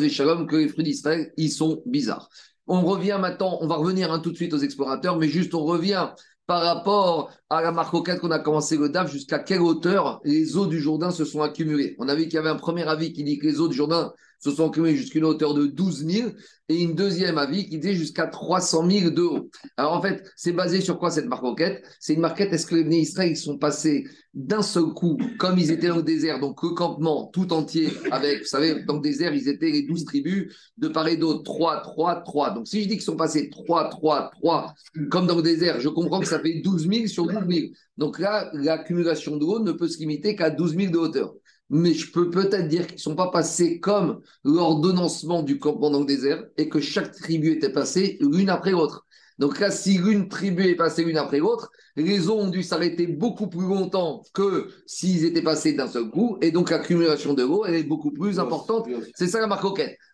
Shalom 0.10 0.46
que 0.46 0.58
les 0.58 0.68
fruits 0.68 0.84
d'Israël, 0.84 1.32
ils 1.38 1.52
sont 1.52 1.82
bizarres. 1.86 2.30
On 2.68 2.82
revient 2.82 3.18
maintenant, 3.20 3.58
on 3.62 3.68
va 3.68 3.76
revenir 3.76 4.12
hein, 4.12 4.20
tout 4.20 4.32
de 4.32 4.36
suite 4.36 4.54
aux 4.54 4.60
explorateurs, 4.60 5.18
mais 5.18 5.28
juste 5.28 5.54
on 5.54 5.64
revient 5.64 6.10
par 6.48 6.62
rapport 6.64 7.32
à 7.50 7.62
la 7.62 7.72
marcoquette 7.72 8.20
qu'on 8.20 8.32
a 8.32 8.40
commencé 8.40 8.78
le 8.78 8.90
DAF, 8.90 9.12
jusqu'à 9.12 9.40
quelle 9.40 9.62
hauteur 9.62 10.20
les 10.24 10.58
eaux 10.58 10.68
du 10.68 10.80
Jourdain 10.80 11.12
se 11.12 11.24
sont 11.24 11.42
accumulées. 11.42 11.96
On 12.00 12.08
a 12.08 12.16
vu 12.16 12.24
qu'il 12.24 12.34
y 12.34 12.38
avait 12.38 12.50
un 12.50 12.56
premier 12.56 12.88
avis 12.88 13.14
qui 13.14 13.24
dit 13.24 13.38
que 13.38 13.48
les 13.48 13.60
eaux 13.60 13.68
du 13.68 13.76
Jourdain 13.76 14.14
se 14.42 14.52
sont 14.52 14.70
accumulées 14.70 14.96
jusqu'à 14.96 15.20
une 15.20 15.26
hauteur 15.26 15.54
de 15.54 15.68
12 15.68 16.06
000 16.06 16.30
et 16.70 16.82
une 16.82 16.96
deuxième 16.96 17.38
avis 17.38 17.68
qui 17.70 17.78
disait 17.78 17.96
jusqu'à 17.96 18.28
300 18.28 18.90
000 18.90 19.10
de 19.12 19.22
haut. 19.22 19.50
Alors 19.78 19.94
en 19.94 20.02
fait, 20.02 20.24
c'est 20.36 20.54
basé 20.54 20.82
sur 20.82 20.98
quoi 20.98 21.12
cette 21.12 21.28
marcoquette 21.28 21.84
C'est 22.00 22.14
une 22.14 22.22
marquette, 22.22 22.52
est-ce 22.54 22.66
que 22.66 22.76
les 22.76 22.98
Israël 22.98 23.36
sont 23.36 23.58
passés 23.58 24.06
d'un 24.34 24.62
seul 24.62 24.86
coup, 24.94 25.18
comme 25.38 25.60
ils 25.60 25.72
étaient 25.72 25.90
dans 25.90 25.98
le 25.98 26.04
désert, 26.04 26.40
donc 26.40 26.64
le 26.64 26.70
campement 26.70 27.28
tout 27.34 27.52
entier, 27.52 27.90
avec, 28.12 28.40
vous 28.40 28.46
savez, 28.46 28.84
dans 28.86 28.96
le 28.96 29.02
désert, 29.02 29.34
ils 29.34 29.50
étaient 29.50 29.70
les 29.70 29.84
12 29.84 30.06
tribus, 30.06 30.56
de 30.78 30.88
part 30.88 31.08
et 31.10 31.18
d'autre, 31.18 31.44
3, 31.44 31.82
3, 31.82 32.22
3. 32.22 32.52
Donc 32.52 32.68
si 32.68 32.82
je 32.82 32.88
dis 32.88 32.94
qu'ils 32.96 33.02
sont 33.02 33.18
passés 33.18 33.50
3, 33.50 33.90
3, 33.90 34.32
3, 34.42 34.74
comme 35.10 35.28
dans 35.28 35.36
le 35.36 35.44
désert, 35.44 35.82
je 35.82 35.90
comprends 35.90 36.22
que 36.22 36.28
ça 36.28 36.40
fait 36.40 36.62
12 36.62 36.88
000 36.88 37.08
sur 37.08 37.28
12 37.28 37.36
000. 37.50 37.68
Donc 37.98 38.20
là, 38.20 38.50
l'accumulation 38.54 39.36
de 39.36 39.44
haut 39.44 39.60
ne 39.60 39.74
peut 39.74 39.90
se 39.90 40.00
limiter 40.00 40.36
qu'à 40.36 40.50
12 40.50 40.76
000 40.78 40.92
de 40.92 40.98
hauteur. 40.98 41.34
Mais 41.74 41.94
je 41.94 42.12
peux 42.12 42.30
peut-être 42.30 42.68
dire 42.68 42.86
qu'ils 42.86 42.98
ne 42.98 43.02
sont 43.02 43.16
pas 43.16 43.32
passés 43.32 43.80
comme 43.80 44.20
l'ordonnancement 44.44 45.42
du 45.42 45.58
campement 45.58 45.90
dans 45.90 46.02
le 46.02 46.06
désert 46.06 46.44
et 46.58 46.68
que 46.68 46.82
chaque 46.82 47.14
tribu 47.14 47.54
était 47.54 47.72
passée 47.72 48.18
l'une 48.20 48.50
après 48.50 48.72
l'autre. 48.72 49.06
Donc 49.40 49.60
là, 49.60 49.72
si 49.72 49.98
l'une 49.98 50.28
tribu 50.28 50.68
est 50.68 50.76
passée 50.76 51.04
l'une 51.04 51.18
après 51.18 51.40
l'autre, 51.40 51.72
les 51.96 52.30
eaux 52.30 52.38
ont 52.38 52.50
dû 52.50 52.62
s'arrêter 52.62 53.08
beaucoup 53.08 53.48
plus 53.48 53.66
longtemps 53.66 54.22
que 54.34 54.68
s'ils 54.86 55.24
étaient 55.26 55.42
passés 55.42 55.74
d'un 55.74 55.88
seul 55.88 56.12
coup. 56.12 56.38
Et 56.42 56.52
donc 56.52 56.70
l'accumulation 56.70 57.34
de 57.34 57.44
l'eau, 57.44 57.66
elle 57.66 57.76
est 57.76 57.84
beaucoup 57.84 58.12
plus 58.12 58.38
importante. 58.38 58.88
C'est 59.16 59.28
ça 59.28 59.40
la 59.40 59.48
marque. 59.48 59.66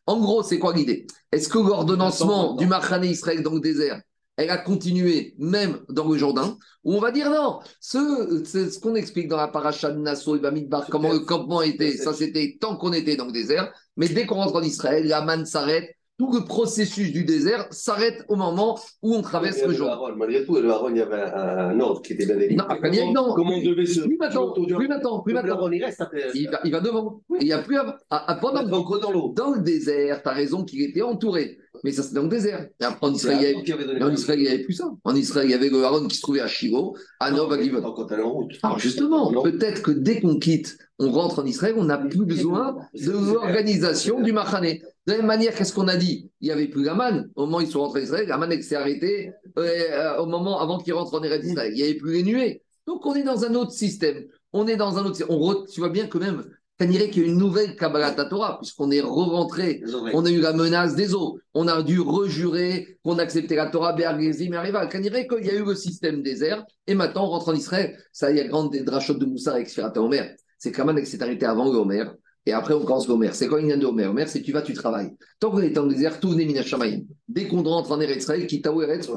En 0.05 0.19
gros, 0.19 0.43
c'est 0.43 0.59
quoi 0.59 0.73
l'idée? 0.73 1.07
Est-ce 1.31 1.49
que 1.49 1.57
l'ordonnancement 1.57 2.53
du 2.55 2.67
Machané 2.67 3.07
Israël 3.09 3.41
dans 3.41 3.53
le 3.53 3.59
désert, 3.59 3.99
elle 4.37 4.49
a 4.51 4.57
continué 4.57 5.33
même 5.39 5.79
dans 5.89 6.07
le 6.07 6.17
Jourdain 6.17 6.57
Ou 6.83 6.93
on 6.93 6.99
va 6.99 7.11
dire 7.11 7.29
non 7.29 7.59
ce, 7.79 8.43
C'est 8.45 8.69
ce 8.69 8.79
qu'on 8.79 8.95
explique 8.95 9.27
dans 9.27 9.37
la 9.37 9.47
paracha 9.47 9.91
de 9.91 9.99
Nassau 9.99 10.35
et 10.35 10.39
Bamidbar, 10.39 10.87
comment 10.89 11.11
le 11.11 11.19
campement 11.19 11.61
était. 11.61 11.91
Ça, 11.91 12.13
c'était 12.13 12.57
tant 12.61 12.77
qu'on 12.77 12.93
était 12.93 13.15
dans 13.15 13.25
le 13.25 13.31
désert. 13.31 13.73
Mais 13.97 14.07
dès 14.07 14.25
qu'on 14.25 14.35
rentre 14.35 14.55
en 14.55 14.61
Israël, 14.61 15.05
la 15.07 15.21
manne 15.21 15.45
s'arrête 15.45 15.89
tout 16.19 16.33
le 16.33 16.43
processus 16.45 17.11
du 17.11 17.25
désert 17.25 17.67
s'arrête 17.69 18.25
au 18.27 18.35
moment 18.35 18.79
où 19.03 19.13
on 19.13 19.21
traverse 19.21 19.63
le 19.63 19.71
Jourdain. 19.73 20.15
Malgré 20.15 20.43
tout, 20.43 20.55
le 20.55 20.71
Haron, 20.71 20.89
il 20.89 20.97
y 20.97 21.01
avait 21.01 21.21
un, 21.21 21.69
un 21.69 21.79
ordre 21.79 22.01
qui 22.01 22.13
était 22.13 22.25
bien 22.25 22.35
délimité. 22.35 22.55
Non, 22.55 22.63
après, 22.67 22.99
a- 22.99 23.11
non. 23.11 23.33
Comment 23.35 23.53
on 23.53 23.61
devait 23.63 23.85
se. 23.85 24.01
Plus 24.01 24.17
maintenant, 24.17 24.51
plus 24.51 24.87
maintenant, 24.87 25.19
plus 25.19 25.33
maintenant. 25.35 25.69
Il 25.69 25.83
reste 25.83 26.01
après. 26.01 26.23
Il 26.33 26.49
va, 26.49 26.59
il 26.63 26.71
va 26.71 26.79
devant. 26.79 27.21
Et 27.39 27.43
il 27.43 27.47
y 27.47 27.53
a 27.53 27.59
plus 27.59 27.77
à, 27.77 27.97
à- 28.09 28.31
à- 28.31 28.35
pendant, 28.35 28.63
dans 28.63 28.81
dans 29.33 29.51
le 29.51 29.61
désert, 29.61 30.23
tu 30.23 30.29
as 30.29 30.31
raison 30.33 30.63
qu'il 30.63 30.81
était 30.81 31.03
entouré. 31.03 31.59
Mais 31.83 31.91
ça, 31.91 32.03
c'est 32.03 32.13
dans 32.13 32.23
le 32.23 32.29
désert. 32.29 32.67
Et 32.79 32.83
après, 32.83 33.07
en 33.07 33.13
Israël, 33.13 33.37
il 33.39 33.43
y 33.43 33.45
avait- 33.45 33.55
en 34.03 34.11
Israël, 34.13 34.39
n'y 34.39 34.47
avait 34.47 34.63
plus 34.63 34.73
ça. 34.73 34.89
En 35.03 35.15
Israël, 35.15 35.47
il 35.47 35.51
y 35.51 35.53
avait 35.53 35.69
le 35.69 35.83
Aaron 35.83 36.07
qui 36.07 36.15
se 36.17 36.21
trouvait 36.21 36.41
à 36.41 36.47
Shiloh, 36.47 36.95
à 37.19 37.31
Nov, 37.31 37.51
à 37.53 37.57
Givon. 37.63 37.81
Alors 38.63 38.79
justement, 38.79 39.31
peut-être 39.43 39.81
que 39.81 39.91
dès 39.91 40.19
qu'on 40.21 40.37
quitte, 40.39 40.77
on 40.99 41.11
rentre 41.11 41.39
en 41.39 41.45
Israël, 41.45 41.75
on 41.77 41.83
n'a 41.85 41.97
plus 41.97 42.25
besoin 42.25 42.75
de 42.93 43.11
l'organisation 43.33 44.21
du 44.21 44.31
Machané. 44.31 44.81
De 45.05 45.13
la 45.13 45.17
même 45.19 45.27
manière, 45.27 45.53
qu'est-ce 45.55 45.73
qu'on 45.73 45.87
a 45.87 45.95
dit? 45.95 46.29
Il 46.41 46.45
n'y 46.47 46.51
avait 46.51 46.67
plus 46.67 46.83
la 46.83 46.93
manne. 46.95 47.29
Au 47.35 47.45
moment 47.45 47.57
où 47.57 47.61
ils 47.61 47.67
sont 47.67 47.79
rentrés 47.81 48.01
en 48.01 48.03
Israël, 48.03 48.27
elle 48.51 48.63
s'est 48.63 48.75
arrêtée 48.75 49.31
euh, 49.57 49.61
euh, 49.91 50.17
au 50.17 50.25
moment 50.25 50.59
avant 50.59 50.77
qu'ils 50.79 50.93
rentrent 50.93 51.13
en 51.13 51.23
Eretz 51.23 51.45
Israël. 51.45 51.71
Il 51.73 51.77
n'y 51.77 51.83
avait 51.83 51.93
plus 51.95 52.13
les 52.13 52.23
nuées. 52.23 52.61
Donc 52.85 53.05
on 53.05 53.15
est 53.15 53.23
dans 53.23 53.43
un 53.45 53.53
autre 53.55 53.71
système. 53.71 54.25
On 54.53 54.65
est 54.67 54.77
dans 54.77 54.97
un 54.97 55.05
autre. 55.05 55.21
On 55.29 55.37
re- 55.39 55.69
Tu 55.71 55.79
vois 55.81 55.89
bien 55.89 56.07
que 56.07 56.17
même, 56.17 56.43
dirait 56.85 57.09
qu'il 57.09 57.23
y 57.23 57.25
a 57.25 57.29
une 57.29 57.37
nouvelle 57.37 57.75
Kabbalah 57.75 58.11
Torah, 58.11 58.57
puisqu'on 58.59 58.91
est 58.91 59.01
re-rentré 59.01 59.81
on 60.13 60.25
a 60.25 60.29
eu 60.29 60.39
la 60.39 60.53
menace 60.53 60.95
des 60.95 61.15
eaux. 61.15 61.39
On 61.53 61.67
a 61.67 61.81
dû 61.81 61.99
rejurer 61.99 62.99
qu'on 63.03 63.17
acceptait 63.17 63.55
la 63.55 63.67
Torah, 63.67 63.93
Béargézim 63.93 64.53
et. 64.53 64.71
Qu'on 64.91 64.99
dirait 64.99 65.27
qu'il 65.27 65.45
y 65.45 65.49
a 65.49 65.55
eu 65.55 65.65
le 65.65 65.75
système 65.75 66.21
désert. 66.21 66.63
Et 66.85 66.93
maintenant, 66.93 67.25
on 67.25 67.29
rentre 67.29 67.49
en 67.49 67.55
Israël. 67.55 67.97
Ça, 68.11 68.29
il 68.29 68.37
y 68.37 68.39
a 68.39 68.47
grande 68.47 68.71
des 68.71 68.81
drachot 68.81 69.15
de 69.15 69.25
Moussa 69.25 69.53
avec 69.53 69.69
Sfirata 69.69 70.01
Omer. 70.01 70.35
C'est 70.59 70.71
quand 70.71 70.85
même 70.85 70.97
que 70.97 71.05
c'est 71.05 71.21
arrêté 71.21 71.45
avant 71.45 71.71
le 71.71 71.77
Homer. 71.77 72.05
Et 72.47 72.53
après, 72.53 72.73
on 72.73 72.79
commence 72.79 73.09
l'Homer. 73.09 73.31
C'est 73.33 73.49
quoi 73.49 73.59
une 73.59 73.75
de 73.75 73.85
Homer 73.85 74.05
Homer, 74.05 74.25
c'est 74.25 74.41
tu 74.41 74.53
vas, 74.53 74.61
tu 74.61 74.73
travailles. 74.73 75.11
Tant 75.37 75.51
qu'on 75.51 75.59
est 75.59 75.77
en 75.77 75.85
désert, 75.85 76.17
tout 76.21 76.33
n'est 76.33 76.45
Minashamayim. 76.45 77.01
Dès 77.27 77.45
qu'on 77.45 77.61
rentre 77.61 77.91
en 77.91 77.99
Eretz 77.99 78.19
Israël, 78.19 78.47
Kitaou 78.47 78.81
Eretz. 78.83 79.09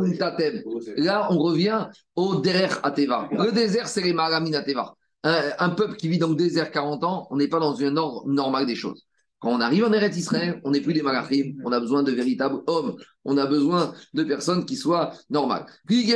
Là, 0.97 1.29
on 1.31 1.39
revient 1.39 1.87
au 2.17 2.35
Derer 2.41 2.67
Ateva. 2.83 3.29
Le 3.31 3.53
désert, 3.53 3.87
c'est 3.87 4.03
les 4.03 4.13
Maramim 4.13 4.53
Ateva. 4.55 4.97
Un, 5.23 5.51
un 5.59 5.71
peuple 5.71 5.97
qui 5.97 6.09
vit 6.09 6.19
dans 6.19 6.29
le 6.29 6.35
désert 6.35 6.71
40 6.71 7.05
ans, 7.05 7.27
on 7.31 7.37
n'est 7.37 7.49
pas 7.49 7.61
dans 7.61 7.81
un 7.83 7.97
ordre 7.97 8.27
normal 8.27 8.67
des 8.67 8.75
choses. 8.75 9.07
Quand 9.41 9.53
on 9.53 9.61
arrive 9.61 9.85
en 9.85 9.93
Eretz 9.93 10.17
Israël, 10.19 10.61
on 10.65 10.71
n'est 10.71 10.83
plus 10.83 10.93
des 10.93 11.01
malachim, 11.01 11.55
on 11.65 11.73
a 11.73 11.81
besoin 11.81 12.03
de 12.03 12.13
véritables 12.13 12.61
hommes, 12.67 12.97
on 13.25 13.39
a 13.39 13.47
besoin 13.47 13.95
de 14.13 14.23
personnes 14.23 14.67
qui 14.67 14.77
soient 14.77 15.15
normales. 15.31 15.65
Il 15.89 16.07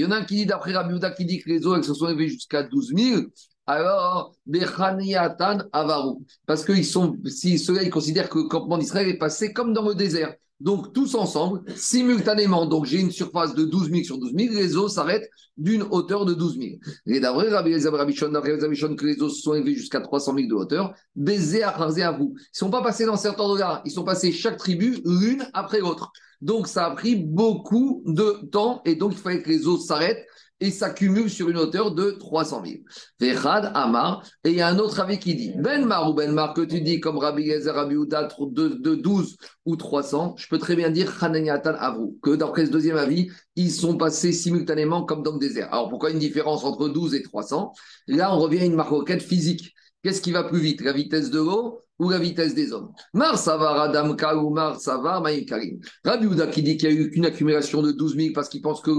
y 0.00 0.04
en 0.06 0.10
a 0.10 0.16
un 0.16 0.24
qui 0.24 0.36
dit 0.36 0.46
d'après 0.46 0.72
Rabiuda 0.72 1.10
qui 1.10 1.26
dit 1.26 1.38
que 1.38 1.50
les 1.50 1.66
eaux 1.66 1.82
se 1.82 1.92
sont 1.92 2.08
élevées 2.08 2.28
jusqu'à 2.28 2.62
12 2.62 2.94
000. 2.96 3.22
Alors, 3.66 4.34
Bechaniatan 4.46 5.58
Avaru. 5.70 6.16
Parce 6.46 6.64
que 6.64 6.72
ils 6.72 6.86
sont, 6.86 7.18
si 7.26 7.58
ceux-là, 7.58 7.82
ils 7.82 7.90
considèrent 7.90 8.30
que 8.30 8.38
le 8.38 8.48
campement 8.48 8.78
d'Israël 8.78 9.08
est 9.08 9.18
passé 9.18 9.52
comme 9.52 9.74
dans 9.74 9.86
le 9.86 9.94
désert. 9.94 10.34
Donc, 10.62 10.92
tous 10.92 11.16
ensemble, 11.16 11.62
simultanément, 11.74 12.66
donc 12.66 12.86
j'ai 12.86 13.00
une 13.00 13.10
surface 13.10 13.52
de 13.56 13.64
12 13.64 13.90
000 13.90 14.04
sur 14.04 14.18
12 14.18 14.32
000, 14.38 14.54
les 14.54 14.76
eaux 14.76 14.88
s'arrêtent 14.88 15.28
d'une 15.56 15.82
hauteur 15.82 16.24
de 16.24 16.34
12 16.34 16.56
000. 16.56 16.70
Et 17.06 17.18
d'après 17.18 17.48
Rabbi 17.48 17.74
Rabichon, 17.84 18.30
que 18.30 19.04
les 19.04 19.20
eaux 19.20 19.28
se 19.28 19.42
sont 19.42 19.54
élevées 19.54 19.74
jusqu'à 19.74 20.00
300 20.00 20.34
000 20.36 20.48
de 20.48 20.54
hauteur, 20.54 20.94
baiser 21.16 21.64
à 21.64 21.70
à 21.70 22.12
vous. 22.12 22.34
Ils 22.36 22.40
ne 22.40 22.46
sont 22.52 22.70
pas 22.70 22.80
passés 22.80 23.06
dans 23.06 23.16
cet 23.16 23.40
ordre-là, 23.40 23.82
ils 23.84 23.90
sont 23.90 24.04
passés 24.04 24.30
chaque 24.30 24.56
tribu 24.56 25.02
l'une 25.04 25.44
après 25.52 25.80
l'autre. 25.80 26.12
Donc, 26.40 26.68
ça 26.68 26.86
a 26.86 26.90
pris 26.92 27.16
beaucoup 27.16 28.04
de 28.06 28.46
temps 28.52 28.82
et 28.84 28.94
donc 28.94 29.12
il 29.12 29.18
fallait 29.18 29.42
que 29.42 29.48
les 29.48 29.66
eaux 29.66 29.78
s'arrêtent 29.78 30.24
et 30.62 30.70
s'accumulent 30.70 31.28
sur 31.28 31.48
une 31.48 31.58
hauteur 31.58 31.92
de 31.92 32.12
300 32.12 32.62
000. 32.64 32.76
Vechad 33.18 33.72
Amar, 33.74 34.24
et 34.44 34.50
il 34.50 34.56
y 34.56 34.60
a 34.60 34.68
un 34.68 34.78
autre 34.78 35.00
avis 35.00 35.18
qui 35.18 35.34
dit 35.34 35.52
Ben 35.58 35.84
Mar 35.84 36.08
ou 36.08 36.14
Ben 36.14 36.30
Mar, 36.30 36.54
que 36.54 36.60
tu 36.60 36.80
dis 36.80 37.00
comme 37.00 37.18
Rabbi 37.18 37.46
Gezer, 37.46 37.74
Rabbi 37.74 37.96
Ouda, 37.96 38.28
de, 38.38 38.68
de 38.68 38.94
12 38.94 39.36
ou 39.66 39.74
300, 39.74 40.36
je 40.38 40.46
peux 40.46 40.58
très 40.58 40.76
bien 40.76 40.90
dire 40.90 41.12
Hananiatan 41.22 41.74
Avru, 41.76 42.12
que 42.22 42.36
d'après 42.36 42.66
ce 42.66 42.70
deuxième 42.70 42.96
avis, 42.96 43.28
ils 43.56 43.72
sont 43.72 43.96
passés 43.96 44.32
simultanément 44.32 45.02
comme 45.04 45.24
dans 45.24 45.32
le 45.32 45.40
désert. 45.40 45.68
Alors 45.72 45.88
pourquoi 45.88 46.10
une 46.10 46.20
différence 46.20 46.62
entre 46.62 46.88
12 46.88 47.16
et 47.16 47.22
300 47.22 47.72
Là, 48.06 48.32
on 48.32 48.38
revient 48.38 48.60
à 48.60 48.64
une 48.64 48.76
maroquette 48.76 49.22
physique. 49.22 49.74
Qu'est-ce 50.04 50.20
qui 50.20 50.30
va 50.30 50.44
plus 50.44 50.60
vite, 50.60 50.80
la 50.80 50.92
vitesse 50.92 51.30
de 51.30 51.40
l'eau 51.40 51.80
ou 51.98 52.10
la 52.10 52.18
vitesse 52.18 52.54
des 52.54 52.72
hommes 52.72 52.90
Mar 53.14 53.38
Savar 53.38 53.80
Adam 53.80 54.16
ou 54.36 54.50
Mar 54.50 54.80
Savar 54.80 55.22
Maïm 55.22 55.44
Karim. 55.44 55.78
Rabbi 56.04 56.26
Ouda 56.26 56.46
qui 56.46 56.62
dit 56.62 56.76
qu'il 56.76 56.90
y 56.90 56.92
a 56.92 57.00
eu 57.00 57.10
qu'une 57.10 57.26
accumulation 57.26 57.82
de 57.82 57.92
12 57.92 58.16
000 58.16 58.28
parce 58.34 58.48
qu'il 58.48 58.62
pense 58.62 58.80
que 58.80 58.90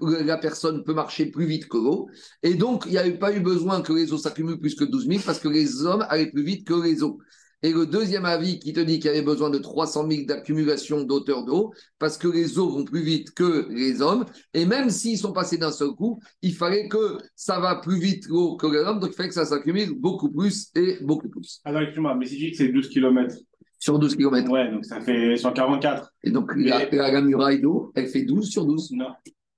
la 0.00 0.38
personne 0.38 0.82
peut 0.84 0.94
marcher 0.94 1.26
plus 1.26 1.46
vite 1.46 1.68
que 1.68 1.76
l'eau. 1.76 2.08
Et 2.42 2.54
donc, 2.54 2.84
il 2.86 2.92
n'y 2.92 2.98
a 2.98 3.10
pas 3.12 3.32
eu 3.32 3.40
besoin 3.40 3.82
que 3.82 3.92
les 3.92 4.12
eaux 4.12 4.18
s'accumulent 4.18 4.60
plus 4.60 4.74
que 4.74 4.84
12 4.84 5.06
000 5.06 5.20
parce 5.24 5.38
que 5.38 5.48
les 5.48 5.84
hommes 5.84 6.04
allaient 6.08 6.30
plus 6.30 6.44
vite 6.44 6.66
que 6.66 6.74
les 6.74 7.02
eaux. 7.02 7.18
Et 7.62 7.72
le 7.72 7.86
deuxième 7.86 8.24
avis 8.24 8.60
qui 8.60 8.72
te 8.72 8.78
dit 8.80 9.00
qu'il 9.00 9.06
y 9.06 9.14
avait 9.14 9.22
besoin 9.22 9.50
de 9.50 9.58
300 9.58 10.08
000 10.08 10.26
d'accumulation 10.26 11.02
d'auteur 11.02 11.44
d'eau 11.44 11.72
parce 11.98 12.16
que 12.16 12.28
les 12.28 12.58
eaux 12.58 12.70
vont 12.70 12.84
plus 12.84 13.02
vite 13.02 13.32
que 13.34 13.66
les 13.70 14.00
hommes. 14.00 14.24
Et 14.54 14.64
même 14.64 14.90
s'ils 14.90 15.18
sont 15.18 15.32
passés 15.32 15.58
d'un 15.58 15.72
seul 15.72 15.90
coup, 15.90 16.20
il 16.42 16.54
fallait 16.54 16.86
que 16.88 17.18
ça 17.34 17.58
va 17.58 17.74
plus 17.76 17.98
vite 17.98 18.26
l'eau 18.28 18.56
que 18.56 18.66
les 18.68 18.78
hommes. 18.78 19.00
Donc, 19.00 19.10
il 19.10 19.16
fallait 19.16 19.28
que 19.28 19.34
ça 19.34 19.44
s'accumule 19.44 19.92
beaucoup 19.98 20.30
plus 20.30 20.68
et 20.76 20.98
beaucoup 21.02 21.28
plus. 21.28 21.60
Alors, 21.64 21.82
excuse-moi, 21.82 22.14
mais 22.14 22.26
si 22.26 22.36
tu 22.36 22.44
dis 22.44 22.50
que 22.52 22.56
c'est 22.58 22.68
12 22.68 22.88
km. 22.90 23.34
Sur 23.80 23.98
12 23.98 24.14
km. 24.16 24.50
Ouais, 24.50 24.70
donc 24.70 24.84
ça 24.84 25.00
fait 25.00 25.36
144. 25.36 26.12
Et 26.24 26.30
donc, 26.30 26.50
la, 26.56 26.88
la, 26.90 27.10
la 27.12 27.20
muraille 27.22 27.60
d'eau, 27.60 27.90
elle 27.94 28.06
fait 28.06 28.22
12 28.22 28.48
sur 28.48 28.66
12. 28.66 28.92
Non. 28.92 29.06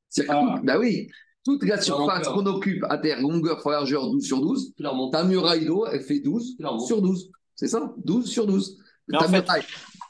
C'est 0.08 0.26
Ah. 0.28 0.58
Bah 0.64 0.78
oui, 0.78 1.06
toute 1.44 1.64
la 1.64 1.80
surface 1.80 2.28
qu'on 2.28 2.44
occupe 2.46 2.84
à 2.88 2.98
terre, 2.98 3.20
longueur 3.20 3.60
fois 3.62 3.72
largeur 3.72 4.10
12 4.10 4.24
sur 4.24 4.40
12, 4.40 4.72
Tu 4.76 4.82
la 4.82 4.90
remontes. 4.90 5.12
ta 5.12 5.24
muraille 5.24 5.64
d'eau, 5.66 5.86
elle 5.86 6.00
fait 6.02 6.20
12 6.20 6.56
Tu 6.56 6.62
la 6.62 6.70
remontes. 6.70 6.86
sur 6.86 7.00
12. 7.00 7.30
C'est 7.60 7.68
ça 7.68 7.92
12 8.06 8.26
sur 8.26 8.46
12. 8.46 8.78
Mais 9.08 9.18
Ta 9.18 9.26
en 9.26 9.28
fait- 9.28 9.42
muraille. 9.42 9.62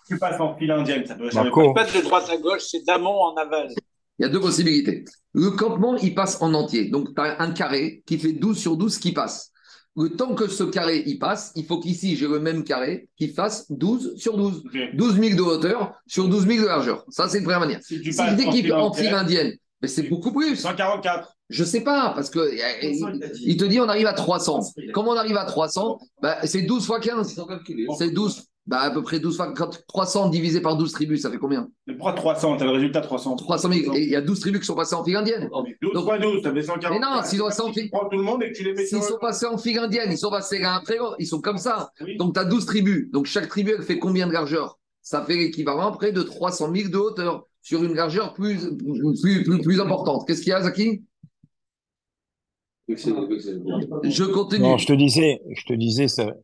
Tu 0.07 0.19
passes 0.19 0.41
en 0.41 0.57
file 0.57 0.71
indienne, 0.71 1.05
ça 1.05 1.17
peut 1.17 1.29
ça 1.31 1.41
veut 1.43 1.47
Marco, 1.51 1.75
Pas 1.75 1.85
de 1.85 2.01
droite 2.01 2.29
à 2.31 2.37
gauche, 2.37 2.63
c'est 2.71 2.85
d'amont 2.87 3.23
en 3.23 3.35
aval. 3.35 3.69
Il 4.19 4.23
y 4.23 4.25
a 4.25 4.29
deux 4.29 4.39
possibilités. 4.39 5.05
Le 5.33 5.51
campement, 5.51 5.97
il 5.97 6.15
passe 6.15 6.41
en 6.43 6.55
entier. 6.55 6.91
Donc, 6.91 7.13
tu 7.13 7.21
as 7.21 7.41
un 7.43 7.51
carré 7.51 8.05
qui 8.07 8.19
fait 8.19 8.33
12 8.35 8.57
sur 8.57 8.77
12 8.77 8.99
qui 8.99 9.11
passe. 9.11 9.51
Le 9.97 10.11
temps 10.11 10.37
que 10.37 10.47
ce 10.47 10.63
carré 10.63 11.05
passe, 11.19 11.51
il 11.57 11.67
faut 11.67 11.81
qu'ici, 11.81 12.15
j'ai 12.17 12.29
le 12.29 12.39
même 12.39 12.63
carré 12.63 13.09
qui 13.17 13.33
fasse 13.35 13.69
12 13.73 14.15
sur 14.17 14.37
12. 14.37 14.63
Ok. 14.67 14.79
12 14.95 15.21
000 15.21 15.37
de 15.37 15.43
hauteur 15.43 15.95
sur 16.07 16.29
12 16.29 16.47
000 16.47 16.61
de 16.63 16.67
largeur. 16.67 17.05
Ça, 17.09 17.29
c'est 17.29 17.39
une 17.39 17.45
première 17.45 17.61
manière. 17.61 17.81
Si 17.83 18.01
tu 18.01 18.13
Si 18.13 18.17
passes 18.17 18.31
je 18.31 18.37
dis 18.37 18.47
en 18.47 18.51
qu'il 18.53 18.61
file 18.63 18.71
fait 18.71 18.77
en 18.77 18.93
file 18.93 19.07
indienne, 19.09 19.47
indienne, 19.47 19.59
mais 19.83 19.89
c'est 19.89 20.05
beaucoup 20.05 20.33
plus. 20.33 20.55
144. 20.55 21.37
Je 21.51 21.65
sais 21.65 21.81
pas, 21.81 22.13
parce 22.15 22.31
que 22.31 22.39
euh, 22.39 23.33
il, 23.43 23.57
te 23.57 23.65
dit 23.65 23.81
on 23.81 23.89
arrive 23.89 24.07
à 24.07 24.13
300. 24.13 24.61
Comment 24.95 25.11
on 25.11 25.17
arrive 25.17 25.37
à 25.37 25.45
300 25.45 25.99
bah, 26.23 26.37
C'est 26.45 26.63
12 26.63 26.87
fois 26.87 27.01
15. 27.01 27.33
Ils 27.33 27.35
sont 27.35 27.47
calculés. 27.47 27.87
C'est 27.99 28.11
12. 28.11 28.45
Bah, 28.67 28.83
à 28.83 28.91
peu 28.93 29.03
près 29.03 29.19
12 29.19 29.37
fois 29.37 29.53
quand 29.53 29.83
300 29.89 30.29
divisé 30.29 30.61
par 30.61 30.77
12 30.77 30.93
tribus, 30.93 31.23
ça 31.23 31.31
fait 31.31 31.39
combien 31.39 31.69
Mais 31.89 31.95
pourquoi 31.95 32.13
300 32.13 32.57
T'as 32.57 32.67
le 32.67 32.71
résultat 32.71 33.01
300. 33.01 33.35
300 33.35 33.73
000. 33.73 33.95
Et 33.97 34.03
il 34.03 34.11
y 34.11 34.15
a 34.15 34.21
12 34.21 34.39
tribus 34.39 34.61
qui 34.61 34.67
sont 34.67 34.77
passées 34.77 34.95
en 34.95 35.03
file 35.03 35.17
indienne. 35.17 35.51
12 35.83 35.93
Donc- 35.93 36.05
fois 36.05 36.19
12, 36.19 36.41
ça 36.43 36.53
fait 36.53 36.63
144. 36.63 36.93
Mais 36.93 37.01
non, 37.01 37.25
s'ils 37.25 37.43
ont 37.43 37.51
100 37.51 37.73
Tu 37.73 37.89
prends 37.91 38.09
tout 38.09 38.17
le 38.17 38.23
monde 38.23 38.45
et 38.45 38.53
que 38.53 38.57
tu 38.57 38.63
les 38.63 38.73
mets 38.73 38.87
S'ils 38.87 39.03
sont 39.03 39.19
passés 39.19 39.47
en 39.47 39.59
file 39.59 39.79
indienne, 39.81 40.09
ils 40.13 40.19
sont 40.19 40.31
passés 40.31 40.61
l'un 40.61 40.75
après 40.75 40.99
l'autre. 40.99 41.17
Ils 41.19 41.27
sont 41.27 41.41
comme 41.41 41.59
ça. 41.59 41.91
Oui. 42.01 42.17
Donc, 42.17 42.35
tu 42.35 42.41
as 42.41 42.45
12 42.45 42.65
tribus. 42.65 43.11
Donc, 43.11 43.27
chaque 43.27 43.49
tribu, 43.49 43.73
elle 43.77 43.83
fait 43.83 43.99
combien 43.99 44.29
de 44.29 44.33
largeur 44.33 44.79
Ça 45.03 45.25
fait 45.25 45.35
l'équivalent 45.37 45.91
près 45.91 46.13
de 46.13 46.23
300 46.23 46.71
000 46.73 46.91
de 46.91 46.99
hauteur. 46.99 47.47
sur 47.63 47.83
une 47.83 47.95
largeur 47.95 48.35
plus, 48.35 48.71
plus, 49.21 49.43
plus, 49.43 49.61
plus 49.63 49.81
importante. 49.81 50.29
Qu'est-ce 50.29 50.43
qu'il 50.43 50.51
y 50.51 50.55
a, 50.55 50.63
Zaki. 50.63 51.03
Je 52.97 54.25
continue. 54.25 54.63
Non, 54.63 54.79
je 54.79 54.87
te 54.87 54.93
disais, 54.93 55.41
je 55.55 55.65
te 55.65 55.73
disais, 55.75 56.09
ça, 56.09 56.35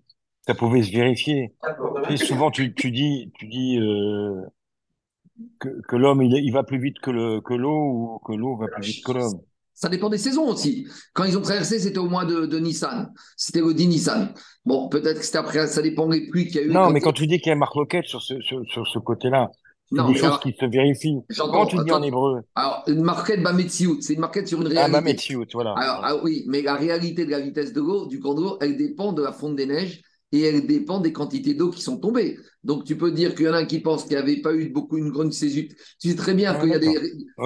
ça 0.46 0.54
pouvait 0.54 0.82
se 0.82 0.92
vérifier. 0.92 1.54
Et 2.10 2.16
souvent, 2.16 2.50
tu, 2.50 2.74
tu 2.74 2.90
dis, 2.90 3.32
tu 3.38 3.46
dis 3.48 3.78
euh, 3.78 4.42
que, 5.58 5.68
que 5.88 5.96
l'homme, 5.96 6.22
il, 6.22 6.32
il 6.32 6.52
va 6.52 6.62
plus 6.62 6.78
vite 6.78 6.98
que 7.00 7.10
le 7.10 7.40
que 7.40 7.54
l'eau 7.54 7.70
ou 7.70 8.18
que 8.26 8.32
l'eau 8.32 8.56
va 8.56 8.68
plus 8.68 8.84
vite 8.84 9.04
que 9.04 9.12
l'homme. 9.12 9.40
Ça 9.74 9.90
dépend 9.90 10.08
des 10.08 10.16
saisons 10.16 10.48
aussi. 10.48 10.86
Quand 11.12 11.24
ils 11.24 11.36
ont 11.36 11.42
traversé, 11.42 11.78
c'était 11.78 11.98
au 11.98 12.08
mois 12.08 12.24
de, 12.24 12.46
de 12.46 12.58
Nissan. 12.58 13.12
C'était 13.36 13.60
le 13.60 13.74
10 13.74 13.88
Nissan. 13.88 14.32
Bon, 14.64 14.88
peut-être 14.88 15.18
que 15.18 15.24
c'était 15.24 15.36
après, 15.36 15.66
ça 15.66 15.82
dépend 15.82 16.08
des 16.08 16.28
pluies 16.28 16.46
qu'il 16.46 16.56
y 16.56 16.58
a 16.60 16.62
eu. 16.62 16.70
Non, 16.70 16.90
mais 16.90 17.00
quand 17.02 17.12
tu 17.12 17.26
dis 17.26 17.38
qu'il 17.40 17.50
y 17.50 17.52
a 17.52 17.56
marloquette 17.56 18.06
sur 18.06 18.22
ce, 18.22 18.40
sur, 18.40 18.64
sur 18.66 18.86
ce 18.86 18.98
côté-là, 18.98 19.50
c'est 19.90 19.96
des 19.96 20.02
mais 20.08 20.14
choses 20.14 20.24
alors- 20.24 20.40
qui 20.40 20.52
se 20.58 20.66
vérifient. 20.66 21.18
Comment 21.38 21.66
tu 21.66 21.76
dis 21.84 21.92
en 21.92 22.02
hébreu? 22.02 22.40
Alors, 22.54 22.82
une 22.86 23.02
marquette 23.02 23.42
Bametsiout, 23.42 23.98
c'est 24.00 24.14
une 24.14 24.20
marquette 24.20 24.48
sur 24.48 24.60
une 24.60 24.66
Ah, 24.68 24.70
réalité. 24.70 24.92
bah, 24.92 25.00
Metsiout, 25.00 25.44
voilà. 25.54 25.74
Alors, 25.76 26.00
ah 26.04 26.16
oui, 26.24 26.44
mais 26.48 26.62
la 26.62 26.74
réalité 26.74 27.24
de 27.24 27.30
la 27.30 27.40
vitesse 27.40 27.72
de 27.72 27.80
l'eau, 27.80 28.06
du 28.06 28.20
cours 28.20 28.58
elle 28.60 28.76
dépend 28.76 29.12
de 29.12 29.22
la 29.22 29.32
fonte 29.32 29.56
des 29.56 29.66
neiges 29.66 30.02
et 30.32 30.40
elle 30.40 30.66
dépend 30.66 30.98
des 30.98 31.12
quantités 31.12 31.54
d'eau 31.54 31.70
qui 31.70 31.80
sont 31.80 31.98
tombées. 31.98 32.36
Donc, 32.64 32.82
tu 32.84 32.96
peux 32.96 33.12
dire 33.12 33.36
qu'il 33.36 33.46
y 33.46 33.48
en 33.48 33.52
a 33.52 33.58
un 33.58 33.64
qui 33.64 33.78
pense 33.78 34.02
qu'il 34.02 34.16
n'y 34.16 34.22
avait 34.22 34.40
pas 34.40 34.52
eu 34.52 34.68
beaucoup 34.70 34.96
une 34.98 35.10
grande 35.10 35.32
saison. 35.32 35.62
Tu 36.00 36.10
sais 36.10 36.16
très 36.16 36.34
bien 36.34 36.52
Ah, 36.56 36.60
qu'il 36.60 36.70
y 36.70 36.74
a 36.74 36.80
des. 36.80 36.88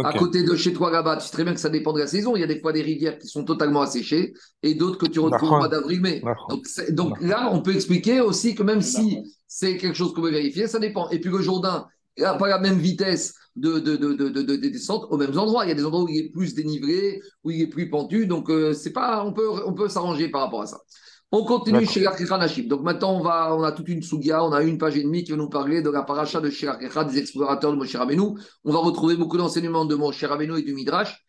À 0.02 0.14
côté 0.18 0.42
de 0.42 0.56
chez 0.56 0.72
toi 0.72 0.90
là-bas, 0.90 1.18
tu 1.18 1.26
sais 1.26 1.32
très 1.32 1.44
bien 1.44 1.52
que 1.52 1.60
ça 1.60 1.68
dépend 1.68 1.92
de 1.92 1.98
la 1.98 2.06
saison. 2.06 2.36
Il 2.36 2.40
y 2.40 2.42
a 2.42 2.46
des 2.46 2.58
fois 2.58 2.72
des 2.72 2.80
rivières 2.80 3.18
qui 3.18 3.28
sont 3.28 3.44
totalement 3.44 3.82
asséchées 3.82 4.32
et 4.62 4.74
d'autres 4.74 4.96
que 4.96 5.04
tu 5.06 5.20
retrouves 5.20 5.52
au 5.52 5.56
mois 5.58 5.68
d'avril-mai. 5.68 6.22
Donc, 6.48 6.64
donc 6.92 7.20
là, 7.20 7.50
on 7.52 7.60
peut 7.60 7.74
expliquer 7.74 8.22
aussi 8.22 8.54
que 8.54 8.62
même 8.62 8.80
si 8.80 9.18
c'est 9.46 9.76
quelque 9.76 9.94
chose 9.96 10.14
qu'on 10.14 10.22
peut 10.22 10.30
vérifier, 10.30 10.66
ça 10.66 10.78
dépend. 10.78 11.10
Et 11.10 11.20
puis 11.20 11.30
le 11.30 11.42
Jourdain 11.42 11.86
pas 12.16 12.48
la 12.48 12.58
même 12.58 12.78
vitesse 12.78 13.34
de, 13.56 13.78
de, 13.78 13.96
de, 13.96 14.12
de, 14.14 14.28
de- 14.28 14.42
de 14.42 14.56
descente 14.56 15.06
aux 15.10 15.16
mêmes 15.16 15.38
endroits. 15.38 15.64
Il 15.64 15.68
y 15.68 15.72
a 15.72 15.74
des 15.74 15.84
endroits 15.84 16.04
où 16.04 16.08
il 16.08 16.18
est 16.18 16.30
plus 16.30 16.54
dénivelé, 16.54 17.20
où 17.44 17.50
il 17.50 17.62
est 17.62 17.66
plus 17.66 17.90
pentu. 17.90 18.26
Donc, 18.26 18.50
euh, 18.50 18.72
c'est 18.72 18.92
pas, 18.92 19.24
on 19.24 19.32
peut, 19.32 19.48
on 19.66 19.74
peut 19.74 19.88
s'arranger 19.88 20.28
par 20.28 20.42
rapport 20.42 20.62
à 20.62 20.66
ça. 20.66 20.78
On 21.32 21.44
continue 21.44 21.86
chez 21.86 22.04
Hashim. 22.06 22.66
Donc 22.66 22.82
maintenant, 22.82 23.16
on, 23.16 23.22
va, 23.22 23.54
on 23.54 23.62
a 23.62 23.70
toute 23.70 23.88
une 23.88 24.02
souga, 24.02 24.42
on 24.42 24.52
a 24.52 24.62
une 24.62 24.78
page 24.78 24.96
et 24.96 25.02
demie 25.04 25.22
qui 25.22 25.30
va 25.30 25.36
nous 25.36 25.48
parler 25.48 25.80
de 25.80 25.88
la 25.88 26.02
paracha 26.02 26.40
de 26.40 26.50
Shirakecha, 26.50 27.04
des 27.04 27.18
explorateurs 27.18 27.70
de 27.70 27.76
Moshe 27.76 27.94
Rabbeinu. 27.94 28.36
On 28.64 28.72
va 28.72 28.80
retrouver 28.80 29.14
beaucoup 29.14 29.38
d'enseignements 29.38 29.84
de 29.84 29.94
Moshe 29.94 30.24
Rabbeinu 30.24 30.58
et 30.58 30.62
du 30.62 30.74
Midrash 30.74 31.24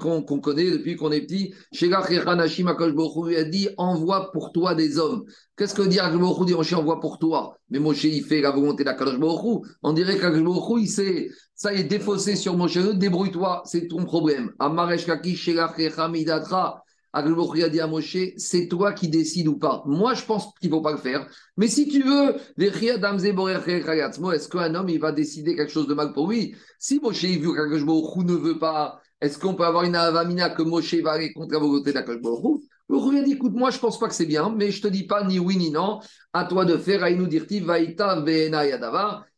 qu'on, 0.00 0.22
qu'on 0.22 0.40
connaît 0.40 0.70
depuis 0.70 0.96
qu'on 0.96 1.10
est 1.12 1.22
petit. 1.22 1.54
Hu 1.72 1.86
lui 1.86 3.36
a 3.36 3.44
dit 3.44 3.68
Envoie 3.76 4.30
pour 4.32 4.52
toi 4.52 4.74
des 4.74 4.98
hommes. 4.98 5.24
Qu'est-ce 5.56 5.74
que 5.74 5.82
dit 5.82 5.98
Hu 5.98 6.44
dit 6.46 6.54
Moshe 6.54 6.72
envoie 6.72 7.00
pour 7.00 7.18
toi? 7.18 7.58
Mais 7.70 7.78
Moshe, 7.78 8.04
il 8.04 8.24
fait 8.24 8.40
la 8.40 8.50
volonté 8.50 8.84
Hu. 8.84 9.58
On 9.82 9.92
dirait 9.92 10.18
Hu, 10.18 10.80
il 10.80 10.88
s'est, 10.88 11.30
ça 11.54 11.74
y 11.74 11.80
est 11.80 11.84
défaussé 11.84 12.36
sur 12.36 12.56
Moshe. 12.56 12.78
Débrouille-toi, 12.78 13.62
c'est 13.66 13.88
ton 13.88 14.04
problème. 14.04 14.52
Amaresh 14.58 15.06
Kaki 15.06 15.36
Shirakecha 15.36 16.08
Midatra. 16.08 16.84
Aglobouri 17.14 17.62
a 17.62 17.68
dit 17.68 17.80
à 17.80 17.86
Moshe, 17.86 18.16
c'est 18.36 18.66
toi 18.66 18.92
qui 18.92 19.08
décides 19.08 19.46
ou 19.46 19.56
pas. 19.56 19.84
Moi, 19.86 20.14
je 20.14 20.24
pense 20.24 20.48
qu'il 20.60 20.68
ne 20.68 20.74
faut 20.74 20.82
pas 20.82 20.90
le 20.90 20.98
faire. 20.98 21.24
Mais 21.56 21.68
si 21.68 21.86
tu 21.86 22.02
veux, 22.02 22.34
est-ce 22.58 24.48
qu'un 24.48 24.74
homme, 24.74 24.88
il 24.88 24.98
va 24.98 25.12
décider 25.12 25.54
quelque 25.54 25.70
chose 25.70 25.86
de 25.86 25.94
mal 25.94 26.12
pour 26.12 26.28
lui? 26.28 26.56
Si 26.80 26.98
Moshe, 26.98 27.22
il 27.22 27.40
veut 27.40 27.54
qu'Aglobouri 27.54 28.24
ne 28.24 28.34
veut 28.34 28.58
pas, 28.58 29.00
est-ce 29.20 29.38
qu'on 29.38 29.54
peut 29.54 29.64
avoir 29.64 29.84
une 29.84 29.96
avamina 29.96 30.50
que 30.50 30.62
Moshe 30.62 30.94
va 30.94 31.12
aller 31.12 31.32
contre 31.32 31.52
la 31.54 31.58
volonté 31.58 31.92
d'Aglobouri 31.92 32.68
Le 32.88 33.18
a 33.18 33.22
dit, 33.22 33.32
écoute, 33.32 33.54
moi, 33.54 33.70
je 33.70 33.78
pense 33.78 33.98
pas 33.98 34.08
que 34.08 34.14
c'est 34.14 34.26
bien, 34.26 34.54
mais 34.54 34.70
je 34.70 34.82
te 34.82 34.88
dis 34.88 35.06
pas 35.06 35.24
ni 35.24 35.38
oui 35.38 35.56
ni 35.56 35.70
non. 35.70 36.00
À 36.32 36.44
toi 36.44 36.64
de 36.64 36.76
faire, 36.76 37.02
Aïnou 37.02 37.26
dirti, 37.26 37.60
Vaïta, 37.60 38.20
Veena. 38.20 38.64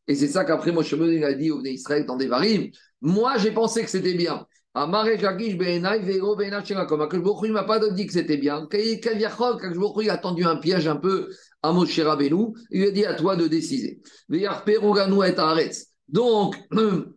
Et 0.09 0.15
c'est 0.15 0.29
ça 0.29 0.45
qu'après 0.45 0.73
Moshe 0.73 0.93
il 0.93 1.25
a 1.25 1.35
dit 1.35 1.51
au 1.51 1.59
Bnei 1.59 1.75
Israël 1.75 2.07
dans 2.07 2.17
des 2.17 2.27
varim. 2.27 2.71
Moi, 3.01 3.39
j'ai 3.39 3.53
pensé 3.53 3.83
que 3.83 3.91
c'était 3.91 4.15
bien. 4.15 4.47
Amare 4.75 5.19
Jagish 5.19 5.57
Beenai 5.57 6.01
Vero 6.01 6.37
Beenai 6.37 6.65
Shelakom. 6.65 7.01
Akash 7.01 7.21
ne 7.21 7.53
m'a 7.53 7.65
pas 7.65 7.79
dit 7.91 8.07
que 8.07 8.13
c'était 8.13 8.37
bien. 8.37 8.67
Kaviachol, 8.67 9.57
Akash 9.57 9.77
il 10.03 10.11
a 10.11 10.19
tendu 10.19 10.45
un 10.45 10.57
piège 10.57 10.87
un 10.87 10.97
peu 10.97 11.31
à 11.63 11.73
Moshe 11.73 11.99
Rabbeinu. 11.99 12.55
Il 12.71 12.81
lui 12.81 12.89
a 12.89 12.91
dit 12.91 13.05
à 13.05 13.15
toi 13.15 13.37
de 13.37 13.47
décider. 13.47 14.01
Veyarperoganu 14.29 15.25
et 15.27 15.39
Aretz. 15.39 15.87
Donc, 16.09 16.57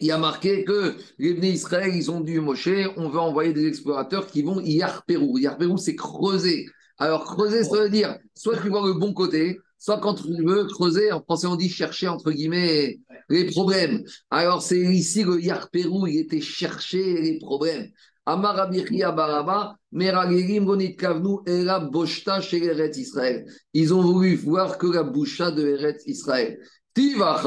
il 0.00 0.10
a 0.10 0.18
marqué 0.18 0.64
que 0.64 0.94
les 1.18 1.48
Israël, 1.48 1.94
ils 1.94 2.10
ont 2.10 2.20
dit 2.20 2.38
Moshe, 2.38 2.68
on 2.96 3.08
veut 3.08 3.18
envoyer 3.18 3.52
des 3.52 3.66
explorateurs 3.66 4.26
qui 4.26 4.42
vont 4.42 4.60
Yarperou. 4.60 5.38
Yarperou, 5.38 5.78
c'est 5.78 5.96
creuser. 5.96 6.66
Alors, 6.98 7.24
creuser, 7.24 7.64
ça 7.64 7.76
veut 7.82 7.90
dire 7.90 8.18
soit 8.34 8.56
tu 8.60 8.68
vois 8.68 8.86
le 8.86 8.94
bon 8.94 9.12
côté, 9.12 9.58
soit 9.78 9.98
quand 9.98 10.14
tu 10.14 10.28
veux 10.42 10.64
creuser, 10.66 11.12
en 11.12 11.22
français 11.22 11.46
on 11.46 11.56
dit 11.56 11.68
chercher 11.68 12.08
entre 12.08 12.30
guillemets 12.30 12.98
les 13.28 13.44
problèmes. 13.46 14.02
Alors 14.30 14.62
c'est 14.62 14.80
ici 14.80 15.24
le 15.24 15.40
Yarperou, 15.40 16.06
il 16.06 16.18
était 16.18 16.40
chercher 16.40 17.20
les 17.20 17.38
problèmes. 17.38 17.90
Ils 23.72 23.94
ont 23.94 24.02
voulu 24.02 24.34
voir 24.34 24.78
que 24.78 24.86
la 24.88 25.02
boucha 25.04 25.50
de 25.52 25.68
Eretz 25.68 26.02
Israël. 26.06 26.58
Tiva. 26.96 27.42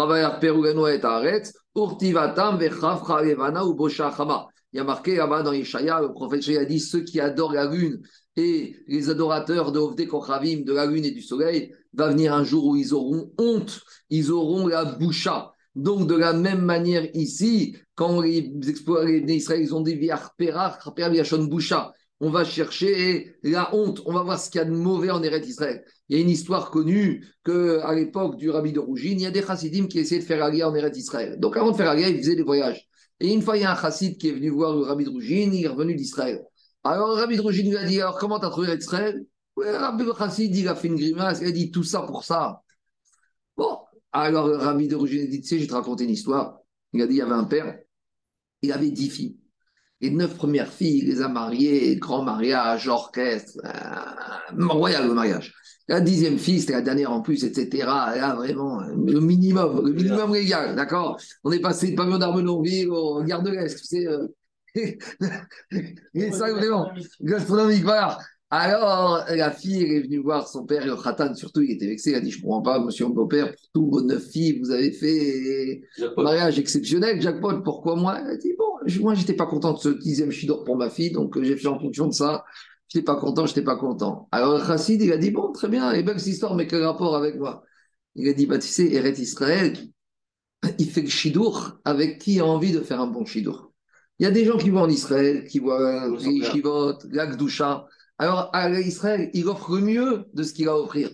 Il 4.71 4.77
y 4.77 4.79
a 4.79 4.83
marqué 4.83 5.15
là-bas 5.15 5.41
dans 5.41 5.53
Ishaïa, 5.53 6.01
le 6.01 6.13
prophète 6.13 6.41
Ishaïa 6.41 6.65
dit 6.65 6.79
ceux 6.79 7.03
qui 7.03 7.19
adorent 7.19 7.53
la 7.53 7.65
lune 7.65 7.99
et 8.35 8.75
les 8.87 9.09
adorateurs 9.09 9.71
de 9.71 9.79
de 9.79 10.73
la 10.73 10.85
lune 10.85 11.03
et 11.03 11.09
du 11.09 11.23
soleil, 11.23 11.73
va 11.93 12.09
venir 12.09 12.35
un 12.35 12.43
jour 12.43 12.67
où 12.67 12.75
ils 12.75 12.93
auront 12.93 13.31
honte, 13.39 13.81
ils 14.11 14.31
auront 14.31 14.67
la 14.67 14.85
boucha. 14.85 15.51
Donc, 15.73 16.05
de 16.07 16.15
la 16.15 16.33
même 16.33 16.61
manière 16.61 17.07
ici, 17.15 17.75
quand 17.95 18.21
les 18.21 18.53
explorateurs 18.67 19.21
d'Israël, 19.21 19.63
ils 19.63 19.73
ont 19.73 19.81
Viachon 21.09 21.45
boucha, 21.45 21.91
on 22.19 22.29
va 22.29 22.43
chercher 22.43 23.35
la 23.43 23.73
honte, 23.73 24.01
on 24.05 24.13
va 24.13 24.23
voir 24.23 24.39
ce 24.39 24.49
qu'il 24.49 24.59
y 24.59 24.61
a 24.61 24.65
de 24.65 24.71
mauvais 24.71 25.09
en 25.09 25.23
Eretz 25.23 25.47
Israël. 25.47 25.83
Il 26.09 26.17
y 26.17 26.19
a 26.19 26.23
une 26.23 26.29
histoire 26.29 26.69
connue 26.69 27.25
qu'à 27.45 27.93
l'époque 27.93 28.35
du 28.37 28.49
rabbi 28.49 28.73
de 28.73 28.79
Rougine, 28.79 29.19
il 29.19 29.23
y 29.23 29.25
a 29.25 29.31
des 29.31 29.41
chassidim 29.41 29.87
qui 29.87 29.99
essayaient 29.99 30.21
de 30.21 30.25
faire 30.25 30.43
Alia 30.43 30.69
en 30.69 30.75
Eretz 30.75 30.97
Israël. 30.97 31.39
Donc, 31.39 31.55
avant 31.55 31.71
de 31.71 31.77
faire 31.77 31.89
Alia, 31.89 32.09
ils 32.09 32.17
faisaient 32.17 32.35
des 32.35 32.43
voyages. 32.43 32.87
Et 33.19 33.31
une 33.33 33.41
fois, 33.41 33.57
il 33.57 33.61
y 33.61 33.65
a 33.65 33.71
un 33.71 33.81
chassid 33.81 34.17
qui 34.17 34.29
est 34.29 34.33
venu 34.33 34.49
voir 34.49 34.75
le 34.75 34.81
rabbi 34.81 35.03
de 35.03 35.09
Rougine, 35.09 35.53
il 35.53 35.63
est 35.63 35.67
revenu 35.67 35.95
d'Israël. 35.95 36.43
Alors, 36.83 37.09
le 37.09 37.13
rabbi 37.15 37.37
de 37.37 37.41
Rougine 37.41 37.69
lui 37.69 37.77
a 37.77 37.85
dit 37.85 38.01
Alors, 38.01 38.17
comment 38.17 38.39
tu 38.39 38.45
as 38.45 38.49
trouvé 38.49 38.73
Israël? 38.73 39.25
Ouais, 39.55 39.75
Rabbi 39.75 40.05
Chassid, 40.17 40.55
il 40.55 40.67
a 40.69 40.75
fait 40.75 40.87
une 40.87 40.95
grimace, 40.95 41.39
il 41.41 41.47
a 41.47 41.51
dit 41.51 41.69
tout 41.69 41.83
ça 41.83 42.01
pour 42.03 42.23
ça. 42.23 42.61
Bon, 43.57 43.79
alors 44.13 44.47
le 44.47 44.55
Rabbi 44.55 44.87
de 44.87 44.95
Rougine 44.95 45.23
a 45.23 45.27
dit 45.27 45.41
Tu 45.41 45.47
sais, 45.47 45.57
je 45.57 45.63
vais 45.63 45.67
te 45.67 45.73
raconter 45.73 46.05
une 46.05 46.11
histoire. 46.11 46.59
Il 46.93 47.01
a 47.01 47.07
dit 47.07 47.15
il 47.15 47.17
y 47.17 47.21
avait 47.21 47.33
un 47.33 47.43
père, 47.43 47.77
il 48.61 48.71
avait 48.71 48.89
dix 48.89 49.09
filles. 49.09 49.38
Les 50.01 50.11
neuf 50.11 50.35
premières 50.35 50.71
filles, 50.71 50.99
il 50.99 51.09
les 51.09 51.21
a 51.21 51.27
mariées, 51.27 51.97
grand 51.97 52.23
mariage, 52.23 52.87
orchestre, 52.87 53.59
euh, 53.65 54.67
royal 54.67 55.07
le 55.07 55.13
mariage. 55.13 55.53
La 55.89 55.99
dixième 55.99 56.37
fille, 56.37 56.61
c'était 56.61 56.73
la 56.73 56.81
dernière 56.81 57.11
en 57.11 57.21
plus, 57.21 57.43
etc. 57.43 57.83
Là, 57.85 58.35
vraiment, 58.35 58.79
le 58.81 59.19
minimum, 59.19 59.85
le 59.85 59.91
minimum 59.91 60.33
légal, 60.33 60.75
d'accord? 60.75 61.19
On 61.43 61.51
est 61.51 61.59
passé 61.59 61.91
de 61.91 61.95
pavillon 61.95 62.19
d'Armenonville 62.19 62.89
au 62.89 63.23
Gare 63.23 63.41
de 63.41 63.49
l'Est, 63.49 63.75
tu 63.75 63.85
sais. 63.85 64.07
Euh... 64.07 64.27
Et 66.13 66.31
ça, 66.31 66.51
vraiment, 66.51 66.91
gastronomique, 67.21 67.83
voilà. 67.83 68.19
Alors, 68.51 69.25
la 69.29 69.51
fille 69.51 69.83
elle 69.83 69.91
est 69.91 70.01
venue 70.01 70.17
voir 70.17 70.47
son 70.47 70.65
père 70.65 70.81
et 70.81 70.87
le 70.87 70.95
khatan, 70.95 71.35
surtout, 71.35 71.61
il 71.61 71.71
était 71.71 71.85
vexé. 71.85 72.11
Il 72.11 72.15
a 72.15 72.19
dit 72.19 72.31
Je 72.31 72.37
ne 72.37 72.41
comprends 72.41 72.61
pas, 72.63 72.79
monsieur 72.79 73.05
mon 73.05 73.27
père, 73.27 73.47
pour 73.49 73.69
tous 73.73 73.91
vos 73.91 74.01
neuf 74.01 74.27
filles, 74.27 74.59
vous 74.59 74.71
avez 74.71 74.91
fait 74.91 75.81
un 76.01 76.23
mariage 76.23 76.57
exceptionnel. 76.57 77.21
Jackpot, 77.21 77.61
pourquoi 77.61 77.95
moi? 77.95 78.19
Elle 78.19 78.31
a 78.31 78.37
dit 78.37 78.53
Bon, 78.57 79.01
moi, 79.01 79.13
j'étais 79.13 79.33
pas 79.33 79.45
content 79.45 79.73
de 79.73 79.79
ce 79.79 79.89
dixième 79.89 80.31
chidor 80.31 80.63
pour 80.63 80.77
ma 80.77 80.89
fille, 80.89 81.11
donc 81.11 81.39
j'ai 81.43 81.57
fait 81.57 81.67
en 81.67 81.79
fonction 81.79 82.07
de 82.07 82.13
ça. 82.13 82.43
Je 82.91 82.97
n'étais 82.97 83.05
pas 83.05 83.17
content, 83.17 83.45
je 83.45 83.51
n'étais 83.51 83.63
pas 83.63 83.75
content. 83.75 84.27
Alors, 84.31 84.57
le 84.57 84.63
chassid, 84.65 84.99
il 84.99 85.11
a 85.13 85.17
dit 85.17 85.29
Bon, 85.29 85.51
très 85.51 85.67
bien, 85.67 85.91
et 85.91 86.01
belle 86.01 86.19
cette 86.19 86.33
histoire, 86.33 86.55
mais 86.55 86.65
quel 86.65 86.83
rapport 86.83 87.15
avec 87.15 87.35
moi? 87.37 87.63
Il 88.15 88.27
a 88.27 88.33
dit 88.33 88.47
Bah, 88.47 88.57
tu 88.57 88.67
sais, 88.67 88.91
Eret 88.91 89.11
Israël, 89.11 89.77
il 90.79 90.89
fait 90.89 91.01
le 91.01 91.09
chidour 91.09 91.79
avec 91.85 92.19
qui 92.19 92.39
a 92.39 92.45
envie 92.45 92.71
de 92.71 92.81
faire 92.81 92.99
un 92.99 93.07
bon 93.07 93.25
chidour. 93.25 93.71
Il 94.17 94.23
y 94.23 94.25
a 94.25 94.31
des 94.31 94.43
gens 94.43 94.57
qui 94.57 94.69
vont 94.69 94.81
en 94.81 94.89
Israël, 94.89 95.45
qui 95.45 95.59
voient 95.59 96.09
les 96.19 96.43
Shivot, 96.43 96.97
l'Akdoucha. 97.11 97.85
Alors, 98.19 98.49
à 98.53 98.69
Israël, 98.69 99.29
il 99.33 99.47
offre 99.47 99.75
le 99.75 99.81
mieux 99.81 100.25
de 100.33 100.43
ce 100.43 100.53
qu'il 100.53 100.67
a 100.67 100.73
à 100.73 100.75
offrir. 100.75 101.09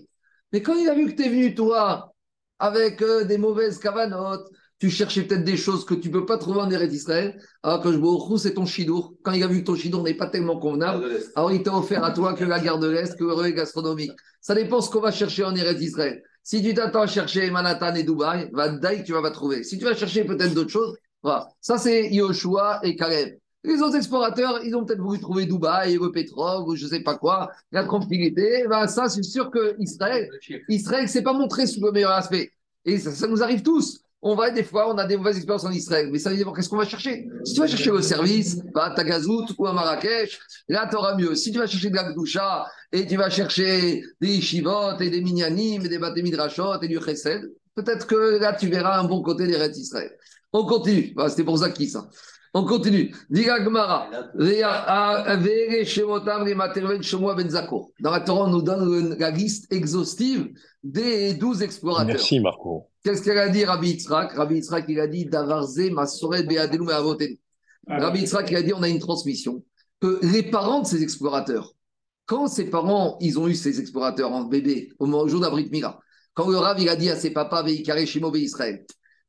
Mais 0.51 0.61
quand 0.61 0.73
il 0.73 0.89
a 0.89 0.95
vu 0.95 1.05
que 1.07 1.15
tu 1.15 1.27
es 1.27 1.29
venu, 1.29 1.53
toi, 1.53 2.13
avec 2.59 3.01
euh, 3.01 3.23
des 3.23 3.37
mauvaises 3.37 3.77
cavanotes, 3.77 4.47
tu 4.79 4.89
cherchais 4.89 5.23
peut-être 5.23 5.43
des 5.43 5.55
choses 5.55 5.85
que 5.85 5.93
tu 5.93 6.09
ne 6.09 6.13
peux 6.13 6.25
pas 6.25 6.37
trouver 6.37 6.59
en 6.59 6.69
Eretz 6.69 6.93
Israël, 6.93 7.39
alors 7.63 7.81
que 7.81 7.91
je 7.91 7.97
me 7.97 8.37
c'est 8.37 8.55
ton 8.55 8.65
chidour. 8.65 9.13
Quand 9.23 9.31
il 9.31 9.43
a 9.43 9.47
vu 9.47 9.61
que 9.61 9.67
ton 9.67 9.75
chidour 9.75 10.03
n'est 10.03 10.15
pas 10.15 10.27
tellement 10.27 10.59
convenable, 10.59 11.05
alors 11.35 11.51
il 11.51 11.63
t'a 11.63 11.75
offert 11.75 12.03
à 12.03 12.11
toi 12.11 12.33
que 12.33 12.43
la 12.43 12.59
gare 12.59 12.79
de 12.79 12.87
l'Est, 12.87 13.17
que 13.17 13.23
le 13.23 13.33
relais 13.33 13.53
gastronomique. 13.53 14.11
Ça 14.41 14.53
dépend 14.53 14.81
ce 14.81 14.89
qu'on 14.89 14.99
va 14.99 15.11
chercher 15.11 15.43
en 15.43 15.55
Eretz 15.55 15.81
Israël. 15.81 16.21
Si 16.43 16.61
tu 16.61 16.73
t'attends 16.73 17.01
à 17.01 17.07
chercher 17.07 17.49
Manhattan 17.51 17.95
et 17.95 18.03
Dubaï, 18.03 18.49
va 18.53 18.69
tu 19.03 19.13
vas 19.13 19.21
pas 19.21 19.31
trouver. 19.31 19.63
Si 19.63 19.77
tu 19.77 19.85
vas 19.85 19.95
chercher 19.95 20.25
peut-être 20.25 20.53
d'autres 20.53 20.69
choses, 20.69 20.95
voilà. 21.23 21.47
Ça, 21.61 21.77
c'est 21.77 22.09
Yoshua 22.11 22.81
et 22.83 22.95
Caleb. 22.95 23.37
Les 23.65 23.81
autres 23.81 23.95
explorateurs, 23.95 24.63
ils 24.63 24.75
ont 24.75 24.85
peut-être 24.85 25.01
voulu 25.01 25.19
trouver 25.19 25.45
Dubaï, 25.45 25.95
le 25.95 26.11
pétrole, 26.11 26.63
ou 26.67 26.75
je 26.75 26.85
ne 26.85 26.89
sais 26.89 26.99
pas 27.01 27.15
quoi, 27.15 27.51
la 27.71 27.83
tranquillité. 27.83 28.65
Ben, 28.69 28.87
ça, 28.87 29.09
c'est 29.09 29.23
sûr 29.23 29.49
que 29.49 29.75
Israël, 29.79 30.29
Israël 30.69 31.09
s'est 31.09 31.23
pas 31.23 31.33
montré 31.33 31.65
sous 31.67 31.83
le 31.83 31.91
meilleur 31.91 32.11
aspect. 32.11 32.51
Et 32.85 32.99
ça, 32.99 33.11
ça 33.11 33.27
nous 33.27 33.41
arrive 33.41 33.63
tous. 33.63 34.01
On 34.21 34.35
va, 34.35 34.49
des 34.49 34.63
fois, 34.63 34.91
on 34.91 34.97
a 34.97 35.05
des 35.05 35.17
mauvaises 35.17 35.37
expériences 35.37 35.65
en 35.65 35.71
Israël, 35.71 36.09
mais 36.11 36.17
ça 36.17 36.31
veut 36.31 36.35
dire 36.35 36.51
qu'est-ce 36.51 36.69
qu'on 36.69 36.77
va 36.77 36.85
chercher? 36.85 37.27
Si 37.43 37.53
tu 37.53 37.59
vas 37.59 37.67
chercher 37.67 37.91
le 37.91 38.01
service, 38.01 38.59
bah, 38.73 38.85
à 38.85 38.91
Tagazout 38.91 39.45
ou 39.57 39.67
à 39.67 39.73
Marrakech, 39.73 40.39
là, 40.67 40.87
tu 40.89 40.95
auras 40.95 41.15
mieux. 41.15 41.35
Si 41.35 41.51
tu 41.51 41.59
vas 41.59 41.67
chercher 41.67 41.89
de 41.89 41.95
la 41.95 42.11
Gdoucha 42.11 42.65
et 42.91 43.05
tu 43.05 43.17
vas 43.17 43.29
chercher 43.29 44.03
des 44.19 44.41
Shivot 44.41 44.99
et 44.99 45.09
des 45.09 45.21
Minyanim 45.21 45.85
et 45.85 45.89
des 45.89 45.99
Baté 45.99 46.23
Midrashot 46.23 46.81
et 46.81 46.87
du 46.87 46.99
Chesed, 46.99 47.51
peut-être 47.75 48.07
que 48.07 48.39
là, 48.39 48.53
tu 48.53 48.67
verras 48.67 48.99
un 48.99 49.03
bon 49.03 49.21
côté 49.21 49.45
des 49.45 49.57
Rêtes 49.57 49.77
Israël. 49.77 50.11
On 50.53 50.65
continue. 50.65 51.13
Bah, 51.15 51.29
C'était 51.29 51.43
pour 51.43 51.57
Zaki, 51.57 51.89
ça. 51.89 52.09
On 52.57 52.63
continue. 52.63 53.13
Diga 53.29 53.61
Gemara. 53.61 54.09
Dans 57.99 58.11
la 58.11 58.19
Torah, 58.21 58.45
on 58.45 58.47
nous 58.47 58.61
donne 58.61 59.17
la 59.19 59.29
liste 59.29 59.73
exhaustive 59.73 60.53
des 60.81 61.33
douze 61.33 61.61
explorateurs. 61.61 62.15
Merci, 62.15 62.39
Marco. 62.39 62.87
Qu'est-ce 63.03 63.23
qu'elle 63.23 63.39
a 63.39 63.49
dit, 63.49 63.65
Rabbi 63.65 63.89
Yitzhak? 63.89 64.31
Rabbi 64.31 64.55
Yitzhak, 64.55 64.85
il 64.87 65.01
a 65.01 65.07
dit 65.07 65.25
Davarze, 65.25 65.91
Masoret, 65.91 66.43
Beadelu, 66.43 66.85
Me'avoten. 66.85 67.35
Rabbi 67.89 68.21
Yitzhak, 68.21 68.49
il 68.49 68.55
a 68.55 68.61
dit 68.61 68.71
on 68.73 68.83
a 68.83 68.87
une 68.87 68.99
transmission. 68.99 69.61
Que 69.99 70.19
les 70.25 70.43
parents 70.43 70.79
de 70.79 70.87
ces 70.87 71.03
explorateurs, 71.03 71.73
quand 72.25 72.47
ces 72.47 72.69
parents, 72.69 73.17
ils 73.19 73.37
ont 73.37 73.49
eu 73.49 73.55
ces 73.55 73.81
explorateurs 73.81 74.31
en 74.31 74.45
bébé, 74.45 74.93
au 74.99 75.27
jour 75.27 75.41
d'Abrit 75.41 75.67
Mira, 75.73 75.99
quand 76.33 76.49
le 76.49 76.57
Rav, 76.57 76.79
il 76.79 76.87
a 76.87 76.95
dit 76.95 77.09
à 77.09 77.17
ses 77.17 77.31
papas, 77.31 77.63
Veikare, 77.63 78.07
Shimo, 78.07 78.33
Israël, 78.33 78.85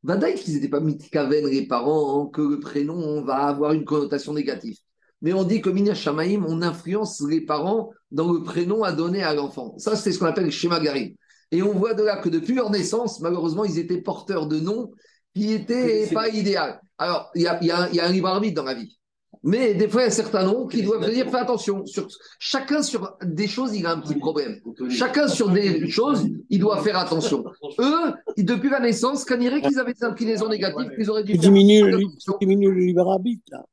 Vadaï 0.07 0.35
qu'ils 0.37 0.55
n'étaient 0.55 0.69
pas 0.69 0.81
mitkaven, 0.81 1.47
les 1.47 1.67
parents, 1.67 2.23
hein, 2.23 2.31
que 2.33 2.41
le 2.41 2.61
prénom 2.61 3.23
va 3.23 3.47
avoir 3.49 3.73
une 3.73 3.85
connotation 3.85 4.33
négative? 4.33 4.77
Mais 5.21 5.33
on 5.33 5.43
dit 5.43 5.61
que 5.61 5.69
Minya 5.71 5.95
Shamaïm, 5.95 6.45
on 6.47 6.63
influence 6.63 7.21
les 7.29 7.41
parents 7.41 7.91
dans 8.13 8.33
le 8.33 8.43
prénom 8.43 8.85
à 8.85 8.93
donner 8.93 9.23
à 9.25 9.35
l'enfant. 9.35 9.75
Ça, 9.79 9.97
c'est 9.97 10.13
ce 10.13 10.19
qu'on 10.21 10.27
appelle 10.27 10.45
le 10.45 10.51
schéma 10.51 10.79
Garim. 10.79 11.15
Et 11.51 11.63
on 11.63 11.73
voit 11.73 11.95
de 11.95 12.05
là 12.05 12.19
que 12.19 12.29
depuis 12.29 12.55
leur 12.55 12.71
naissance, 12.71 13.21
malheureusement, 13.21 13.65
ils 13.65 13.79
étaient 13.79 14.01
porteurs 14.01 14.47
de 14.47 14.61
noms 14.61 14.93
qui 15.35 15.49
n'étaient 15.49 16.09
pas 16.13 16.29
idéaux. 16.29 16.61
Alors, 16.99 17.31
il 17.35 17.43
y 17.43 17.47
a, 17.49 17.59
il 17.61 17.67
y 17.67 17.71
a 17.71 17.81
un- 17.83 17.89
il 17.89 17.97
y 17.97 18.01
a 18.01 18.07
un 18.07 18.13
libre 18.13 18.29
arbitre 18.29 18.55
dans 18.55 18.65
la 18.65 18.75
vie. 18.75 18.97
Mais 19.43 19.75
des 19.75 19.89
fois, 19.89 20.03
il 20.03 20.05
y 20.05 20.09
a 20.09 20.11
certains 20.11 20.45
noms 20.45 20.67
qui 20.67 20.83
doivent 20.83 21.09
dire 21.11 21.29
fais 21.31 21.37
attention. 21.39 21.85
Sur, 21.87 22.07
chacun 22.39 22.83
sur 22.83 23.17
des 23.23 23.47
choses, 23.47 23.75
il 23.77 23.87
a 23.87 23.93
un 23.93 24.01
petit 24.01 24.17
problème. 24.17 24.61
Chacun 24.91 25.29
sur 25.29 25.51
des 25.51 25.89
choses, 25.89 26.27
il 26.51 26.59
doit 26.59 26.83
faire 26.83 26.99
attention. 26.99 27.45
Eux, 27.79 28.13
ils- 28.37 28.45
depuis 28.45 28.71
la 28.71 28.81
naissance, 28.81 29.25
qu'on 29.25 29.37
dirait 29.39 29.61
qu'ils 29.63 29.79
avaient 29.79 29.93
des 29.95 30.05
inclinaisons 30.05 30.49
négatives, 30.49 30.91
qu'ils 30.97 31.11
auraient 31.11 31.25
dû 31.25 31.33
faire 31.35 31.51
attention. 31.99 32.33
tu 32.41 32.47
diminues 32.47 32.73
le 32.73 32.81
libre 32.87 33.11
arbitre, 33.11 33.43
là. 33.53 33.65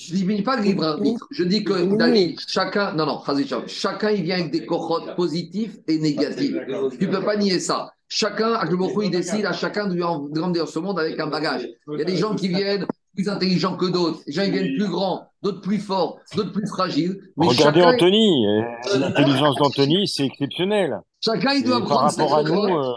Je 0.00 0.12
ne 0.12 0.18
diminue 0.18 0.42
pas 0.44 0.56
le 0.56 0.62
libre 0.62 0.84
arbitre. 0.84 1.26
Je 1.32 1.42
dis 1.42 1.64
que 1.64 1.72
Oui. 1.72 2.36
Chacun, 2.46 2.94
non, 2.94 3.04
non, 3.06 3.18
chacun 3.66 4.10
il 4.12 4.22
vient 4.22 4.36
avec 4.38 4.52
des 4.52 4.64
cohortes 4.64 5.16
positifs 5.16 5.76
et 5.88 5.98
négatifs. 5.98 6.54
Tu 7.00 7.06
ne 7.08 7.10
peux 7.16 7.24
pas 7.24 7.36
nier 7.36 7.58
ça. 7.58 7.90
Chacun, 8.10 8.64
Bokhu, 8.76 9.06
il 9.06 9.10
décide 9.10 9.44
à 9.44 9.52
chacun 9.52 9.88
de 9.88 9.94
lui 9.94 10.02
en- 10.04 10.20
de 10.20 10.40
rendre 10.40 10.66
ce 10.68 10.78
monde 10.78 10.98
avec 11.00 11.18
un 11.18 11.26
bagage. 11.26 11.68
Il 11.92 11.98
y 11.98 12.02
a 12.02 12.04
des 12.04 12.16
gens 12.16 12.34
qui 12.36 12.46
viennent 12.48 12.86
plus 13.14 13.28
intelligents 13.28 13.76
que 13.76 13.86
d'autres. 13.86 14.20
Les 14.26 14.32
gens 14.32 14.42
ils 14.42 14.52
viennent 14.52 14.76
plus 14.76 14.88
grands, 14.88 15.26
d'autres 15.42 15.60
plus 15.60 15.78
forts, 15.78 16.18
d'autres 16.34 16.52
plus 16.52 16.66
fragiles. 16.68 17.18
Mais 17.36 17.46
Regardez 17.46 17.80
chacun, 17.80 17.94
Anthony. 17.94 18.46
euh, 18.46 18.62
L'intelligence 18.98 19.56
d'Anthony, 19.56 20.06
c'est 20.08 20.24
exceptionnel. 20.26 21.00
chacun, 21.24 21.52
il 21.52 21.60
Et 21.60 21.62
doit 21.64 21.80
prendre 21.84 22.10
ses 22.10 22.22
euh, 22.22 22.92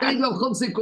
Quand 0.00 0.08
il 0.08 0.18
doit 0.18 0.30
prendre 0.34 0.56
ses 0.56 0.72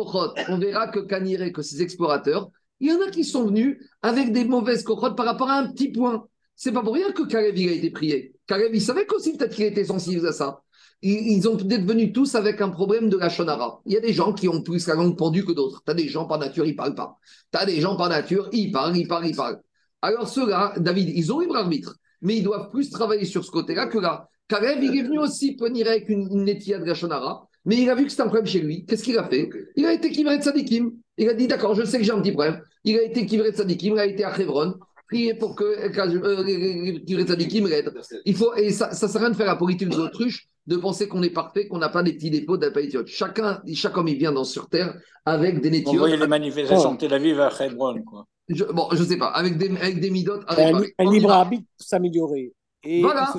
on 0.48 0.58
verra 0.58 0.88
que 0.88 1.00
Kaniré, 1.00 1.52
que 1.52 1.62
ces 1.62 1.82
explorateurs, 1.82 2.50
il 2.80 2.88
y 2.90 2.92
en 2.92 3.00
a 3.06 3.10
qui 3.10 3.24
sont 3.24 3.46
venus 3.46 3.78
avec 4.02 4.32
des 4.32 4.44
mauvaises 4.44 4.82
cohortes 4.82 5.16
par 5.16 5.26
rapport 5.26 5.50
à 5.50 5.58
un 5.58 5.68
petit 5.68 5.92
point. 5.92 6.26
C'est 6.56 6.72
pas 6.72 6.82
pour 6.82 6.94
rien 6.94 7.10
que 7.12 7.22
Karev 7.22 7.58
il 7.58 7.68
a 7.68 7.72
été 7.72 7.90
prié. 7.90 8.34
Karev, 8.46 8.70
il 8.72 8.80
savait 8.80 9.06
qu'aussi 9.06 9.36
peut-être 9.36 9.54
qu'il 9.54 9.64
était 9.64 9.84
sensible 9.84 10.26
à 10.26 10.32
ça. 10.32 10.62
Ils, 11.02 11.48
ont 11.48 11.56
peut-être 11.56 12.12
tous 12.12 12.34
avec 12.36 12.60
un 12.60 12.68
problème 12.68 13.08
de 13.08 13.16
la 13.16 13.28
shonara. 13.28 13.80
Il 13.86 13.92
y 13.92 13.96
a 13.96 14.00
des 14.00 14.12
gens 14.12 14.32
qui 14.32 14.48
ont 14.48 14.62
plus 14.62 14.86
la 14.86 14.94
langue 14.94 15.16
pendue 15.16 15.44
que 15.44 15.50
d'autres. 15.52 15.82
Tu 15.84 15.90
as 15.90 15.94
des 15.94 16.08
gens 16.08 16.26
par 16.26 16.38
nature, 16.38 16.64
ils 16.64 16.76
parlent 16.76 16.94
pas. 16.94 17.18
Tu 17.52 17.58
as 17.58 17.66
des 17.66 17.80
gens 17.80 17.96
par 17.96 18.08
nature, 18.08 18.48
ils 18.52 18.70
parlent, 18.70 18.96
ils 18.96 19.08
parlent, 19.08 19.26
ils 19.26 19.34
parlent. 19.34 19.60
Alors 20.00 20.28
ceux-là, 20.28 20.74
David, 20.78 21.08
ils 21.08 21.32
ont 21.32 21.40
libre 21.40 21.56
arbitre, 21.56 21.96
mais 22.20 22.36
ils 22.36 22.42
doivent 22.42 22.70
plus 22.70 22.88
travailler 22.90 23.24
sur 23.24 23.44
ce 23.44 23.50
côté-là 23.50 23.86
que 23.86 23.98
là. 23.98 24.28
Karev, 24.48 24.82
il 24.82 24.96
est 24.96 25.02
venu 25.02 25.18
aussi 25.18 25.56
venir 25.60 25.88
avec 25.88 26.08
une, 26.08 26.28
une 26.30 26.44
de 26.44 26.84
la 26.84 26.94
shonara, 26.94 27.48
mais 27.64 27.76
il 27.76 27.88
a 27.90 27.94
vu 27.94 28.04
que 28.04 28.10
c'était 28.10 28.22
un 28.22 28.26
problème 28.26 28.46
chez 28.46 28.60
lui. 28.60 28.84
Qu'est-ce 28.84 29.02
qu'il 29.02 29.18
a 29.18 29.24
fait? 29.28 29.48
Il 29.76 29.86
a 29.86 29.92
été 29.92 30.10
kivré 30.10 30.38
de 30.38 30.42
Sadikim. 30.42 30.92
Il 31.16 31.28
a 31.28 31.34
dit 31.34 31.46
D'accord, 31.46 31.74
je 31.74 31.84
sais 31.84 31.98
que 31.98 32.04
j'ai 32.04 32.12
un 32.12 32.20
petit 32.20 32.32
problème. 32.32 32.60
Il 32.84 32.96
a 32.98 33.02
été 33.02 33.26
kivré 33.26 33.52
de 33.52 33.56
Sadikim, 33.56 33.94
il 33.94 33.98
a 34.00 34.06
été 34.06 34.24
à 34.24 34.38
Hebron, 34.38 34.74
prié 35.08 35.34
pour 35.34 35.54
que 35.54 35.64
euh, 35.64 36.42
les- 36.44 37.00
de 37.00 37.26
Sadikim 37.26 37.66
l'aident. 37.66 37.92
Il 38.24 38.34
faut, 38.36 38.54
et 38.54 38.70
ça 38.70 38.90
ne 38.90 38.94
sert 38.94 39.16
à 39.16 39.18
rien 39.18 39.30
de 39.30 39.36
faire 39.36 39.46
la 39.46 39.56
politique 39.56 39.88
de 39.88 39.96
l'autruche, 39.96 40.48
de 40.66 40.76
penser 40.76 41.08
qu'on 41.08 41.22
est 41.22 41.30
parfait, 41.30 41.66
qu'on 41.66 41.78
n'a 41.78 41.88
pas 41.88 42.02
des 42.02 42.12
petits 42.12 42.30
dépôts 42.30 42.56
d'appaïtiotes. 42.56 43.08
Chacun, 43.08 43.60
chaque 43.74 43.96
homme, 43.96 44.08
il 44.08 44.16
vient 44.16 44.32
dans 44.32 44.44
sur 44.44 44.68
terre 44.68 44.94
avec 45.24 45.60
des 45.60 45.70
nétiotes. 45.70 45.96
voyait 45.96 46.16
les 46.16 46.26
manifestations 46.26 46.94
de 46.94 46.98
Tel 46.98 47.14
Aviv 47.14 47.40
à 47.40 47.50
Hebron. 47.60 48.02
Quoi. 48.02 48.26
Je, 48.48 48.64
bon, 48.64 48.88
je 48.92 49.02
sais 49.02 49.16
pas, 49.16 49.28
avec 49.28 49.56
des, 49.56 49.68
avec 49.76 50.00
des 50.00 50.10
midotes. 50.10 50.44
à 50.46 50.60
Un, 50.60 50.82
un 50.98 51.10
libre 51.10 51.30
arbitre 51.30 51.64
pour 51.76 51.86
s'améliorer. 51.86 52.52
Et 52.84 53.00
Voilà. 53.00 53.32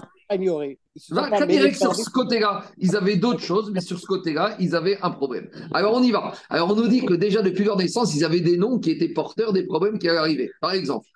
Quand 1.10 1.46
dirait 1.48 1.70
de 1.70 1.72
que 1.72 1.78
sur 1.78 1.96
ce 1.96 2.10
côté-là, 2.10 2.66
ils 2.78 2.96
avaient 2.96 3.18
d'autres 3.18 3.42
choses, 3.42 3.72
mais 3.74 3.82
sur 3.82 4.00
ce 4.00 4.06
côté-là, 4.06 4.56
ils 4.60 4.76
avaient 4.76 4.98
un 5.02 5.12
problème. 5.12 5.50
Alors, 5.74 5.94
on 5.96 6.04
y 6.04 6.12
va. 6.12 6.34
Alors, 6.50 6.72
on 6.72 6.76
nous 6.76 6.88
dit 6.88 7.04
que 7.06 7.14
déjà, 7.14 7.42
depuis 7.42 7.64
leur 7.64 7.78
naissance, 7.78 8.16
ils 8.16 8.24
avaient 8.24 8.42
des 8.42 8.58
noms 8.58 8.80
qui 8.80 8.92
étaient 8.92 9.10
porteurs 9.10 9.54
des 9.54 9.64
problèmes 9.66 9.98
qui 9.98 10.08
allaient 10.08 10.20
arriver. 10.20 10.52
Par 10.62 10.72
exemple, 10.72 11.08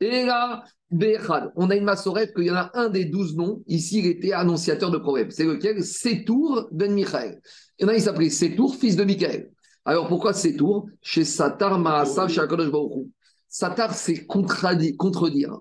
et 0.00 0.24
là, 0.24 0.64
Béchad, 0.90 1.52
on 1.56 1.70
a 1.70 1.76
une 1.76 1.84
massorette 1.84 2.34
qu'il 2.34 2.44
y 2.44 2.50
en 2.50 2.56
a 2.56 2.70
un 2.74 2.88
des 2.88 3.06
douze 3.06 3.34
noms. 3.34 3.62
Ici, 3.66 3.98
il 3.98 4.06
était 4.06 4.32
annonciateur 4.32 4.90
de 4.90 4.98
problèmes. 4.98 5.30
C'est 5.30 5.44
lequel? 5.44 5.82
Sétour 5.82 6.68
ben 6.70 6.92
Michael. 6.94 7.40
Il 7.78 7.82
y 7.82 7.84
en 7.86 7.88
a, 7.88 7.94
il 7.94 8.02
s'appelait 8.02 8.30
Sétour, 8.30 8.76
fils 8.76 8.94
de 8.94 9.04
Michael. 9.04 9.50
Alors, 9.84 10.06
pourquoi 10.06 10.32
Sétour? 10.32 10.88
Chez 11.02 11.24
Satar 11.24 11.78
Maasav, 11.78 12.28
chez 12.28 12.40
Akadosh. 12.40 12.70
Satar, 13.48 13.94
c'est 13.94 14.26
contredire, 14.26 14.96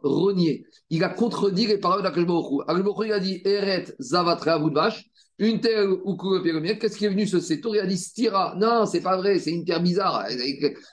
renier. 0.03 0.65
Il 0.89 1.03
a 1.03 1.09
contredit 1.09 1.67
les 1.67 1.77
paroles 1.77 2.03
d'Akadosh 2.03 2.27
Baruch 2.27 2.51
Hu. 2.51 2.61
Akadosh 2.67 2.83
Baruch 2.83 2.99
Hu, 2.99 3.07
il 3.07 3.13
a 3.13 3.19
dit 3.19 3.41
Eret 3.45 3.85
Zavatre 3.99 4.47
Avoudvash, 4.49 5.05
une 5.39 5.59
terre 5.59 5.87
ou. 6.03 6.15
Qu'est-ce 6.17 6.97
qui 6.97 7.05
est 7.05 7.09
venu 7.09 7.25
ce 7.25 7.39
Sétour? 7.39 7.75
Il 7.75 7.79
a 7.79 7.87
dit 7.87 7.97
Stira. 7.97 8.55
Non, 8.59 8.85
c'est 8.85 9.01
pas 9.01 9.17
vrai, 9.17 9.39
c'est 9.39 9.51
une 9.51 9.65
terre 9.65 9.81
bizarre. 9.81 10.23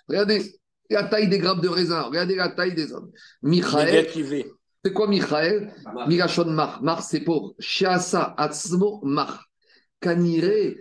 Regardez 0.08 0.42
la 0.92 1.04
taille 1.04 1.28
des 1.28 1.38
grappes 1.38 1.60
de 1.62 1.68
raisin, 1.68 2.02
regardez 2.02 2.36
la 2.36 2.48
taille 2.50 2.74
des 2.74 2.92
hommes. 2.92 3.10
Michael, 3.42 4.06
c'est 4.84 4.92
quoi 4.92 5.06
Michael? 5.08 5.72
Migashon 6.08 6.46
Mar. 6.46 6.82
Mar, 6.82 7.02
c'est 7.02 7.20
pauvre. 7.20 7.54
Shiasa 7.58 8.34
Atzmo 8.36 9.00
Mar. 9.04 9.48
Kanire, 10.00 10.74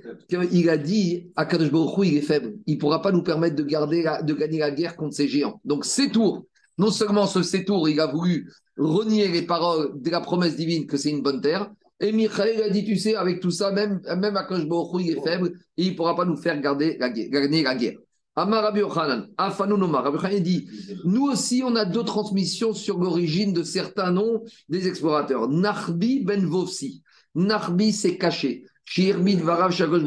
il 0.52 0.70
a 0.70 0.78
dit 0.78 1.32
à 1.36 1.46
Kadosh 1.46 1.70
il 2.04 2.18
est 2.18 2.22
faible. 2.22 2.56
Il 2.66 2.76
ne 2.76 2.80
pourra 2.80 3.02
pas 3.04 3.12
nous 3.12 3.22
permettre 3.22 3.56
de, 3.56 3.64
garder 3.64 4.02
la- 4.02 4.24
de 4.24 4.34
gagner 4.34 4.58
la 4.60 4.72
guerre 4.72 4.96
contre 4.96 5.14
ces 5.16 5.28
géants. 5.28 5.62
Donc, 5.64 5.86
Sétour, 5.86 6.48
non 6.80 6.90
seulement 6.90 7.28
ce 7.28 7.44
Sétour, 7.44 7.88
il 7.88 8.00
a 8.00 8.08
voulu 8.08 8.52
renier 8.78 9.28
les 9.28 9.44
paroles 9.44 9.92
de 10.02 10.10
la 10.10 10.22
promesse 10.22 10.56
divine 10.56 10.88
que 10.88 10.98
c'est 10.98 11.12
une 11.12 11.22
bonne 11.22 11.40
terre. 11.40 11.70
Et 12.00 12.12
Michael 12.12 12.64
a 12.64 12.70
dit, 12.72 12.84
tu 12.84 12.98
sais, 12.98 13.16
avec 13.16 13.40
tout 13.42 13.52
ça, 13.52 13.72
même, 13.72 14.02
même 14.18 14.36
à 14.36 14.48
Hu, 14.50 15.02
il 15.02 15.12
est 15.12 15.22
faible 15.22 15.52
et 15.78 15.84
il 15.84 15.92
ne 15.92 15.96
pourra 15.96 16.16
pas 16.16 16.26
nous 16.26 16.38
faire 16.38 16.60
garder 16.60 16.98
la 17.00 17.12
guerre, 17.12 17.30
gagner 17.30 17.62
la 17.62 17.76
guerre. 17.76 18.00
Amar 18.36 18.64
Rabbi 18.64 18.80
Yochanan, 18.80 19.28
Afanou 19.38 19.78
Nomar. 19.78 20.04
Rabbi 20.04 20.18
Yochanan 20.18 20.40
dit 20.40 20.68
Nous 21.04 21.24
aussi, 21.28 21.64
on 21.66 21.76
a 21.76 21.86
deux 21.86 22.04
transmissions 22.04 22.74
sur 22.74 22.98
l'origine 22.98 23.54
de 23.54 23.64
certains 23.64 24.12
noms 24.12 24.44
des 24.70 24.88
explorateurs. 24.88 25.50
Narbi 25.50 26.24
ben 26.24 26.46
Vovsi. 26.46 27.04
Narbi, 27.36 27.92
c'est 27.92 28.18
caché. 28.18 28.66
Shirbi 28.86 29.36
Varav 29.36 29.72
Shagosh. 29.72 30.04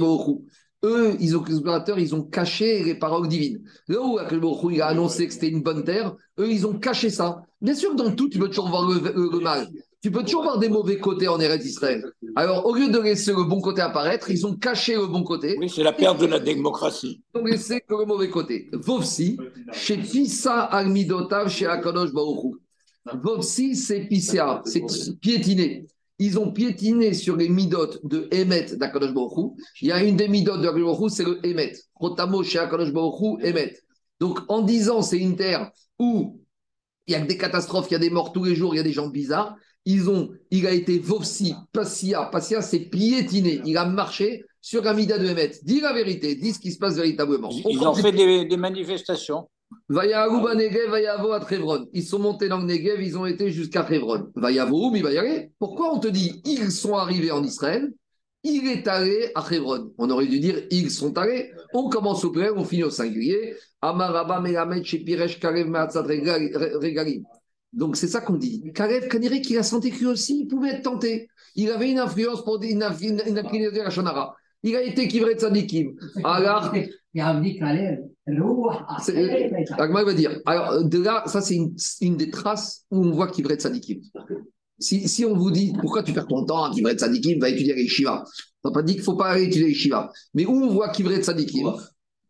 Eux, 0.84 1.16
ils 1.18 1.34
ont, 1.36 1.42
les 1.44 1.52
explorateurs, 1.54 1.98
ils 1.98 2.14
ont 2.14 2.22
caché 2.22 2.82
les 2.84 2.94
paroles 2.94 3.26
divines. 3.26 3.62
Là 3.88 4.00
où 4.02 4.70
il 4.70 4.82
a 4.82 4.86
annoncé 4.88 5.26
que 5.26 5.32
c'était 5.32 5.48
une 5.48 5.62
bonne 5.62 5.82
terre, 5.82 6.14
eux, 6.38 6.50
ils 6.50 6.66
ont 6.66 6.78
caché 6.78 7.08
ça. 7.08 7.42
Bien 7.62 7.74
sûr, 7.74 7.94
dans 7.94 8.14
tout, 8.14 8.28
tu 8.28 8.38
peux 8.38 8.48
toujours 8.48 8.68
voir 8.68 8.86
le, 8.90 9.00
le- 9.00 9.30
le 9.32 9.40
mal. 9.40 9.68
Tu 10.04 10.10
peux 10.10 10.22
toujours 10.22 10.42
voir 10.42 10.58
des 10.58 10.68
mauvais 10.68 10.98
côtés 10.98 11.28
en 11.28 11.40
Eretz 11.40 11.64
Israël. 11.64 12.04
Alors, 12.36 12.66
au 12.66 12.74
lieu 12.74 12.90
de 12.90 12.98
laisser 12.98 13.32
le 13.32 13.44
bon 13.44 13.62
côté 13.62 13.80
apparaître, 13.80 14.30
ils 14.30 14.46
ont 14.46 14.54
caché 14.54 14.96
le 14.96 15.06
bon 15.06 15.22
côté. 15.22 15.56
Oui, 15.58 15.70
c'est 15.70 15.82
la 15.82 15.94
perte 15.94 16.20
de 16.20 16.26
la 16.26 16.40
démocratie. 16.40 17.22
Ils 17.34 17.40
ont 17.40 17.44
laissé 17.46 17.80
que 17.80 17.94
le 17.94 18.04
mauvais 18.04 18.28
côté. 18.28 18.68
Vovsi, 18.74 19.38
chez 19.72 19.96
Pissa 19.96 20.60
Almidotav, 20.60 21.48
chez 21.48 21.64
Akadosh 21.64 22.12
Baruchou. 22.12 22.58
Vovsi, 23.14 23.76
c'est 23.76 24.00
Pissa, 24.00 24.60
c'est 24.66 24.82
piétiner. 25.22 25.86
Ils 26.18 26.38
ont 26.38 26.52
piétiné 26.52 27.14
sur 27.14 27.36
les 27.36 27.48
midotes 27.48 28.04
de 28.04 28.28
Emet 28.30 28.76
d'Akadosh 28.76 29.14
Baruchou. 29.14 29.56
Il 29.80 29.88
y 29.88 29.92
a 29.92 30.04
une 30.04 30.16
des 30.16 30.28
midotes 30.28 30.60
de 30.60 30.68
Akadosh 30.68 31.12
c'est 31.12 31.24
le 31.24 31.40
Emet. 31.46 31.72
Rotamo 31.94 32.42
chez 32.42 32.58
Akadosh 32.58 32.90
Emet. 33.40 33.74
Donc, 34.20 34.40
en 34.48 34.60
disant 34.60 35.00
c'est 35.00 35.16
une 35.16 35.36
terre 35.36 35.70
où 35.98 36.42
il 37.06 37.12
y 37.12 37.14
a 37.14 37.20
des 37.20 37.38
catastrophes, 37.38 37.86
il 37.88 37.94
y 37.94 37.96
a 37.96 38.00
des 38.00 38.10
morts 38.10 38.32
tous 38.32 38.44
les 38.44 38.54
jours, 38.54 38.74
il 38.74 38.76
y 38.76 38.80
a 38.80 38.84
des 38.84 38.92
gens 38.92 39.08
bizarres. 39.08 39.56
Ils 39.86 40.08
ont, 40.08 40.30
il 40.50 40.66
a 40.66 40.72
été 40.72 40.98
Vovsi, 40.98 41.54
Passia. 41.72 42.24
Passia, 42.32 42.62
c'est 42.62 42.80
piétiné. 42.80 43.60
Il 43.64 43.76
a 43.76 43.84
marché 43.84 44.44
sur 44.60 44.86
un 44.86 44.94
mida 44.94 45.18
de 45.18 45.26
Emet. 45.26 45.52
Dis 45.62 45.80
la 45.80 45.92
vérité, 45.92 46.34
dis 46.36 46.54
ce 46.54 46.58
qui 46.58 46.72
se 46.72 46.78
passe 46.78 46.96
véritablement. 46.96 47.50
Ils, 47.50 47.62
On 47.66 47.70
ils 47.70 47.86
ont 47.86 47.94
fait 47.94 48.12
des, 48.12 48.46
des 48.46 48.56
manifestations. 48.56 49.48
Vayavo 49.88 51.32
à 51.32 51.40
Trévron. 51.40 51.86
Ils 51.92 52.04
sont 52.04 52.18
montés 52.18 52.48
dans 52.48 52.58
le 52.58 52.64
Negev, 52.64 53.02
ils 53.02 53.18
ont 53.18 53.26
été 53.26 53.50
jusqu'à 53.50 53.82
Trévron. 53.82 54.28
Vayavo, 54.34 54.90
mais 54.90 55.00
il 55.00 55.02
va 55.02 55.12
y 55.12 55.18
aller. 55.18 55.50
Pourquoi 55.58 55.92
on 55.92 55.98
te 55.98 56.08
dit 56.08 56.40
ils 56.46 56.70
sont 56.70 56.94
arrivés 56.94 57.30
en 57.30 57.42
Israël? 57.42 57.92
Il 58.42 58.68
est 58.68 58.86
allé 58.88 59.30
à 59.34 59.44
Hebron. 59.50 59.92
On 59.96 60.10
aurait 60.10 60.26
dû 60.26 60.38
dire 60.38 60.62
ils 60.70 60.90
sont 60.90 61.16
allés. 61.18 61.50
On 61.72 61.88
commence 61.88 62.24
au 62.24 62.30
pluriel, 62.30 62.52
on 62.56 62.64
finit 62.64 62.84
au 62.84 62.90
singulier. 62.90 63.54
Amaraba 63.80 64.40
Melamed 64.40 64.84
chez 64.84 64.98
Piresh 64.98 65.40
Karev 65.40 65.70
Regalim. 65.70 67.24
Donc 67.76 67.96
c'est 67.96 68.08
ça 68.08 68.20
qu'on 68.20 68.34
dit. 68.36 68.62
Karev 68.74 69.08
Kaniré 69.08 69.40
qui 69.40 69.56
a 69.56 69.62
senti 69.62 69.90
que 69.90 69.98
lui 69.98 70.06
aussi 70.06 70.40
il 70.42 70.46
pouvait 70.48 70.70
être 70.70 70.82
tenté. 70.82 71.28
Il 71.56 71.70
avait 71.70 71.90
une 71.90 71.98
influence 71.98 72.42
pour 72.44 72.62
une, 72.62 72.82
une, 73.00 73.22
une 73.26 73.38
inclinaison 73.38 73.80
à 73.80 73.84
la 73.84 73.90
Shonara. 73.90 74.34
Il 74.62 74.74
a 74.76 74.82
été 74.82 75.06
kivré 75.08 75.34
de 75.34 75.40
Sadikim. 75.40 75.92
Alors, 76.24 76.70
c'est- 79.02 79.14
Agma 79.78 80.02
va 80.04 80.14
dire. 80.14 80.40
Alors, 80.46 80.82
de 80.84 80.98
là, 81.02 81.22
ça, 81.26 81.40
c'est 81.42 81.54
une, 81.56 81.74
une 82.00 82.16
des 82.16 82.30
traces 82.30 82.84
où 82.90 83.04
on 83.04 83.10
voit 83.10 83.28
kivré 83.28 83.56
de 83.56 83.60
Sadikim. 83.60 84.00
Si, 84.78 85.06
si 85.08 85.24
on 85.24 85.36
vous 85.36 85.50
dit 85.50 85.72
pourquoi 85.80 86.02
tu 86.02 86.12
perds 86.12 86.26
ton 86.26 86.44
temps, 86.44 86.70
kivré 86.72 86.94
de 86.94 86.98
Sadikim, 87.00 87.38
va 87.38 87.50
étudier 87.50 87.74
les 87.74 87.86
Shiva. 87.86 88.24
On 88.64 88.70
n'a 88.70 88.74
pas 88.74 88.82
dit 88.82 88.94
qu'il 88.94 89.02
ne 89.02 89.04
faut 89.04 89.16
pas 89.16 89.26
aller 89.26 89.44
étudier 89.44 89.68
les 89.68 89.74
Shiva. 89.74 90.10
Mais 90.34 90.46
où 90.46 90.52
on 90.52 90.68
voit 90.70 90.88
kivré 90.88 91.18
de 91.18 91.22
Sadikim? 91.22 91.72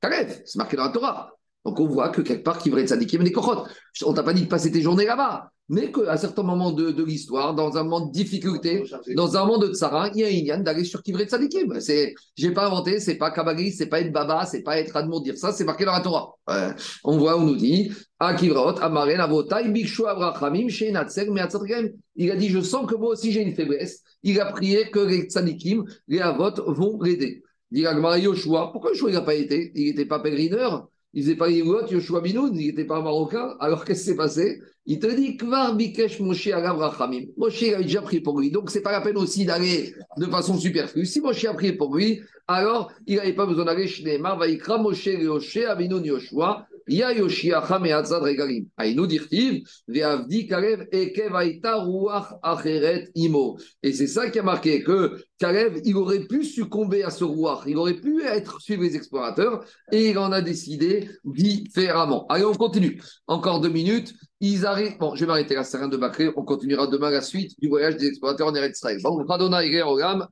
Karev, 0.00 0.42
c'est 0.44 0.58
marqué 0.58 0.76
dans 0.76 0.84
la 0.84 0.90
Torah. 0.90 1.30
Donc 1.64 1.80
on 1.80 1.86
voit 1.86 2.10
que 2.10 2.20
quelque 2.20 2.42
part, 2.42 2.58
kivré 2.58 2.82
de 2.82 2.88
Sadikim, 2.88 3.22
des 3.22 3.32
kochot. 3.32 3.64
On 4.04 4.12
t'a 4.12 4.22
pas 4.22 4.34
dit 4.34 4.42
de 4.42 4.48
passer 4.48 4.70
tes 4.70 4.82
journées 4.82 5.06
là-bas. 5.06 5.50
Mais 5.70 5.90
qu'à 5.90 6.18
certains 6.18 6.42
moments 6.42 6.72
de, 6.72 6.90
de 6.90 7.02
l'histoire, 7.02 7.54
dans 7.54 7.78
un 7.78 7.84
moment 7.84 8.04
de 8.06 8.12
difficulté, 8.12 8.84
dans 9.16 9.34
un 9.34 9.46
moment 9.46 9.56
de 9.56 9.72
tsara, 9.72 10.10
il 10.14 10.20
y 10.20 10.22
a 10.24 10.26
un 10.26 10.30
Inyan 10.30 10.58
d'aller 10.62 10.84
sur 10.84 11.02
Kivré 11.02 11.24
Tzadikim. 11.24 11.80
C'est, 11.80 12.14
j'ai 12.36 12.50
pas 12.50 12.66
inventé, 12.66 13.00
c'est 13.00 13.14
pas 13.14 13.30
kabbaliste, 13.30 13.78
c'est 13.78 13.86
pas 13.86 14.00
être 14.00 14.12
baba, 14.12 14.44
c'est 14.44 14.62
pas 14.62 14.78
être 14.78 14.94
admon 14.94 15.20
dire 15.20 15.38
ça, 15.38 15.52
c'est 15.52 15.64
marqué 15.64 15.86
dans 15.86 15.92
la 15.92 16.00
Torah. 16.00 16.34
Ouais. 16.46 16.74
On 17.02 17.16
voit, 17.16 17.38
on 17.38 17.46
nous 17.46 17.56
dit, 17.56 17.90
à 18.18 18.34
Kivrot, 18.34 18.78
Amaren, 18.82 19.20
Avotai, 19.20 19.70
Bikshu 19.70 20.04
Avrachamim, 20.04 20.68
Sheinatzer, 20.68 21.30
Meatzatregem. 21.30 21.92
Il 22.16 22.30
a 22.30 22.36
dit, 22.36 22.50
je 22.50 22.60
sens 22.60 22.84
que 22.86 22.94
moi 22.94 23.12
aussi 23.12 23.32
j'ai 23.32 23.40
une 23.40 23.54
faiblesse. 23.54 24.02
Il 24.22 24.38
a 24.40 24.52
prié 24.52 24.90
que 24.90 25.00
les 25.00 25.22
Tzadikim, 25.30 25.84
les 26.08 26.20
Avot 26.20 26.52
vont 26.74 27.00
l'aider. 27.00 27.42
Il 27.70 27.78
dit 27.78 27.86
Agmara 27.86 28.18
Yoshua, 28.18 28.70
pourquoi 28.70 28.90
Yoshua 28.90 29.08
il 29.08 29.14
n'a 29.14 29.22
pas 29.22 29.34
été? 29.34 29.72
Il 29.74 29.86
n'était 29.86 30.04
pas 30.04 30.20
pèlerineur 30.20 30.88
il 31.14 31.22
faisait 31.22 31.36
pas 31.36 31.48
Yéhouot, 31.48 31.86
Yoshua 31.90 32.20
Binoun, 32.20 32.50
il 32.54 32.66
n'était 32.66 32.84
pas 32.84 33.00
marocain. 33.00 33.54
Alors 33.60 33.84
qu'est-ce 33.84 34.00
qui 34.00 34.10
s'est 34.10 34.16
passé? 34.16 34.60
Il 34.86 34.98
te 34.98 35.06
dit 35.06 35.36
Kvar 35.36 35.74
Bikesh 35.74 36.20
Moshe 36.20 36.48
Agav 36.48 36.76
Rachamim. 36.76 37.26
Moshe 37.38 37.62
avait 37.62 37.84
déjà 37.84 38.02
prié 38.02 38.20
pour 38.20 38.38
lui. 38.38 38.50
Donc 38.50 38.70
c'est 38.70 38.82
pas 38.82 38.92
la 38.92 39.00
peine 39.00 39.16
aussi 39.16 39.44
d'aller 39.44 39.94
de 40.16 40.26
façon 40.26 40.58
superflue. 40.58 41.06
Si 41.06 41.20
Moshe 41.20 41.44
a 41.44 41.54
prié 41.54 41.72
pour 41.72 41.96
lui, 41.96 42.20
alors 42.48 42.92
il 43.06 43.16
n'avait 43.16 43.32
pas 43.32 43.46
besoin 43.46 43.64
d'aller 43.64 43.86
chez 43.86 44.02
Neymar. 44.02 44.38
Vaikra 44.38 44.78
Moshe 44.78 45.06
Yoshe 45.06 45.58
Avinoun 45.58 46.04
Yoshua. 46.04 46.66
Ya 46.86 47.12
Yoshiacha 47.12 47.78
Meatzad 47.78 48.22
Regalim. 48.22 48.66
Aïnou 48.76 49.06
dirtiv, 49.06 49.62
Veavdi 49.88 50.46
Karev 50.46 50.86
Ekev 50.92 51.34
Aïta 51.34 51.76
Ruach 51.76 52.34
Acheret 52.42 53.08
Imo. 53.14 53.58
Et 53.82 53.92
c'est 53.92 54.06
ça 54.06 54.30
qui 54.30 54.38
a 54.38 54.42
marqué 54.42 54.82
que 54.82 55.22
Karev, 55.38 55.80
il 55.84 55.96
aurait 55.96 56.26
pu 56.26 56.44
succomber 56.44 57.02
à 57.02 57.10
ce 57.10 57.24
Ruach. 57.24 57.64
Il 57.66 57.76
aurait 57.76 58.00
pu 58.00 58.22
être 58.24 58.60
suivre 58.60 58.82
les 58.82 58.96
explorateurs 58.96 59.64
et 59.92 60.10
il 60.10 60.18
en 60.18 60.32
a 60.32 60.40
décidé 60.40 61.08
différemment. 61.24 62.26
Allez, 62.28 62.44
on 62.44 62.54
continue. 62.54 63.00
Encore 63.26 63.60
deux 63.60 63.70
minutes. 63.70 64.14
Ils 64.40 64.66
arrivent. 64.66 64.98
Bon, 64.98 65.14
je 65.14 65.20
vais 65.20 65.26
m'arrêter 65.26 65.54
là, 65.54 65.64
c'est 65.64 65.78
rien 65.78 65.88
de 65.88 65.96
bâcler. 65.96 66.30
On 66.36 66.44
continuera 66.44 66.86
demain 66.86 67.10
la 67.10 67.22
suite 67.22 67.58
du 67.60 67.68
voyage 67.68 67.96
des 67.96 68.08
explorateurs 68.08 68.48
en 68.48 68.54
Eretz 68.54 68.76
Israël. 68.76 68.98
Bon, 69.02 69.24
Radona 69.26 69.58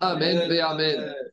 Amen, 0.01 0.61
Amen. 0.61 1.15